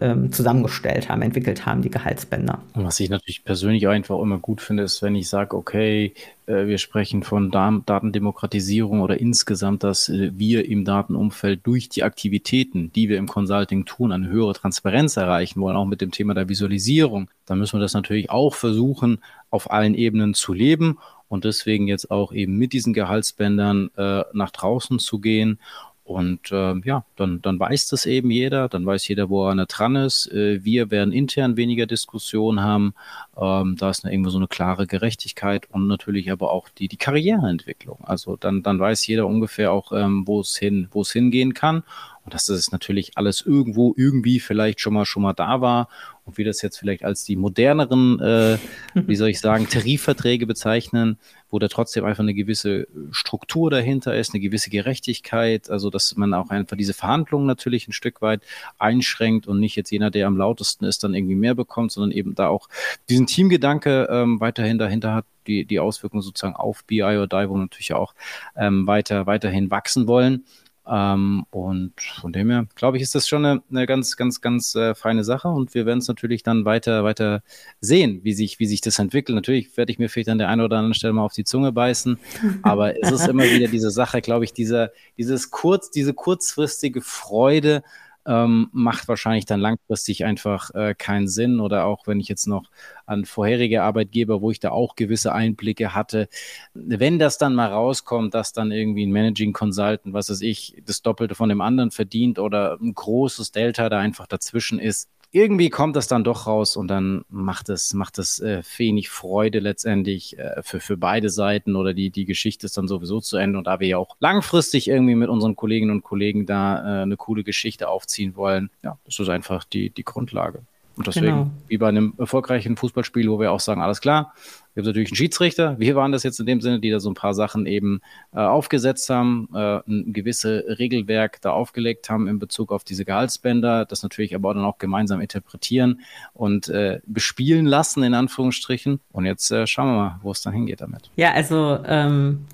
ähm, 0.00 0.32
zusammengestellt 0.32 1.08
haben, 1.08 1.22
entwickelt 1.22 1.66
haben, 1.66 1.82
die 1.82 1.90
Gehaltsbänder. 1.90 2.60
Was 2.74 3.00
ich 3.00 3.10
natürlich 3.10 3.44
persönlich 3.44 3.88
einfach 3.88 4.20
immer 4.20 4.38
gut 4.38 4.60
finde, 4.60 4.82
ist, 4.82 5.02
wenn 5.02 5.14
ich 5.14 5.28
sage, 5.28 5.56
okay, 5.56 6.12
äh, 6.46 6.66
wir 6.66 6.78
sprechen 6.78 7.22
von 7.22 7.50
Datendemokratisierung 7.50 9.00
oder 9.00 9.18
insgesamt, 9.18 9.84
dass 9.84 10.08
äh, 10.08 10.32
wir 10.34 10.68
im 10.68 10.84
Datenumfeld 10.84 11.60
durch 11.64 11.88
die 11.88 12.02
Aktivitäten, 12.02 12.92
die 12.92 13.08
wir 13.08 13.18
im 13.18 13.28
Consulting 13.28 13.84
tun, 13.84 14.12
eine 14.12 14.28
höhere 14.28 14.54
Transparenz 14.54 15.16
erreichen 15.16 15.60
wollen, 15.60 15.76
auch 15.76 15.86
mit 15.86 16.00
dem 16.00 16.10
Thema 16.10 16.34
der 16.34 16.48
Visualisierung. 16.48 17.28
Dann 17.46 17.58
müssen 17.58 17.78
wir 17.78 17.82
das 17.82 17.94
natürlich 17.94 18.30
auch 18.30 18.54
versuchen, 18.54 19.18
auf 19.50 19.70
allen 19.70 19.94
Ebenen 19.94 20.34
zu 20.34 20.52
leben 20.52 20.98
und 21.28 21.44
deswegen 21.44 21.88
jetzt 21.88 22.10
auch 22.10 22.32
eben 22.32 22.56
mit 22.56 22.72
diesen 22.72 22.92
Gehaltsbändern 22.92 23.90
äh, 23.96 24.22
nach 24.32 24.50
draußen 24.50 24.98
zu 24.98 25.18
gehen 25.18 25.58
und 26.06 26.52
äh, 26.52 26.74
ja, 26.84 27.04
dann, 27.16 27.42
dann 27.42 27.58
weiß 27.58 27.88
das 27.88 28.06
eben 28.06 28.30
jeder, 28.30 28.68
dann 28.68 28.86
weiß 28.86 29.08
jeder, 29.08 29.28
wo 29.28 29.48
er 29.48 29.66
dran 29.66 29.96
ist. 29.96 30.30
Äh, 30.30 30.64
wir 30.64 30.92
werden 30.92 31.12
intern 31.12 31.56
weniger 31.56 31.86
Diskussionen 31.86 32.60
haben. 32.60 32.94
Ähm, 33.36 33.74
da 33.76 33.90
ist 33.90 34.04
eine, 34.04 34.12
irgendwo 34.12 34.30
so 34.30 34.38
eine 34.38 34.46
klare 34.46 34.86
Gerechtigkeit 34.86 35.68
und 35.68 35.88
natürlich 35.88 36.30
aber 36.30 36.52
auch 36.52 36.68
die, 36.68 36.86
die 36.86 36.96
Karriereentwicklung. 36.96 37.98
Also 38.04 38.36
dann, 38.36 38.62
dann 38.62 38.78
weiß 38.78 39.04
jeder 39.08 39.26
ungefähr 39.26 39.72
auch, 39.72 39.90
ähm, 39.90 40.22
wo 40.28 40.40
es 40.40 40.56
hin, 40.56 40.86
wo 40.92 41.00
es 41.02 41.10
hingehen 41.10 41.54
kann. 41.54 41.82
Und 42.26 42.34
dass 42.34 42.46
das 42.46 42.72
natürlich 42.72 43.16
alles 43.16 43.40
irgendwo 43.40 43.94
irgendwie 43.96 44.40
vielleicht 44.40 44.80
schon 44.80 44.94
mal 44.94 45.06
schon 45.06 45.22
mal 45.22 45.32
da 45.32 45.60
war 45.60 45.88
und 46.24 46.38
wir 46.38 46.44
das 46.44 46.60
jetzt 46.60 46.76
vielleicht 46.76 47.04
als 47.04 47.22
die 47.22 47.36
moderneren, 47.36 48.18
äh, 48.20 48.58
wie 48.94 49.14
soll 49.14 49.28
ich 49.28 49.38
sagen, 49.38 49.68
Tarifverträge 49.70 50.44
bezeichnen, 50.44 51.18
wo 51.50 51.60
da 51.60 51.68
trotzdem 51.68 52.04
einfach 52.04 52.24
eine 52.24 52.34
gewisse 52.34 52.88
Struktur 53.12 53.70
dahinter 53.70 54.16
ist, 54.16 54.34
eine 54.34 54.40
gewisse 54.40 54.70
Gerechtigkeit, 54.70 55.70
also 55.70 55.88
dass 55.88 56.16
man 56.16 56.34
auch 56.34 56.50
einfach 56.50 56.76
diese 56.76 56.94
Verhandlungen 56.94 57.46
natürlich 57.46 57.86
ein 57.86 57.92
Stück 57.92 58.20
weit 58.22 58.42
einschränkt 58.76 59.46
und 59.46 59.60
nicht 59.60 59.76
jetzt 59.76 59.90
jener, 59.90 60.10
der 60.10 60.26
am 60.26 60.36
lautesten 60.36 60.84
ist, 60.84 61.04
dann 61.04 61.14
irgendwie 61.14 61.36
mehr 61.36 61.54
bekommt, 61.54 61.92
sondern 61.92 62.10
eben 62.10 62.34
da 62.34 62.48
auch 62.48 62.68
diesen 63.08 63.28
Teamgedanke 63.28 64.08
ähm, 64.10 64.40
weiterhin 64.40 64.78
dahinter 64.78 65.14
hat, 65.14 65.26
die, 65.46 65.64
die 65.64 65.78
Auswirkungen 65.78 66.22
sozusagen 66.22 66.56
auf 66.56 66.82
BI 66.82 67.02
oder 67.02 67.28
DI, 67.28 67.48
wo 67.48 67.56
natürlich 67.56 67.92
auch 67.92 68.14
ähm, 68.56 68.88
weiter, 68.88 69.26
weiterhin 69.26 69.70
wachsen 69.70 70.08
wollen. 70.08 70.44
Ähm, 70.88 71.44
und 71.50 72.00
von 72.00 72.32
dem 72.32 72.50
her, 72.50 72.66
glaube 72.74 72.96
ich, 72.96 73.02
ist 73.02 73.14
das 73.14 73.26
schon 73.26 73.44
eine, 73.44 73.62
eine 73.70 73.86
ganz, 73.86 74.16
ganz, 74.16 74.40
ganz 74.40 74.74
äh, 74.74 74.94
feine 74.94 75.24
Sache. 75.24 75.48
Und 75.48 75.74
wir 75.74 75.86
werden 75.86 75.98
es 75.98 76.08
natürlich 76.08 76.42
dann 76.42 76.64
weiter, 76.64 77.04
weiter 77.04 77.42
sehen, 77.80 78.20
wie 78.22 78.32
sich, 78.32 78.58
wie 78.60 78.66
sich 78.66 78.80
das 78.80 78.98
entwickelt. 78.98 79.34
Natürlich 79.34 79.76
werde 79.76 79.92
ich 79.92 79.98
mir 79.98 80.08
vielleicht 80.08 80.28
an 80.28 80.38
der 80.38 80.48
einen 80.48 80.60
oder 80.60 80.76
anderen 80.76 80.94
Stelle 80.94 81.12
mal 81.12 81.24
auf 81.24 81.32
die 81.32 81.44
Zunge 81.44 81.72
beißen. 81.72 82.18
Aber 82.62 83.02
es 83.02 83.10
ist 83.10 83.26
immer 83.28 83.44
wieder 83.44 83.68
diese 83.68 83.90
Sache, 83.90 84.20
glaube 84.20 84.44
ich, 84.44 84.52
dieser, 84.52 84.90
dieses 85.16 85.50
kurz, 85.50 85.90
diese 85.90 86.14
kurzfristige 86.14 87.00
Freude, 87.00 87.82
ähm, 88.26 88.68
macht 88.72 89.08
wahrscheinlich 89.08 89.46
dann 89.46 89.60
langfristig 89.60 90.24
einfach 90.24 90.70
äh, 90.74 90.94
keinen 90.94 91.28
Sinn. 91.28 91.60
Oder 91.60 91.84
auch 91.84 92.06
wenn 92.06 92.20
ich 92.20 92.28
jetzt 92.28 92.46
noch 92.46 92.64
an 93.06 93.24
vorherige 93.24 93.82
Arbeitgeber, 93.82 94.40
wo 94.40 94.50
ich 94.50 94.60
da 94.60 94.70
auch 94.70 94.96
gewisse 94.96 95.32
Einblicke 95.32 95.94
hatte, 95.94 96.28
wenn 96.74 97.18
das 97.18 97.38
dann 97.38 97.54
mal 97.54 97.68
rauskommt, 97.68 98.34
dass 98.34 98.52
dann 98.52 98.72
irgendwie 98.72 99.06
ein 99.06 99.12
Managing 99.12 99.52
Consultant, 99.52 100.12
was 100.12 100.30
weiß 100.30 100.40
ich, 100.42 100.82
das 100.84 101.02
Doppelte 101.02 101.34
von 101.34 101.48
dem 101.48 101.60
anderen 101.60 101.90
verdient 101.90 102.38
oder 102.38 102.78
ein 102.80 102.94
großes 102.94 103.52
Delta 103.52 103.88
da 103.88 103.98
einfach 103.98 104.26
dazwischen 104.26 104.78
ist, 104.78 105.08
irgendwie 105.36 105.68
kommt 105.68 105.96
das 105.96 106.08
dann 106.08 106.24
doch 106.24 106.46
raus 106.46 106.76
und 106.76 106.88
dann 106.88 107.26
macht 107.28 107.68
es, 107.68 107.92
macht 107.92 108.18
es 108.18 108.38
äh, 108.38 108.62
wenig 108.78 109.10
Freude 109.10 109.58
letztendlich 109.58 110.38
äh, 110.38 110.62
für, 110.62 110.80
für 110.80 110.96
beide 110.96 111.28
Seiten 111.28 111.76
oder 111.76 111.92
die, 111.92 112.08
die 112.08 112.24
Geschichte 112.24 112.64
ist 112.64 112.78
dann 112.78 112.88
sowieso 112.88 113.20
zu 113.20 113.36
Ende. 113.36 113.58
Und 113.58 113.66
da 113.66 113.78
wir 113.78 113.86
ja 113.86 113.98
auch 113.98 114.16
langfristig 114.18 114.88
irgendwie 114.88 115.14
mit 115.14 115.28
unseren 115.28 115.54
Kolleginnen 115.54 115.90
und 115.90 116.04
Kollegen 116.04 116.46
da 116.46 117.00
äh, 117.00 117.02
eine 117.02 117.18
coole 117.18 117.44
Geschichte 117.44 117.88
aufziehen 117.88 118.34
wollen, 118.34 118.70
ja, 118.82 118.98
das 119.04 119.18
ist 119.18 119.28
einfach 119.28 119.64
die, 119.64 119.90
die 119.90 120.04
Grundlage. 120.04 120.62
Und 120.96 121.06
deswegen, 121.06 121.26
genau. 121.26 121.50
wie 121.68 121.76
bei 121.76 121.88
einem 121.88 122.14
erfolgreichen 122.16 122.78
Fußballspiel, 122.78 123.30
wo 123.30 123.38
wir 123.38 123.52
auch 123.52 123.60
sagen, 123.60 123.82
alles 123.82 124.00
klar, 124.00 124.32
haben 124.76 124.86
natürlich 124.86 125.10
einen 125.10 125.16
Schiedsrichter. 125.16 125.78
Wir 125.78 125.96
waren 125.96 126.12
das 126.12 126.22
jetzt 126.22 126.40
in 126.40 126.46
dem 126.46 126.60
Sinne, 126.60 126.80
die 126.80 126.90
da 126.90 127.00
so 127.00 127.10
ein 127.10 127.14
paar 127.14 127.34
Sachen 127.34 127.66
eben 127.66 128.00
äh, 128.34 128.38
aufgesetzt 128.38 129.08
haben, 129.10 129.48
äh, 129.54 129.80
ein 129.86 130.12
gewisses 130.12 130.78
Regelwerk 130.78 131.40
da 131.40 131.50
aufgelegt 131.50 132.10
haben 132.10 132.28
in 132.28 132.38
Bezug 132.38 132.72
auf 132.72 132.84
diese 132.84 133.04
Gehaltsbänder, 133.04 133.84
das 133.84 134.02
natürlich 134.02 134.34
aber 134.34 134.54
dann 134.54 134.64
auch 134.64 134.78
gemeinsam 134.78 135.20
interpretieren 135.20 136.00
und 136.34 136.68
äh, 136.68 137.00
bespielen 137.06 137.66
lassen, 137.66 138.02
in 138.02 138.14
Anführungsstrichen. 138.14 139.00
Und 139.12 139.26
jetzt 139.26 139.50
äh, 139.50 139.66
schauen 139.66 139.88
wir 139.88 139.96
mal, 139.96 140.20
wo 140.22 140.32
es 140.32 140.42
dann 140.42 140.52
hingeht 140.52 140.80
damit. 140.80 141.10
Ja, 141.16 141.32
also 141.32 141.78
ähm, 141.86 142.46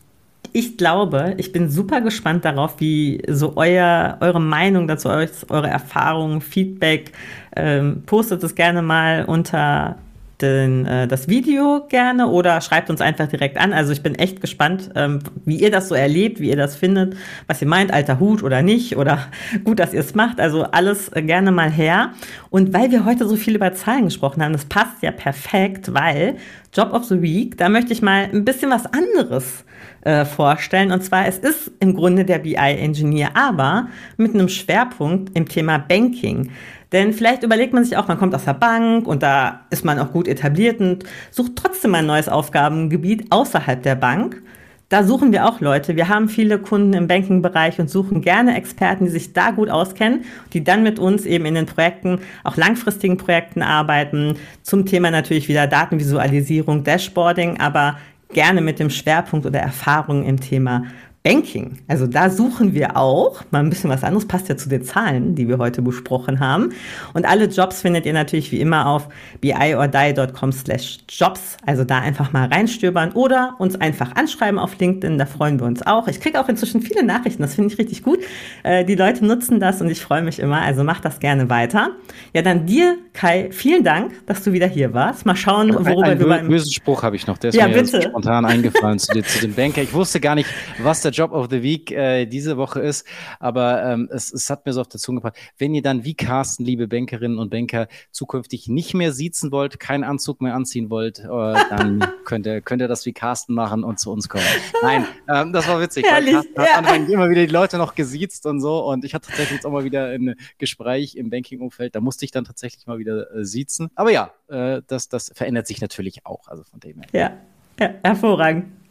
ich 0.52 0.76
glaube, 0.76 1.34
ich 1.38 1.52
bin 1.52 1.70
super 1.70 2.00
gespannt 2.00 2.44
darauf, 2.44 2.78
wie 2.80 3.22
so 3.28 3.54
euer, 3.56 4.18
eure 4.20 4.40
Meinung 4.40 4.86
dazu, 4.86 5.08
eure 5.08 5.68
Erfahrungen, 5.68 6.40
Feedback, 6.40 7.12
ähm, 7.56 8.02
postet 8.04 8.42
es 8.42 8.54
gerne 8.54 8.82
mal 8.82 9.24
unter 9.24 9.96
den, 10.42 10.84
äh, 10.86 11.08
das 11.08 11.28
Video 11.28 11.86
gerne 11.88 12.26
oder 12.28 12.60
schreibt 12.60 12.90
uns 12.90 13.00
einfach 13.00 13.28
direkt 13.28 13.56
an. 13.56 13.72
Also 13.72 13.92
ich 13.92 14.02
bin 14.02 14.14
echt 14.14 14.40
gespannt, 14.40 14.90
ähm, 14.94 15.20
wie 15.44 15.56
ihr 15.56 15.70
das 15.70 15.88
so 15.88 15.94
erlebt, 15.94 16.40
wie 16.40 16.50
ihr 16.50 16.56
das 16.56 16.76
findet, 16.76 17.16
was 17.46 17.62
ihr 17.62 17.68
meint, 17.68 17.92
alter 17.92 18.20
Hut 18.20 18.42
oder 18.42 18.62
nicht 18.62 18.96
oder 18.96 19.28
gut, 19.64 19.78
dass 19.78 19.94
ihr 19.94 20.00
es 20.00 20.14
macht. 20.14 20.40
Also 20.40 20.64
alles 20.64 21.08
äh, 21.10 21.22
gerne 21.22 21.52
mal 21.52 21.70
her. 21.70 22.12
Und 22.50 22.74
weil 22.74 22.90
wir 22.90 23.04
heute 23.04 23.26
so 23.26 23.36
viel 23.36 23.54
über 23.54 23.72
Zahlen 23.72 24.04
gesprochen 24.04 24.42
haben, 24.42 24.52
das 24.52 24.66
passt 24.66 25.02
ja 25.02 25.12
perfekt, 25.12 25.94
weil 25.94 26.36
Job 26.74 26.92
of 26.92 27.04
the 27.04 27.22
Week, 27.22 27.56
da 27.56 27.68
möchte 27.68 27.92
ich 27.92 28.02
mal 28.02 28.28
ein 28.32 28.44
bisschen 28.44 28.70
was 28.70 28.84
anderes 28.86 29.64
äh, 30.02 30.24
vorstellen. 30.24 30.92
Und 30.92 31.02
zwar, 31.02 31.26
es 31.26 31.38
ist 31.38 31.70
im 31.80 31.94
Grunde 31.94 32.24
der 32.24 32.38
BI-Engineer, 32.38 33.36
aber 33.36 33.88
mit 34.16 34.34
einem 34.34 34.48
Schwerpunkt 34.48 35.36
im 35.36 35.48
Thema 35.48 35.78
Banking. 35.78 36.50
Denn 36.92 37.12
vielleicht 37.12 37.42
überlegt 37.42 37.72
man 37.72 37.84
sich 37.84 37.96
auch, 37.96 38.08
man 38.08 38.18
kommt 38.18 38.34
aus 38.34 38.44
der 38.44 38.54
Bank 38.54 39.06
und 39.06 39.22
da 39.22 39.62
ist 39.70 39.84
man 39.84 39.98
auch 39.98 40.12
gut 40.12 40.28
etabliert 40.28 40.80
und 40.80 41.04
sucht 41.30 41.52
trotzdem 41.56 41.94
ein 41.94 42.06
neues 42.06 42.28
Aufgabengebiet 42.28 43.26
außerhalb 43.30 43.82
der 43.82 43.94
Bank. 43.94 44.42
Da 44.90 45.04
suchen 45.04 45.32
wir 45.32 45.46
auch 45.46 45.60
Leute. 45.60 45.96
Wir 45.96 46.10
haben 46.10 46.28
viele 46.28 46.58
Kunden 46.58 46.92
im 46.92 47.06
Banking-Bereich 47.08 47.78
und 47.78 47.88
suchen 47.88 48.20
gerne 48.20 48.54
Experten, 48.58 49.06
die 49.06 49.10
sich 49.10 49.32
da 49.32 49.50
gut 49.50 49.70
auskennen, 49.70 50.26
die 50.52 50.62
dann 50.62 50.82
mit 50.82 50.98
uns 50.98 51.24
eben 51.24 51.46
in 51.46 51.54
den 51.54 51.64
Projekten, 51.64 52.18
auch 52.44 52.58
langfristigen 52.58 53.16
Projekten 53.16 53.62
arbeiten. 53.62 54.36
Zum 54.62 54.84
Thema 54.84 55.10
natürlich 55.10 55.48
wieder 55.48 55.66
Datenvisualisierung, 55.66 56.84
Dashboarding, 56.84 57.58
aber 57.58 57.96
gerne 58.32 58.60
mit 58.60 58.78
dem 58.78 58.90
Schwerpunkt 58.90 59.46
oder 59.46 59.60
Erfahrung 59.60 60.24
im 60.24 60.40
Thema 60.40 60.84
Banking. 61.22 61.78
Also 61.86 62.08
da 62.08 62.30
suchen 62.30 62.74
wir 62.74 62.96
auch 62.96 63.44
mal 63.52 63.60
ein 63.60 63.70
bisschen 63.70 63.90
was 63.90 64.02
anderes, 64.02 64.26
passt 64.26 64.48
ja 64.48 64.56
zu 64.56 64.68
den 64.68 64.82
Zahlen, 64.82 65.36
die 65.36 65.46
wir 65.46 65.58
heute 65.58 65.80
besprochen 65.80 66.40
haben. 66.40 66.70
Und 67.14 67.26
alle 67.26 67.44
Jobs 67.44 67.82
findet 67.82 68.06
ihr 68.06 68.12
natürlich 68.12 68.50
wie 68.50 68.60
immer 68.60 68.88
auf 68.88 69.08
biordie.com 69.40 70.50
slash 70.50 70.98
jobs. 71.08 71.56
Also 71.64 71.84
da 71.84 72.00
einfach 72.00 72.32
mal 72.32 72.48
reinstöbern 72.48 73.12
oder 73.12 73.54
uns 73.58 73.80
einfach 73.80 74.16
anschreiben 74.16 74.58
auf 74.58 74.76
LinkedIn, 74.78 75.16
da 75.16 75.26
freuen 75.26 75.60
wir 75.60 75.66
uns 75.66 75.86
auch. 75.86 76.08
Ich 76.08 76.20
kriege 76.20 76.40
auch 76.40 76.48
inzwischen 76.48 76.82
viele 76.82 77.04
Nachrichten, 77.04 77.42
das 77.42 77.54
finde 77.54 77.72
ich 77.72 77.78
richtig 77.78 78.02
gut. 78.02 78.18
Äh, 78.64 78.84
die 78.84 78.96
Leute 78.96 79.24
nutzen 79.24 79.60
das 79.60 79.80
und 79.80 79.90
ich 79.90 80.00
freue 80.00 80.22
mich 80.22 80.40
immer, 80.40 80.60
also 80.60 80.82
mach 80.82 80.98
das 80.98 81.20
gerne 81.20 81.48
weiter. 81.48 81.90
Ja, 82.34 82.42
dann 82.42 82.66
dir, 82.66 82.96
Kai, 83.12 83.50
vielen 83.52 83.84
Dank, 83.84 84.26
dass 84.26 84.42
du 84.42 84.52
wieder 84.52 84.66
hier 84.66 84.92
warst. 84.92 85.24
Mal 85.24 85.36
schauen, 85.36 85.72
worüber 85.72 86.02
ein, 86.02 86.12
ein 86.12 86.18
wir 86.18 86.26
beim... 86.26 86.48
bösen 86.48 86.72
Spruch 86.72 87.04
habe 87.04 87.14
ich 87.14 87.28
noch, 87.28 87.38
der 87.38 87.50
ist 87.50 87.56
ja, 87.56 87.68
mir 87.68 87.74
bitte. 87.74 88.02
spontan 88.02 88.44
eingefallen 88.44 88.98
zu, 88.98 89.22
zu 89.22 89.40
dem 89.40 89.54
Banker. 89.54 89.82
Ich 89.82 89.92
wusste 89.92 90.18
gar 90.18 90.34
nicht, 90.34 90.48
was 90.82 91.02
der 91.02 91.11
Job 91.12 91.32
of 91.32 91.48
the 91.50 91.62
Week 91.62 91.90
äh, 91.90 92.26
diese 92.26 92.56
Woche 92.56 92.80
ist, 92.80 93.06
aber 93.38 93.82
ähm, 93.84 94.08
es, 94.10 94.32
es 94.32 94.50
hat 94.50 94.66
mir 94.66 94.72
so 94.72 94.80
auf 94.80 94.88
der 94.88 95.00
Zunge 95.00 95.20
gebracht. 95.20 95.36
Wenn 95.58 95.74
ihr 95.74 95.82
dann 95.82 96.04
wie 96.04 96.14
Carsten, 96.14 96.64
liebe 96.64 96.88
Bankerinnen 96.88 97.38
und 97.38 97.50
Banker, 97.50 97.88
zukünftig 98.10 98.68
nicht 98.68 98.94
mehr 98.94 99.12
siezen 99.12 99.52
wollt, 99.52 99.78
keinen 99.78 100.04
Anzug 100.04 100.40
mehr 100.40 100.54
anziehen 100.54 100.90
wollt, 100.90 101.20
äh, 101.20 101.24
dann 101.28 102.04
könnt 102.24 102.46
ihr, 102.46 102.60
könnt 102.60 102.82
ihr 102.82 102.88
das 102.88 103.06
wie 103.06 103.12
Carsten 103.12 103.54
machen 103.54 103.84
und 103.84 103.98
zu 103.98 104.10
uns 104.10 104.28
kommen. 104.28 104.44
Nein, 104.82 105.06
ähm, 105.28 105.52
das 105.52 105.68
war 105.68 105.80
witzig. 105.80 106.04
Herrlich, 106.06 106.34
weil 106.34 106.66
Carsten 106.66 106.84
ja. 106.84 106.90
hat 106.90 107.08
immer 107.08 107.30
wieder 107.30 107.46
die 107.46 107.52
Leute 107.52 107.78
noch 107.78 107.94
gesiezt 107.94 108.46
und 108.46 108.60
so 108.60 108.84
und 108.84 109.04
ich 109.04 109.14
hatte 109.14 109.28
tatsächlich 109.28 109.56
jetzt 109.56 109.66
auch 109.66 109.72
mal 109.72 109.84
wieder 109.84 110.06
ein 110.06 110.34
Gespräch 110.58 111.16
im 111.16 111.30
Banking-Umfeld, 111.30 111.94
da 111.94 112.00
musste 112.00 112.24
ich 112.24 112.30
dann 112.30 112.44
tatsächlich 112.44 112.86
mal 112.86 112.98
wieder 112.98 113.34
äh, 113.34 113.44
siezen. 113.44 113.90
Aber 113.94 114.10
ja, 114.10 114.32
äh, 114.48 114.82
das, 114.86 115.08
das 115.08 115.32
verändert 115.34 115.66
sich 115.66 115.80
natürlich 115.80 116.26
auch, 116.26 116.48
also 116.48 116.64
von 116.64 116.80
dem 116.80 117.00
her. 117.00 117.08
Ja, 117.12 117.84
ja 117.84 117.94
hervorragend. 118.02 118.81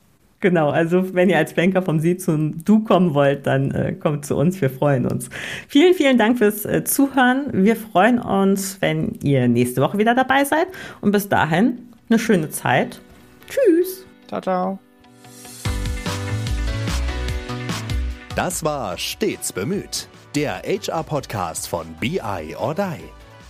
Genau, 0.42 0.72
also 0.72 1.14
wenn 1.14 1.30
ihr 1.30 1.38
als 1.38 1.54
Banker 1.54 1.84
vom 1.84 2.00
Sie 2.00 2.18
zum 2.18 2.66
Du 2.66 2.84
kommen 2.84 3.14
wollt, 3.14 3.46
dann 3.46 3.70
äh, 3.72 3.94
kommt 3.94 4.26
zu 4.26 4.36
uns, 4.36 4.60
wir 4.60 4.72
freuen 4.72 5.06
uns. 5.06 5.30
Vielen, 5.68 5.94
vielen 5.94 6.18
Dank 6.18 6.40
fürs 6.40 6.66
äh, 6.66 6.84
Zuhören. 6.84 7.50
Wir 7.54 7.76
freuen 7.76 8.18
uns, 8.18 8.82
wenn 8.82 9.14
ihr 9.22 9.48
nächste 9.48 9.82
Woche 9.82 10.00
wieder 10.00 10.16
dabei 10.16 10.44
seid. 10.44 10.68
Und 11.00 11.12
bis 11.12 11.30
dahin 11.30 11.78
eine 12.10 12.18
schöne 12.18 12.50
Zeit. 12.50 13.00
Tschüss. 13.48 14.04
Ciao, 14.28 14.42
ciao. 14.42 14.80
Das 18.36 18.64
war 18.64 18.98
Stets 18.98 19.54
bemüht, 19.54 20.08
der 20.34 20.64
HR-Podcast 20.66 21.68
von 21.68 21.86
BI 22.00 22.56
or 22.58 22.74
Die. 22.74 23.04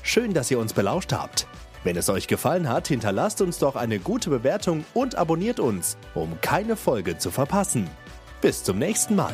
Schön, 0.03 0.33
dass 0.33 0.51
ihr 0.51 0.59
uns 0.59 0.73
belauscht 0.73 1.13
habt. 1.13 1.47
Wenn 1.83 1.95
es 1.97 2.09
euch 2.09 2.27
gefallen 2.27 2.69
hat, 2.69 2.87
hinterlasst 2.87 3.41
uns 3.41 3.57
doch 3.57 3.75
eine 3.75 3.99
gute 3.99 4.29
Bewertung 4.29 4.85
und 4.93 5.15
abonniert 5.15 5.59
uns, 5.59 5.97
um 6.13 6.39
keine 6.41 6.75
Folge 6.75 7.17
zu 7.17 7.31
verpassen. 7.31 7.89
Bis 8.39 8.63
zum 8.63 8.77
nächsten 8.77 9.15
Mal. 9.15 9.33